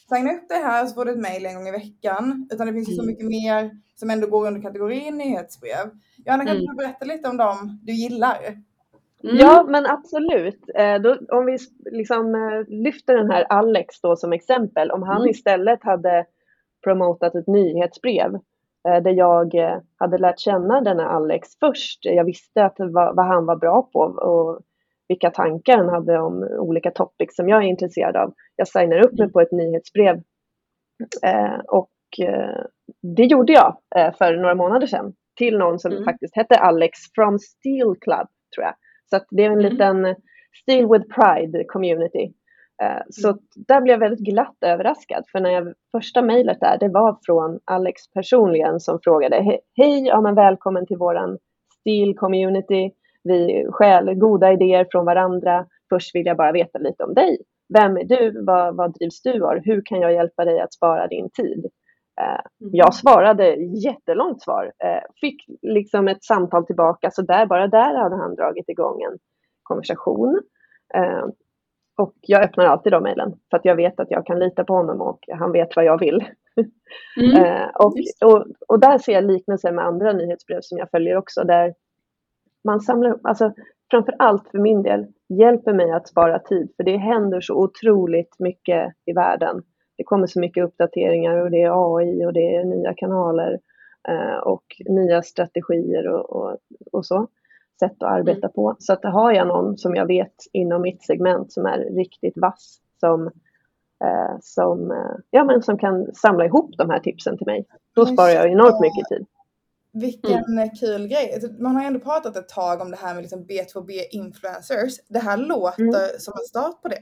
signa 0.09 0.33
upp 0.33 0.49
dig 0.49 0.61
här 0.61 0.85
så 0.85 0.93
får 0.95 1.05
du 1.05 1.11
ett 1.11 1.17
mail 1.17 1.45
en 1.45 1.55
gång 1.55 1.67
i 1.67 1.71
veckan. 1.71 2.49
Utan 2.51 2.67
det 2.67 2.73
finns 2.73 2.89
ju 2.89 2.93
så 2.93 3.01
Mm. 3.01 3.13
mycket 3.13 3.25
mer 3.25 3.71
som 3.95 4.09
ändå 4.09 4.27
går 4.27 4.47
under 4.47 4.61
kategorin 4.61 5.17
nyhetsbrev. 5.17 5.85
Johanna, 6.25 6.45
kan 6.45 6.55
Mm. 6.55 6.65
du 6.65 6.75
berätta 6.75 7.05
lite 7.05 7.29
om 7.29 7.37
dem 7.37 7.79
du 7.83 7.93
gillar? 7.93 8.37
Mm. 9.23 9.37
Ja, 9.37 9.65
men 9.69 9.85
absolut. 9.85 10.69
Eh, 10.75 10.95
då, 10.95 11.17
om 11.29 11.45
vi 11.45 11.57
liksom 11.91 12.35
eh, 12.35 12.73
lyfter 12.73 13.15
den 13.15 13.31
här 13.31 13.43
Alex 13.49 14.01
då 14.01 14.15
som 14.15 14.33
exempel, 14.33 14.91
om 14.91 15.03
han 15.03 15.17
mm. 15.17 15.29
istället 15.29 15.83
hade 15.83 16.25
promotat 16.83 17.35
ett 17.35 17.47
nyhetsbrev 17.47 18.35
eh, 18.87 19.03
där 19.03 19.11
jag 19.11 19.55
hade 19.97 20.17
lärt 20.17 20.39
känna 20.39 20.81
denna 20.81 21.09
Alex 21.09 21.49
först. 21.59 21.99
Jag 22.05 22.23
visste 22.23 22.65
att 22.65 22.75
vad, 22.77 23.15
vad 23.15 23.25
han 23.25 23.45
var 23.45 23.55
bra 23.55 23.89
på 23.93 23.99
och 23.99 24.59
vilka 25.07 25.31
tankar 25.31 25.77
han 25.77 25.89
hade 25.89 26.19
om 26.19 26.43
olika 26.59 26.91
topics 26.91 27.35
som 27.35 27.49
jag 27.49 27.63
är 27.63 27.67
intresserad 27.67 28.15
av. 28.15 28.33
Jag 28.55 28.67
signar 28.67 29.05
upp 29.05 29.11
mig 29.11 29.23
mm. 29.23 29.31
på 29.31 29.41
ett 29.41 29.51
nyhetsbrev 29.51 30.21
och 31.67 31.91
det 33.15 33.23
gjorde 33.23 33.53
jag 33.53 33.77
för 34.17 34.37
några 34.37 34.55
månader 34.55 34.87
sedan 34.87 35.13
till 35.37 35.57
någon 35.57 35.79
som 35.79 35.91
mm. 35.91 36.03
faktiskt 36.03 36.35
hette 36.35 36.55
Alex 36.55 36.99
from 37.15 37.39
Steel 37.39 37.95
Club, 38.01 38.27
tror 38.55 38.65
jag. 38.65 38.75
Så 39.09 39.15
att 39.15 39.25
det 39.29 39.43
är 39.43 39.49
en 39.49 39.59
mm. 39.59 39.71
liten 39.71 40.15
Steel 40.61 40.87
with 40.91 41.05
Pride 41.15 41.63
community. 41.67 42.33
Uh, 42.83 43.01
så 43.09 43.27
mm. 43.27 43.39
där 43.67 43.81
blev 43.81 43.93
jag 43.93 43.99
väldigt 43.99 44.27
glatt 44.33 44.57
överraskad, 44.61 45.23
för 45.31 45.39
när 45.39 45.49
jag 45.49 45.73
första 45.91 46.21
mejlet 46.21 46.59
där, 46.59 46.77
det 46.79 46.89
var 46.89 47.17
från 47.25 47.59
Alex 47.65 48.11
personligen 48.13 48.79
som 48.79 48.99
frågade 49.03 49.59
Hej, 49.75 50.05
ja 50.05 50.21
men 50.21 50.35
välkommen 50.35 50.85
till 50.85 50.97
våran 50.97 51.37
Steel 51.79 52.13
community. 52.13 52.91
Vi 53.25 53.67
stjäl 53.71 54.13
goda 54.13 54.51
idéer 54.51 54.87
från 54.91 55.05
varandra. 55.05 55.65
Först 55.89 56.15
vill 56.15 56.25
jag 56.25 56.37
bara 56.37 56.51
veta 56.51 56.79
lite 56.79 57.03
om 57.03 57.13
dig. 57.13 57.37
Vem 57.73 57.97
är 57.97 58.03
du? 58.03 58.43
Vad, 58.45 58.75
vad 58.75 58.93
drivs 58.93 59.21
du 59.21 59.45
av? 59.45 59.59
Hur 59.63 59.81
kan 59.85 59.99
jag 59.99 60.13
hjälpa 60.13 60.45
dig 60.45 60.59
att 60.59 60.73
spara 60.73 61.07
din 61.07 61.29
tid? 61.29 61.65
Eh, 62.21 62.39
mm. 62.61 62.75
Jag 62.75 62.93
svarade 62.93 63.55
jättelångt 63.55 64.41
svar, 64.41 64.71
eh, 64.83 65.03
fick 65.21 65.45
liksom 65.61 66.07
ett 66.07 66.23
samtal 66.23 66.65
tillbaka, 66.65 67.11
så 67.11 67.21
där, 67.21 67.45
bara 67.45 67.67
där 67.67 67.95
hade 67.95 68.15
han 68.15 68.35
dragit 68.35 68.69
igång 68.69 69.01
en 69.01 69.17
konversation. 69.63 70.41
Eh, 70.95 71.25
och 71.97 72.13
jag 72.21 72.43
öppnar 72.43 72.65
alltid 72.65 72.91
de 72.91 73.03
mejlen 73.03 73.33
för 73.49 73.57
att 73.57 73.65
jag 73.65 73.75
vet 73.75 73.99
att 73.99 74.11
jag 74.11 74.25
kan 74.25 74.39
lita 74.39 74.63
på 74.63 74.73
honom 74.73 75.01
och 75.01 75.19
han 75.31 75.51
vet 75.51 75.75
vad 75.75 75.85
jag 75.85 75.99
vill. 75.99 76.25
Mm. 77.21 77.69
och, 77.75 77.93
och, 78.25 78.45
och, 78.67 78.79
där 78.79 78.97
ser 78.97 79.13
jag 79.13 79.23
liknelser 79.23 79.71
med 79.71 79.85
andra 79.85 80.13
nyhetsbrev 80.13 80.59
som 80.61 80.77
jag 80.77 80.89
följer 80.89 81.17
också, 81.17 81.43
där 81.43 81.73
man 82.65 82.79
samlar 82.79 83.19
alltså 83.23 83.53
framför 83.91 84.15
allt 84.19 84.47
för 84.47 84.59
min 84.59 84.83
del, 84.83 85.05
hjälper 85.29 85.73
mig 85.73 85.91
att 85.91 86.07
spara 86.07 86.39
tid, 86.39 86.69
för 86.77 86.83
det 86.83 86.97
händer 86.97 87.41
så 87.41 87.55
otroligt 87.55 88.39
mycket 88.39 88.93
i 89.05 89.13
världen 89.13 89.63
det 89.97 90.03
kommer 90.03 90.27
så 90.27 90.39
mycket 90.39 90.63
uppdateringar 90.63 91.37
och 91.37 91.51
det 91.51 91.61
är 91.61 91.97
AI 91.97 92.25
och 92.25 92.33
det 92.33 92.55
är 92.55 92.63
nya 92.63 92.93
kanaler 92.93 93.59
eh, 94.07 94.37
och 94.37 94.63
nya 94.85 95.21
strategier 95.21 96.07
och, 96.07 96.29
och, 96.29 96.57
och, 96.91 97.05
så 97.05 97.27
sätt 97.79 98.03
att 98.03 98.11
arbeta 98.11 98.47
mm. 98.47 98.53
på. 98.53 98.75
Så 98.79 98.93
att 98.93 99.03
har 99.03 99.31
jag 99.31 99.47
någon 99.47 99.77
som 99.77 99.95
jag 99.95 100.05
vet 100.05 100.35
inom 100.51 100.81
mitt 100.81 101.03
segment 101.03 101.51
som 101.51 101.65
är 101.65 101.77
riktigt 101.77 102.37
vass 102.37 102.79
som, 102.99 103.27
eh, 104.03 104.35
som, 104.41 104.91
eh, 104.91 105.15
ja, 105.29 105.43
men 105.43 105.61
som 105.61 105.77
kan 105.77 106.13
samla 106.13 106.45
ihop 106.45 106.77
de 106.77 106.89
här 106.89 106.99
tipsen 106.99 107.37
till 107.37 107.47
mig, 107.47 107.65
då 107.95 108.05
sparar 108.05 108.29
jag 108.29 108.51
enormt 108.51 108.81
mycket 108.81 109.07
tid. 109.09 109.25
Vilken 109.95 110.43
mm. 110.43 110.69
kul 110.69 111.07
grej. 111.07 111.33
Alltså, 111.33 111.63
man 111.63 111.75
har 111.75 111.81
ju 111.81 111.87
ändå 111.87 111.99
pratat 111.99 112.37
ett 112.37 112.49
tag 112.49 112.81
om 112.81 112.91
det 112.91 112.97
här 112.97 113.13
med 113.13 113.21
liksom 113.23 113.45
B2B 113.45 113.91
influencers. 114.11 114.99
Det 115.07 115.19
här 115.19 115.37
låter 115.37 115.83
mm. 115.83 116.19
som 116.19 116.33
en 116.33 116.45
start 116.47 116.81
på 116.81 116.87
det. 116.87 117.01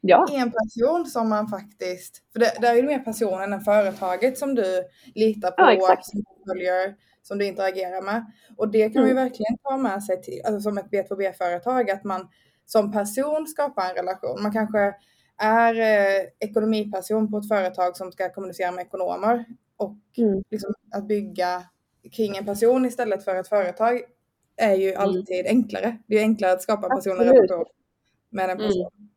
Ja. 0.00 0.26
En 0.32 0.52
person 0.52 1.06
som 1.06 1.28
man 1.28 1.48
faktiskt, 1.48 2.22
för 2.32 2.40
det, 2.40 2.52
det 2.60 2.66
är 2.66 2.74
ju 2.74 2.82
mer 2.82 2.98
personen 2.98 3.52
än 3.52 3.60
företaget 3.60 4.38
som 4.38 4.54
du 4.54 4.82
litar 5.14 5.50
på, 5.50 5.62
ja, 5.62 5.98
som 6.02 6.20
du 6.20 6.52
följer, 6.52 6.94
som 7.22 7.38
du 7.38 7.44
interagerar 7.44 8.02
med. 8.02 8.24
Och 8.56 8.68
det 8.68 8.88
kan 8.88 9.02
mm. 9.02 9.02
man 9.02 9.08
ju 9.08 9.14
verkligen 9.14 9.58
ta 9.58 9.76
med 9.76 10.04
sig 10.04 10.22
till, 10.22 10.40
alltså 10.44 10.60
som 10.60 10.78
ett 10.78 10.90
B2B-företag, 10.90 11.90
att 11.90 12.04
man 12.04 12.28
som 12.66 12.92
person 12.92 13.46
skapar 13.46 13.90
en 13.90 13.94
relation. 13.94 14.42
Man 14.42 14.52
kanske 14.52 14.94
är 15.38 15.74
eh, 15.80 16.26
ekonomiperson 16.40 17.30
på 17.30 17.38
ett 17.38 17.48
företag 17.48 17.96
som 17.96 18.12
ska 18.12 18.32
kommunicera 18.32 18.70
med 18.70 18.86
ekonomer 18.86 19.44
och 19.76 19.98
mm. 20.16 20.42
liksom 20.50 20.74
att 20.92 21.08
bygga 21.08 21.64
kring 22.12 22.36
en 22.36 22.44
person 22.44 22.84
istället 22.84 23.24
för 23.24 23.36
ett 23.36 23.48
företag 23.48 24.00
är 24.56 24.74
ju 24.74 24.88
mm. 24.88 25.02
alltid 25.02 25.46
mm. 25.46 25.56
enklare. 25.56 25.98
Det 26.06 26.18
är 26.18 26.20
enklare 26.20 26.52
att 26.52 26.62
skapa 26.62 26.88
personlig 26.88 27.26
relation 27.26 27.64
med 28.30 28.50
en 28.50 28.56
person. 28.56 28.90
Mm. 28.98 29.10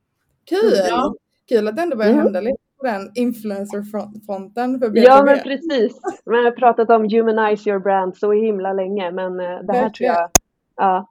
Kul! 0.45 0.73
Ja. 0.89 1.15
Kul 1.49 1.67
att 1.67 1.75
det 1.75 1.81
ändå 1.81 1.97
börjar 1.97 2.11
mm. 2.11 2.23
hända 2.23 2.41
lite 2.41 2.57
på 2.77 2.85
den 2.85 3.11
influencer-fronten 3.15 4.79
för 4.79 4.89
B2B. 4.89 4.99
Ja, 4.99 5.23
men 5.25 5.39
precis. 5.39 5.99
Man 6.25 6.43
har 6.43 6.51
pratat 6.51 6.89
om 6.89 7.09
humanize 7.09 7.69
your 7.69 7.79
brand 7.79 8.17
så 8.17 8.31
himla 8.31 8.73
länge, 8.73 9.11
men 9.11 9.39
eh, 9.39 9.59
det 9.63 9.73
här 9.73 9.89
tror 9.89 10.07
jag, 10.07 10.29
ja. 10.75 11.09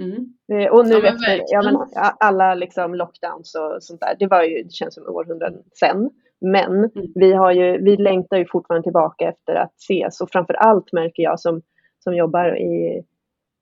Mm. 0.00 0.34
Eh, 0.52 0.72
och 0.72 0.86
nu 0.86 0.94
ja, 0.94 1.14
efter 1.14 1.44
ja, 1.46 1.62
men, 1.62 1.76
alla 2.20 2.54
liksom 2.54 2.94
lockdowns 2.94 3.54
och 3.54 3.82
sånt 3.82 4.00
där, 4.00 4.16
det 4.18 4.26
var 4.26 4.42
ju, 4.42 4.62
det 4.62 4.72
känns 4.72 4.94
som 4.94 5.06
århundraden 5.06 5.62
sen. 5.72 6.10
Men 6.42 6.76
mm. 6.76 6.90
vi, 7.14 7.32
har 7.32 7.52
ju, 7.52 7.78
vi 7.78 7.96
längtar 7.96 8.36
ju 8.36 8.46
fortfarande 8.52 8.82
tillbaka 8.82 9.28
efter 9.28 9.54
att 9.54 9.74
ses 9.74 10.20
och 10.20 10.30
framför 10.30 10.54
allt 10.54 10.92
märker 10.92 11.22
jag 11.22 11.40
som, 11.40 11.62
som 11.98 12.16
jobbar 12.16 12.56
i 12.56 13.04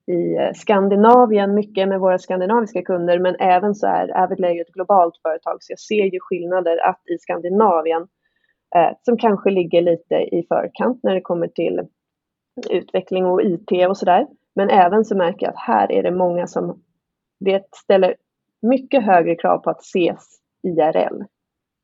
i 0.07 0.35
eh, 0.35 0.53
Skandinavien 0.53 1.53
mycket 1.53 1.87
med 1.87 1.99
våra 1.99 2.17
skandinaviska 2.17 2.81
kunder 2.81 3.19
men 3.19 3.35
även 3.39 3.75
så 3.75 3.87
är 3.87 4.23
Avidly 4.23 4.59
ett 4.59 4.73
globalt 4.73 5.17
företag 5.21 5.57
så 5.59 5.71
jag 5.71 5.79
ser 5.79 6.13
ju 6.13 6.19
skillnader 6.21 6.87
att 6.89 7.01
i 7.09 7.17
Skandinavien 7.17 8.07
eh, 8.75 8.91
som 9.01 9.17
kanske 9.17 9.49
ligger 9.49 9.81
lite 9.81 10.15
i 10.15 10.45
förkant 10.47 10.99
när 11.03 11.15
det 11.15 11.21
kommer 11.21 11.47
till 11.47 11.81
utveckling 12.69 13.25
och 13.25 13.41
IT 13.41 13.87
och 13.89 13.97
sådär. 13.97 14.27
Men 14.55 14.69
även 14.69 15.05
så 15.05 15.17
märker 15.17 15.45
jag 15.45 15.53
att 15.53 15.59
här 15.59 15.91
är 15.91 16.03
det 16.03 16.11
många 16.11 16.47
som 16.47 16.81
det 17.39 17.65
ställer 17.75 18.15
mycket 18.61 19.03
högre 19.03 19.35
krav 19.35 19.57
på 19.57 19.69
att 19.69 19.81
ses 19.81 20.39
IRL 20.63 21.23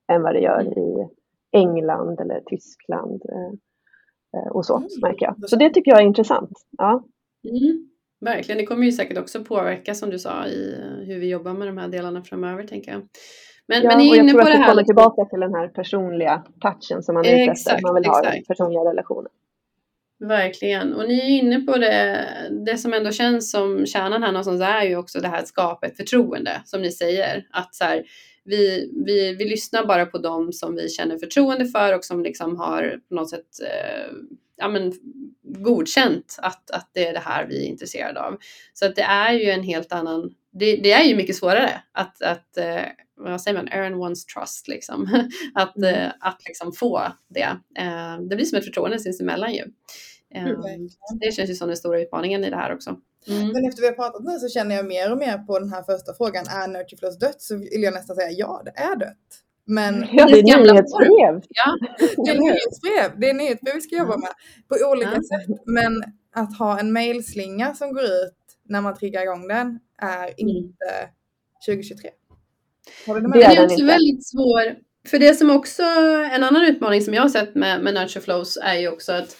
än 0.08 0.22
vad 0.22 0.36
det 0.36 0.40
gör 0.40 0.60
mm. 0.60 0.74
i 0.78 1.08
England 1.52 2.20
eller 2.20 2.42
Tyskland 2.46 3.22
eh, 3.30 4.40
eh 4.40 4.52
och 4.52 4.66
så, 4.66 4.78
mm. 4.78 4.90
märker 5.02 5.26
jag. 5.26 5.50
Så 5.50 5.56
det 5.56 5.70
tycker 5.70 5.92
jag 5.92 6.02
är 6.02 6.06
intressant. 6.06 6.52
Ja. 6.78 7.04
Mm. 7.50 7.90
Verkligen, 8.22 8.58
det 8.58 8.66
kommer 8.66 8.86
ju 8.86 8.92
säkert 8.92 9.18
också 9.18 9.44
påverka 9.44 9.94
som 9.94 10.10
du 10.10 10.20
sa 10.20 10.46
i 10.48 10.76
hur 11.06 11.20
vi 11.20 11.30
jobbar 11.30 11.54
med 11.54 11.68
de 11.68 11.78
här 11.78 11.88
delarna 11.88 12.24
framöver 12.24 12.64
tänker 12.64 12.92
jag. 12.92 13.02
Men, 13.68 13.84
ja, 13.84 13.90
men 13.90 13.98
ni 13.98 14.10
är 14.10 14.20
inne 14.20 14.32
på 14.32 14.38
det 14.38 14.44
här. 14.44 14.52
Jag 14.52 14.58
tror 14.58 14.62
att 14.62 14.68
det 14.68 14.72
kommer 14.72 14.84
tillbaka 14.84 15.26
till 15.26 15.40
den 15.40 15.54
här 15.54 15.68
personliga 15.68 16.44
touchen 16.62 17.04
som 17.04 17.16
man 17.16 17.26
är 17.26 17.44
ute 17.44 17.52
efter. 17.52 17.82
Man 17.82 17.96
vill 17.96 18.04
exakt. 18.04 18.26
ha 18.26 18.42
personliga 18.48 18.82
relationer. 18.82 19.32
Verkligen, 20.20 20.94
och 20.94 21.08
ni 21.08 21.20
är 21.20 21.44
inne 21.44 21.62
på 21.62 21.78
det, 21.78 22.28
det 22.66 22.78
som 22.78 22.94
ändå 22.94 23.12
känns 23.12 23.52
som 23.52 23.86
kärnan 23.86 24.24
här 24.24 24.32
någonstans 24.32 24.62
är 24.62 24.84
ju 24.84 24.96
också 24.96 25.20
det 25.20 25.28
här 25.28 25.40
att 25.40 25.48
skapa 25.48 25.88
ett 25.88 25.98
förtroende 25.98 26.62
som 26.66 26.82
ni 26.82 26.92
säger. 26.92 27.48
Att 27.52 27.76
så 27.76 27.84
här, 27.84 28.04
vi, 28.48 28.92
vi, 29.06 29.36
vi 29.36 29.46
lyssnar 29.46 29.86
bara 29.86 30.06
på 30.06 30.18
dem 30.18 30.54
som 30.54 30.76
vi 30.76 30.90
känner 30.90 31.18
förtroende 31.18 31.66
för 31.66 31.96
och 31.96 32.06
som 32.06 32.24
liksom 32.24 32.58
har 32.58 33.00
på 33.10 33.16
något 33.16 33.30
sätt 33.30 33.62
eh, 33.64 34.14
ja, 34.58 34.68
men, 34.68 34.94
godkänt 35.44 36.38
att, 36.42 36.72
att 36.72 36.90
det 36.94 37.08
är 37.08 37.14
det 37.14 37.20
här 37.20 37.46
vi 37.46 37.66
är 37.66 37.68
intresserade 37.68 38.22
av. 38.22 38.38
Så 38.74 38.86
att 38.86 38.96
det 38.96 39.02
är 39.02 39.34
ju 39.34 39.50
en 39.50 39.64
helt 39.64 39.92
annan, 39.92 40.34
det, 40.52 40.76
det 40.76 40.92
är 40.92 41.04
ju 41.04 41.16
mycket 41.16 41.36
svårare 41.36 41.82
att, 41.92 42.22
att 42.22 42.58
eh, 42.58 42.84
vad 43.16 43.42
säger 43.42 43.58
man, 43.58 43.68
earn 43.68 43.94
one's 43.94 44.26
trust 44.34 44.68
liksom. 44.68 45.28
att, 45.54 45.78
mm. 45.78 45.96
eh, 45.96 46.12
att 46.20 46.42
liksom 46.48 46.74
få 46.74 47.02
det. 47.30 47.58
Eh, 47.80 48.20
det 48.30 48.36
blir 48.36 48.46
som 48.46 48.58
ett 48.58 48.66
förtroende 48.66 49.00
sinsemellan 49.00 49.54
ju. 49.54 49.64
Mm. 50.34 50.90
Det 51.20 51.32
känns 51.32 51.50
ju 51.50 51.56
som 51.56 51.68
den 51.68 51.78
stora 51.78 52.02
utmaningen 52.02 52.44
i 52.44 52.50
det 52.50 52.56
här 52.56 52.74
också. 52.74 52.90
Mm. 53.28 53.48
Men 53.48 53.66
efter 53.66 53.82
vi 53.82 53.88
har 53.88 53.94
pratat 53.94 54.24
nu 54.24 54.40
så 54.40 54.50
känner 54.50 54.76
jag 54.76 54.86
mer 54.86 55.12
och 55.12 55.18
mer 55.18 55.38
på 55.38 55.60
den 55.60 55.70
här 55.70 55.84
första 55.84 56.14
frågan, 56.14 56.46
är 56.48 56.68
Nurtureflows 56.68 57.20
dött? 57.20 57.42
Så 57.42 57.58
vill 57.58 57.84
jag 57.84 57.94
nästan 57.94 58.16
säga 58.16 58.32
ja, 58.32 58.62
det 58.66 58.72
är 58.72 58.96
dött. 58.96 59.44
Men 59.66 60.06
ja, 60.12 60.26
det 60.26 60.40
är 60.40 60.44
nyhetsbrev. 60.44 61.42
Ja, 61.50 61.78
det 62.26 62.32
är 62.32 62.40
nyhetsbrev. 62.40 63.20
Det 63.20 63.30
är 63.30 63.34
nyhetsbrev 63.34 63.76
vi 63.76 63.82
ska 63.82 63.96
jobba 63.96 64.18
med 64.18 64.30
på 64.68 64.92
olika 64.92 65.12
ja. 65.16 65.40
sätt. 65.40 65.58
Men 65.66 66.04
att 66.36 66.58
ha 66.58 66.80
en 66.80 66.94
mailslinga 66.94 67.74
som 67.74 67.94
går 67.94 68.04
ut 68.04 68.34
när 68.70 68.82
man 68.82 68.96
triggar 68.96 69.22
igång 69.22 69.48
den 69.48 69.80
är 70.02 70.24
mm. 70.24 70.34
inte 70.38 71.10
2023. 71.66 72.10
Det 73.34 73.44
är 73.44 73.66
också 73.66 73.86
väldigt 73.86 74.28
svår. 74.28 74.76
För 75.08 75.20
det 75.20 75.34
som 75.34 75.50
också, 75.50 75.84
en 76.32 76.44
annan 76.44 76.66
utmaning 76.66 77.02
som 77.02 77.14
jag 77.14 77.22
har 77.22 77.30
sett 77.30 77.56
med, 77.56 77.84
med 77.84 77.94
Nurture 77.94 78.22
Flows 78.22 78.58
är 78.64 78.76
ju 78.76 78.88
också 78.88 79.12
att 79.12 79.38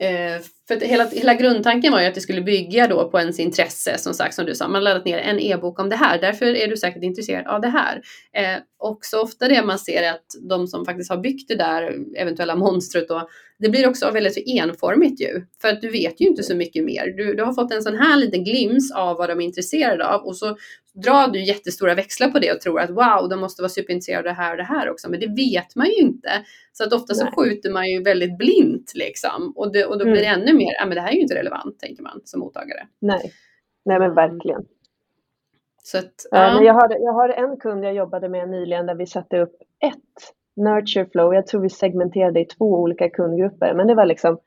Eh, 0.00 0.40
för 0.68 0.80
hela, 0.80 1.04
hela 1.04 1.34
grundtanken 1.34 1.92
var 1.92 2.00
ju 2.00 2.06
att 2.06 2.14
det 2.14 2.20
skulle 2.20 2.42
bygga 2.42 2.86
då 2.86 3.10
på 3.10 3.18
ens 3.18 3.38
intresse, 3.40 3.98
som 3.98 4.14
sagt, 4.14 4.34
som 4.34 4.46
du 4.46 4.54
sa. 4.54 4.68
Man 4.68 4.74
har 4.74 4.80
laddat 4.80 5.04
ner 5.04 5.18
en 5.18 5.40
e-bok 5.40 5.78
om 5.80 5.88
det 5.88 5.96
här, 5.96 6.20
därför 6.20 6.46
är 6.46 6.68
du 6.68 6.76
säkert 6.76 7.02
intresserad 7.02 7.46
av 7.46 7.60
det 7.60 7.68
här. 7.68 8.02
Eh, 8.32 8.58
och 8.78 8.98
så 9.02 9.22
ofta 9.22 9.48
det 9.48 9.62
man 9.62 9.78
ser 9.78 10.02
är 10.02 10.10
att 10.10 10.26
de 10.48 10.66
som 10.66 10.84
faktiskt 10.84 11.10
har 11.10 11.16
byggt 11.16 11.48
det 11.48 11.54
där 11.54 11.96
eventuella 12.16 12.56
monstret 12.56 13.08
då, 13.08 13.28
det 13.60 13.68
blir 13.68 13.88
också 13.88 14.10
väldigt 14.10 14.44
enformigt 14.46 15.20
ju. 15.20 15.46
För 15.60 15.68
att 15.68 15.80
du 15.80 15.90
vet 15.90 16.20
ju 16.20 16.26
inte 16.26 16.42
så 16.42 16.56
mycket 16.56 16.84
mer. 16.84 17.06
Du, 17.16 17.34
du 17.34 17.42
har 17.44 17.52
fått 17.52 17.72
en 17.72 17.82
sån 17.82 17.96
här 17.96 18.16
liten 18.16 18.44
glimt 18.44 18.82
av 18.94 19.16
vad 19.16 19.28
de 19.28 19.40
är 19.40 19.44
intresserade 19.44 20.06
av 20.08 20.26
och 20.26 20.36
så 20.36 20.56
drar 20.94 21.28
du 21.28 21.44
jättestora 21.44 21.94
växlar 21.94 22.28
på 22.28 22.38
det 22.38 22.52
och 22.52 22.60
tror 22.60 22.80
att 22.80 22.90
wow, 22.90 23.28
de 23.30 23.40
måste 23.40 23.62
vara 23.62 23.68
superintresserade 23.68 24.30
av 24.30 24.36
det 24.36 24.42
här 24.42 24.50
och 24.50 24.56
det 24.56 24.64
här 24.64 24.90
också. 24.90 25.10
Men 25.10 25.20
det 25.20 25.26
vet 25.26 25.76
man 25.76 25.86
ju 25.86 25.94
inte. 25.94 26.30
Så 26.72 26.84
att 26.84 26.92
ofta 26.92 27.14
så 27.14 27.26
skjuter 27.26 27.70
man 27.70 27.90
ju 27.90 28.02
väldigt 28.02 28.38
blint 28.38 28.92
liksom. 28.94 29.52
Och, 29.56 29.72
det, 29.72 29.84
och 29.84 29.98
då 29.98 30.04
blir 30.04 30.20
det 30.20 30.26
mm. 30.26 30.40
ännu 30.40 30.52
mer, 30.52 30.72
ja 30.78 30.86
men 30.86 30.94
det 30.94 31.00
här 31.00 31.10
är 31.10 31.14
ju 31.14 31.20
inte 31.20 31.34
relevant 31.34 31.78
tänker 31.78 32.02
man 32.02 32.20
som 32.24 32.40
mottagare. 32.40 32.86
Nej. 32.98 33.32
Nej 33.84 33.98
men 33.98 34.14
verkligen. 34.14 34.62
Så 35.82 35.98
att, 35.98 36.14
ja. 36.30 36.62
Jag, 36.62 36.74
har, 36.74 36.96
jag 37.00 37.12
har 37.12 37.28
en 37.28 37.56
kund 37.56 37.84
jag 37.84 37.94
jobbade 37.94 38.28
med 38.28 38.48
nyligen 38.48 38.86
där 38.86 38.94
vi 38.94 39.06
satte 39.06 39.38
upp 39.38 39.56
ett 39.80 40.34
nurture 40.60 41.06
flow. 41.12 41.34
Jag 41.34 41.46
tror 41.46 41.60
vi 41.60 41.68
segmenterade 41.70 42.40
i 42.40 42.44
två 42.44 42.64
olika 42.74 43.08
kundgrupper, 43.10 43.74
men 43.74 43.86
det 43.86 43.94
var 43.94 44.06
liksom 44.06 44.38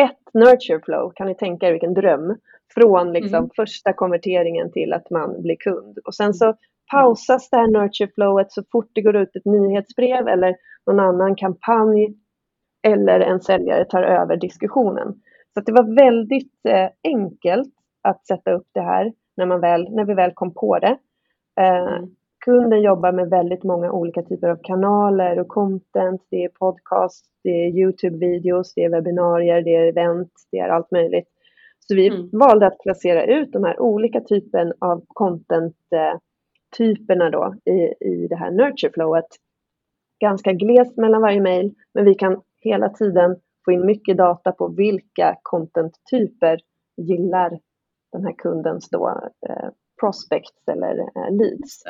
ett 0.00 0.34
nurture 0.34 0.80
flow. 0.84 1.12
Kan 1.14 1.26
ni 1.26 1.34
tänka 1.34 1.66
er 1.68 1.72
vilken 1.72 1.94
dröm? 1.94 2.36
Från 2.74 3.12
liksom 3.12 3.38
Mm. 3.38 3.50
första 3.56 3.92
konverteringen 3.92 4.72
till 4.72 4.92
att 4.92 5.10
man 5.10 5.42
blir 5.42 5.56
kund. 5.56 5.98
Och 6.04 6.14
sen 6.14 6.34
så 6.34 6.54
pausas 6.92 7.50
det 7.50 7.56
här 7.56 7.66
nurture 7.66 8.10
flowet 8.14 8.52
så 8.52 8.62
fort 8.72 8.90
det 8.92 9.02
går 9.02 9.16
ut 9.16 9.36
ett 9.36 9.44
nyhetsbrev 9.44 10.28
eller 10.28 10.56
någon 10.86 11.00
annan 11.00 11.34
kampanj 11.36 12.14
eller 12.86 13.20
en 13.20 13.40
säljare 13.40 13.84
tar 13.84 14.02
över 14.02 14.36
diskussionen. 14.36 15.14
Så 15.54 15.60
det 15.60 15.72
var 15.72 15.96
väldigt 15.96 16.66
eh, 16.68 16.88
enkelt 17.04 17.74
att 18.02 18.26
sätta 18.26 18.52
upp 18.52 18.66
det 18.72 18.80
här 18.80 19.12
när, 19.36 19.46
man 19.46 19.60
väl, 19.60 19.88
när 19.94 20.04
vi 20.04 20.14
väl 20.14 20.32
kom 20.34 20.54
på 20.54 20.78
det. 20.78 20.98
Eh, 21.60 21.86
Mm. 21.96 22.10
Kunden 22.46 22.82
jobbar 22.82 23.12
med 23.12 23.30
väldigt 23.30 23.64
många 23.64 23.92
olika 23.92 24.22
typer 24.22 24.48
av 24.48 24.58
kanaler 24.62 25.38
och 25.38 25.48
content. 25.48 26.22
Det 26.30 26.44
är 26.44 26.48
podcast, 26.48 27.24
det 27.44 27.48
är 27.50 27.70
Youtube-videos, 27.70 28.72
det 28.76 28.84
är 28.84 28.90
webbinarier, 28.90 29.62
det 29.62 29.76
är 29.76 29.86
event, 29.86 30.32
det 30.50 30.58
är 30.58 30.68
allt 30.68 30.90
möjligt. 30.90 31.28
Så 31.80 31.94
vi 31.94 32.08
Mm. 32.08 32.28
valde 32.32 32.66
att 32.66 32.78
placera 32.78 33.24
ut 33.24 33.52
de 33.52 33.64
här 33.64 33.80
olika 33.80 34.20
typen 34.20 34.72
av 34.78 35.04
content-typerna 35.08 37.30
då 37.30 37.54
i, 37.64 37.94
i 38.00 38.26
det 38.28 38.36
här 38.36 38.50
nurture 38.50 38.92
flowet. 38.92 39.26
Ganska 40.20 40.52
glest 40.52 40.96
mellan 40.96 41.22
varje 41.22 41.40
mail, 41.40 41.74
men 41.94 42.04
vi 42.04 42.14
kan 42.14 42.42
hela 42.60 42.88
tiden 42.88 43.36
få 43.64 43.72
in 43.72 43.86
mycket 43.86 44.16
data 44.16 44.52
på 44.52 44.68
vilka 44.68 45.36
content-typer 45.42 46.60
gillar 46.96 47.58
den 48.12 48.24
här 48.24 48.32
kundens 48.38 48.88
då, 48.90 49.08
eh, 49.48 49.68
prospects 50.00 50.68
eller 50.70 50.98
eh, 50.98 51.30
leads 51.30 51.82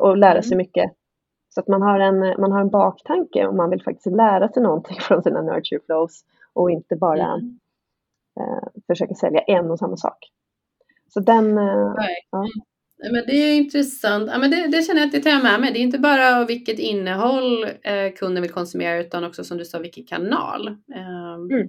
och 0.00 0.16
lära 0.16 0.30
Mm. 0.32 0.42
sig 0.42 0.56
mycket. 0.56 0.92
Så 1.54 1.60
att 1.60 1.68
man 1.68 1.82
har, 1.82 2.00
en, 2.00 2.18
man 2.18 2.52
har 2.52 2.60
en 2.60 2.70
baktanke 2.70 3.46
om 3.46 3.56
man 3.56 3.70
vill 3.70 3.82
faktiskt 3.82 4.16
lära 4.16 4.48
sig 4.48 4.62
någonting 4.62 4.96
från 5.00 5.22
sina 5.22 5.42
nurture 5.42 5.80
flows 5.86 6.24
och 6.52 6.70
inte 6.70 6.96
bara 6.96 7.26
Mm. 7.32 7.58
eh, 8.40 8.68
försöka 8.86 9.14
sälja 9.14 9.40
en 9.40 9.70
och 9.70 9.78
samma 9.78 9.96
sak. 9.96 10.18
Så 11.08 11.20
den, 11.20 11.58
eh, 11.58 11.64
ja. 12.30 12.46
Nej, 13.02 13.12
Men 13.12 13.24
det 13.26 13.32
är 13.32 13.56
intressant. 13.56 14.28
Ja, 14.32 14.38
men 14.38 14.50
det, 14.50 14.66
det 14.66 14.82
känner 14.82 15.00
jag 15.00 15.06
att 15.06 15.12
det 15.12 15.20
tar 15.20 15.30
jag 15.30 15.42
med 15.42 15.60
mig. 15.60 15.72
Det 15.72 15.78
är 15.78 15.82
inte 15.82 15.98
bara 15.98 16.44
vilket 16.44 16.78
innehåll 16.78 17.64
eh, 17.64 18.12
kunden 18.16 18.42
vill 18.42 18.52
konsumera 18.52 18.98
utan 19.00 19.24
också 19.24 19.44
som 19.44 19.58
du 19.58 19.64
sa 19.64 19.78
vilken 19.78 20.04
kanal. 20.04 20.68
Eh, 20.68 21.34
Mm. 21.34 21.68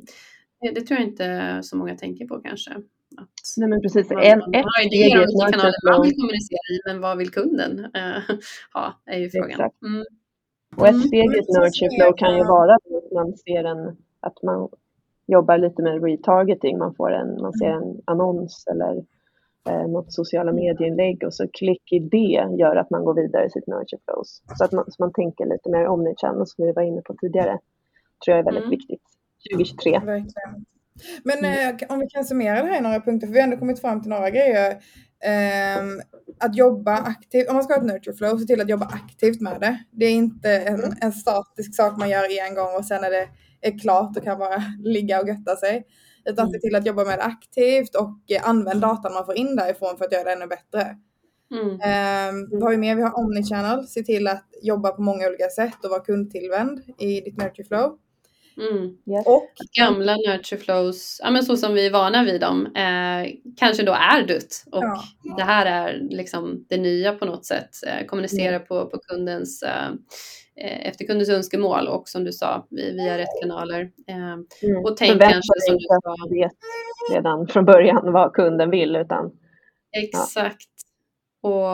det, 0.62 0.72
det 0.76 0.82
tror 0.82 1.00
jag 1.00 1.08
inte 1.10 1.60
så 1.64 1.78
många 1.78 1.96
tänker 1.96 2.26
på 2.28 2.40
kanske. 2.40 2.72
Att 3.18 3.30
nej 3.58 3.70
men 3.70 3.82
precis, 3.82 4.10
man, 4.10 4.24
en, 4.24 4.40
man 4.40 4.54
ett 4.56 4.66
har 4.66 4.86
idéer 4.86 5.18
om 5.18 5.24
ett 5.24 5.30
vilka 5.30 5.52
kanaler 5.52 5.92
man 5.92 6.02
vill 6.02 6.16
kommunicera 6.16 6.66
i 6.76 6.80
men 6.86 7.02
vad 7.02 7.18
vill 7.18 7.32
kunden 7.32 7.80
eh, 7.94 8.22
ha 8.74 8.94
är 9.06 9.20
ju 9.20 9.30
frågan. 9.30 9.50
Exakt. 9.50 9.82
Mm. 9.82 10.04
och 10.78 10.88
ett 10.88 10.94
Mm. 10.96 11.08
steg 11.08 11.36
i 11.36 11.40
ett 11.40 11.50
nurture 11.58 11.90
flow 11.98 12.14
kan 12.18 12.38
ju 12.38 12.44
vara 12.44 12.76
att 12.76 13.12
man 13.12 13.34
ser 13.38 13.64
en, 13.64 13.98
att 14.20 14.44
man 14.44 14.70
jobbar 15.28 15.58
lite 15.58 15.82
med 15.82 16.04
retargeting, 16.04 16.78
man, 16.78 16.96
får 16.96 17.12
en, 17.12 17.42
man 17.42 17.54
ser 17.54 17.70
en 17.70 18.02
annons 18.06 18.64
eller 18.72 19.04
eh, 19.70 19.88
något 19.88 20.14
sociala 20.14 20.52
medieinlägg 20.52 21.24
och 21.24 21.34
så 21.34 21.48
klick 21.54 21.92
i 21.92 22.00
det 22.00 22.48
gör 22.58 22.76
att 22.76 22.90
man 22.90 23.06
går 23.06 23.14
vidare 23.14 23.46
i 23.46 23.50
sitt 23.50 23.68
nurture 23.68 24.00
flows. 24.06 24.42
Så 24.58 24.64
att 24.66 24.72
man, 24.72 24.86
så 24.92 24.96
man 25.04 25.14
tänker 25.14 25.46
lite 25.46 25.70
mer 25.70 25.88
omnichannel 25.88 26.48
som 26.48 26.66
vi 26.66 26.72
var 26.72 26.84
inne 26.84 27.02
på 27.02 27.16
tidigare. 27.22 27.60
tror 28.26 28.38
jag 28.38 28.40
är 28.40 28.44
väldigt 28.44 28.64
Mm. 28.64 28.70
viktigt. 28.70 29.02
2023. 29.52 29.92
Verkligen. 30.00 30.66
Men 31.24 31.38
Mm. 31.38 31.78
eh, 31.82 31.88
om 31.90 32.00
vi 32.00 32.08
kan 32.10 32.26
summera 32.26 32.62
det 32.62 32.68
här 32.68 32.78
i 32.78 32.82
några 32.82 33.00
punkter, 33.02 33.28
för 33.28 33.34
vi 33.34 33.40
har 33.40 33.44
ändå 33.48 33.58
kommit 33.58 33.82
fram 33.82 34.02
till 34.02 34.10
några 34.10 34.30
grejer. 34.30 34.78
Ehm, 35.26 36.02
att 36.40 36.56
jobba 36.56 36.98
aktivt, 36.98 37.50
om 37.50 37.56
man 37.56 37.64
ska 37.64 37.74
ha 37.74 37.82
ett 37.82 37.88
nurture 37.88 38.16
flow, 38.16 38.38
se 38.38 38.46
till 38.46 38.62
att 38.62 38.70
jobba 38.70 38.86
aktivt 38.86 39.42
med 39.42 39.62
det. 39.62 39.78
Det 39.92 40.06
är 40.06 40.12
inte 40.12 40.50
en, 40.58 40.76
Mm. 40.84 40.94
en 41.02 41.12
statisk 41.12 41.76
sak 41.76 41.98
man 41.98 42.10
gör 42.10 42.48
en 42.48 42.56
gång 42.56 42.76
och 42.76 42.86
sen 42.86 43.04
är 43.04 43.10
det 43.10 43.28
är 43.62 43.80
klart 43.80 44.18
och 44.18 44.24
kan 44.24 44.40
bara 44.40 44.56
ligga 44.84 45.22
och 45.22 45.28
götta 45.28 45.56
sig. 45.56 45.84
Utan 46.26 46.46
Mm. 46.46 46.52
se 46.54 46.60
till 46.60 46.76
att 46.76 46.86
jobba 46.86 47.04
med 47.06 47.18
det 47.20 47.24
aktivt 47.24 47.96
och 47.96 48.20
eh, 48.32 48.50
använd 48.50 48.82
datan 48.82 49.14
man 49.14 49.26
får 49.26 49.36
in 49.36 49.56
därifrån 49.56 49.98
för 49.98 50.06
att 50.06 50.12
göra 50.12 50.24
det 50.24 50.32
ännu 50.34 50.48
bättre. 50.48 50.98
Mm. 51.52 51.80
Ehm, 51.82 52.50
vad 52.52 52.64
har 52.64 52.70
vi 52.72 52.78
mer? 52.78 52.96
Vi 52.96 53.02
har 53.02 53.18
omnichannel, 53.20 53.88
se 53.88 54.04
till 54.04 54.28
att 54.28 54.46
jobba 54.62 54.92
på 54.92 55.02
många 55.02 55.28
olika 55.28 55.48
sätt 55.50 55.84
och 55.84 55.90
vara 55.90 56.04
kundtillvänd 56.04 56.82
i 57.00 57.22
ditt 57.22 57.38
nurture 57.38 57.68
flow. 57.68 57.98
Mm. 58.58 58.86
Yes. 58.86 59.28
Och 59.28 59.50
Gamla 59.80 60.16
nurture 60.16 60.62
flows, 60.62 61.20
ja, 61.24 61.32
men 61.32 61.44
så 61.44 61.58
som 61.58 61.74
vi 61.74 61.86
är 61.88 61.92
vana 61.92 62.24
vid 62.24 62.42
dem, 62.42 62.66
eh, 62.66 63.32
kanske 63.58 63.84
då 63.84 63.92
är 63.94 64.28
dött. 64.28 64.64
Och 64.72 64.84
Ja. 64.84 65.04
det 65.38 65.44
här 65.44 65.66
är 65.66 66.00
liksom 66.10 66.66
det 66.70 66.78
nya 66.78 67.14
på 67.14 67.26
något 67.26 67.46
sätt. 67.46 67.70
Eh, 67.88 68.06
kommunicera 68.06 68.56
Mm. 68.56 68.68
på, 68.68 68.86
på 68.90 68.98
kundens, 68.98 69.64
eh, 69.64 69.88
eh, 70.56 70.88
efter 70.88 71.06
kundens 71.06 71.30
önskemål 71.30 71.88
och 71.88 72.10
som 72.10 72.24
du 72.24 72.32
sa, 72.32 72.68
vi- 72.70 72.92
via 72.92 73.18
rätt 73.18 73.42
kanaler. 73.42 73.82
Eh, 74.08 74.16
Mm. 74.18 74.84
och 74.86 74.98
tänk 74.98 75.12
Förvänta 75.12 75.32
kanske 75.34 75.62
som 75.68 75.76
du 75.78 75.84
sa, 75.84 76.16
vet 76.30 76.52
redan 77.14 77.48
från 77.48 77.66
början 77.66 78.12
vad 78.12 78.34
kunden 78.34 78.70
vill 78.70 78.96
utan 78.96 79.32
Exakt. 79.98 80.68
Och, 81.42 81.70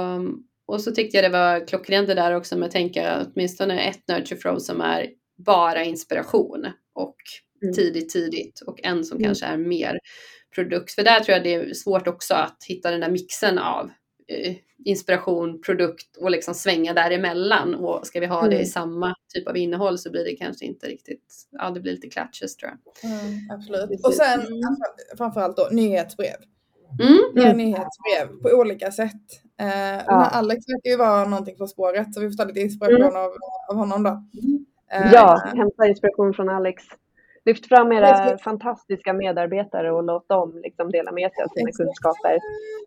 och 0.68 0.82
så 0.82 0.92
tyckte 0.92 1.18
jag 1.18 1.24
det 1.26 1.30
var 1.38 1.68
klockrent 1.68 2.08
det 2.08 2.14
där 2.14 2.36
också 2.36 2.58
med 2.58 2.66
att 2.66 2.72
tänka 2.72 3.26
åtminstone 3.34 3.80
ett 3.82 4.08
nurture 4.08 4.40
flow 4.40 4.58
som 4.60 4.82
är 4.82 5.08
bara 5.46 5.84
inspiration 5.84 6.68
och 6.96 7.16
Mm. 7.62 7.74
tidigt, 7.76 8.10
tidigt 8.10 8.62
och 8.68 8.80
en 8.84 9.04
som 9.04 9.18
Mm. 9.18 9.26
kanske 9.28 9.46
är 9.46 9.58
mer 9.58 10.00
produkt. 10.56 10.92
För 10.92 11.04
där 11.04 11.20
tror 11.20 11.34
jag 11.38 11.44
det 11.44 11.54
är 11.54 11.74
svårt 11.74 12.08
också 12.08 12.34
att 12.34 12.58
hitta 12.68 12.92
den 12.92 13.00
där 13.00 13.10
mixen 13.12 13.58
av 13.60 13.90
eh, 14.28 14.56
inspiration, 14.86 15.62
produkt 15.62 16.18
och 16.18 16.32
liksom 16.32 16.54
svänga 16.54 16.94
däremellan. 16.94 17.76
Och 17.76 18.08
ska 18.08 18.20
vi 18.20 18.26
ha 18.26 18.42
det 18.42 18.52
i 18.56 18.56
Mm. 18.56 18.66
samma 18.66 19.16
typ 19.34 19.48
av 19.48 19.58
innehåll 19.58 19.98
så 19.98 20.12
blir 20.12 20.24
det 20.24 20.36
kanske 20.36 20.66
inte 20.66 20.88
riktigt, 20.88 21.48
ja 21.52 21.70
det 21.70 21.80
blir 21.80 21.92
lite 21.92 22.10
clashes 22.10 22.56
tror 22.58 22.72
jag. 22.72 23.12
Mm, 23.12 23.50
absolut. 23.52 24.06
Och 24.06 24.14
sen 24.14 24.40
Mm. 24.40 24.48
framför- 24.48 25.18
framförallt 25.18 25.58
då 25.58 25.68
nyhetsbrev. 25.72 26.36
Mm. 27.02 27.46
Mm. 27.46 27.58
nyhetsbrev 27.58 28.28
på 28.42 28.50
olika 28.58 28.92
sätt. 28.92 29.22
Eh, 29.60 29.66
här 29.68 30.30
Alex 30.30 30.66
verkar 30.68 30.90
ju 30.90 30.96
vara 30.98 31.26
någonting 31.26 31.58
på 31.58 31.68
spåret 31.68 32.14
så 32.14 32.20
vi 32.22 32.30
får 32.30 32.38
ta 32.38 32.44
lite 32.46 32.60
inspiration 32.60 33.16
av, 33.18 33.32
av 33.70 33.76
honom 33.76 34.04
då. 34.04 34.10
Mm. 34.10 34.66
Ja, 34.90 35.42
hämta 35.56 35.88
inspiration 35.88 36.34
från 36.34 36.50
Alex. 36.50 36.84
Lyft 37.46 37.68
fram 37.68 37.92
era 37.92 38.38
fantastiska 38.38 39.14
medarbetare 39.14 39.92
och 39.92 40.04
låt 40.04 40.30
dem 40.30 40.60
liksom 40.64 40.92
dela 40.92 41.12
med 41.12 41.32
sig 41.32 41.44
av 41.44 41.48
sina 41.48 41.72
kunskaper. 41.72 42.40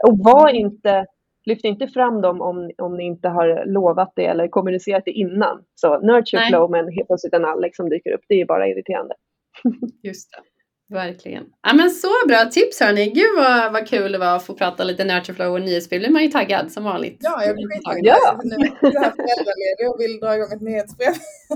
Och 0.09 0.19
var 0.19 0.49
inte, 0.49 1.07
lyft 1.45 1.65
inte 1.65 1.87
fram 1.87 2.21
dem 2.21 2.41
om, 2.41 2.71
om 2.79 2.97
ni 2.97 3.05
inte 3.05 3.29
har 3.29 3.65
lovat 3.67 4.13
det 4.17 4.27
eller 4.27 4.49
kommunicerat 4.49 5.03
det 5.05 5.11
innan. 5.11 5.65
Så 5.75 6.01
nurture 6.01 6.41
Nej. 6.41 6.49
flow 6.49 6.71
men 6.71 6.93
helt 6.93 7.07
plötsligt 7.07 7.35
en 7.35 7.45
Alex 7.45 7.77
som 7.77 7.89
dyker 7.89 8.13
upp, 8.13 8.25
det 8.29 8.41
är 8.41 8.47
bara 8.47 8.69
irriterande. 8.69 9.15
Just 10.03 10.31
det. 10.31 10.52
Verkligen. 10.93 11.45
Ja, 11.63 11.73
men 11.75 11.91
så 11.91 12.09
bra 12.29 12.45
tips 12.45 12.81
hörni. 12.81 13.11
Gud 13.11 13.37
vad, 13.37 13.73
vad 13.73 13.89
kul 13.89 14.13
det 14.13 14.19
var 14.19 14.37
att 14.37 14.47
få 14.47 14.55
prata 14.55 14.85
lite 14.85 15.05
nurture 15.05 15.35
flow 15.35 15.53
och 15.53 15.61
nyhetsbrev. 15.61 16.01
Nu 16.01 16.07
är 16.07 16.11
man 16.11 16.23
ju 16.23 16.29
taggad 16.29 16.73
som 16.73 16.85
vanligt. 16.85 17.17
Ja, 17.21 17.45
jag 17.45 17.57
blir 17.57 17.69
skittaggad. 17.69 18.17
Ja. 18.23 18.41
Nu 18.45 18.55
är 18.55 18.71
jag 18.81 19.01
här 19.01 19.11
föräldraledig 19.11 19.91
och 19.91 20.01
vill 20.01 20.21
dra 20.21 20.37
igång 20.37 20.53
ett 20.53 20.61
nyhetsbrev. 20.61 21.13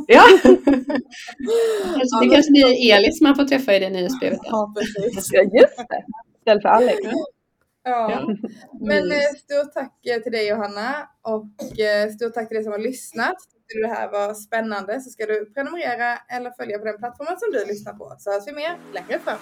Ja. 0.07 0.23
Kanske, 1.97 2.25
det 2.25 2.35
kanske 2.35 2.51
blir 2.53 2.95
Elis 2.95 3.21
man 3.21 3.37
får 3.37 3.45
träffa 3.45 3.75
i 3.75 3.79
det 3.79 3.91
nyhetsbrevet. 3.91 4.39
Ja. 4.43 4.51
Ja, 4.51 4.75
precis. 4.77 5.29
Ja, 5.33 5.43
just 5.43 5.77
det. 5.77 6.05
Istället 6.39 6.63
för 6.63 6.69
Alex. 6.69 6.99
Ja. 7.85 8.35
Men 8.81 9.13
eh, 9.13 9.19
stort 9.19 9.73
tack 9.75 10.23
till 10.23 10.33
dig 10.33 10.49
Johanna 10.49 11.09
och 11.23 11.81
eh, 11.81 12.11
stort 12.11 12.35
tack 12.35 12.49
till 12.49 12.55
dig 12.55 12.65
som 12.65 12.73
har 12.73 12.79
lyssnat. 12.79 13.37
Tyckte 13.69 13.79
du 13.79 13.83
det 13.83 13.95
här 13.95 14.13
var 14.13 14.35
spännande 14.35 15.01
så 15.01 15.11
ska 15.11 15.27
du 15.27 15.53
prenumerera 15.55 16.19
eller 16.29 16.51
följa 16.51 16.79
på 16.79 16.85
den 16.85 16.99
plattformen 16.99 17.39
som 17.39 17.53
du 17.53 17.65
lyssnar 17.65 17.93
på 17.93 18.17
så 18.19 18.31
hörs 18.31 18.47
vi 18.47 18.53
mer 18.53 18.79
längre 18.93 19.19
fram. 19.19 19.39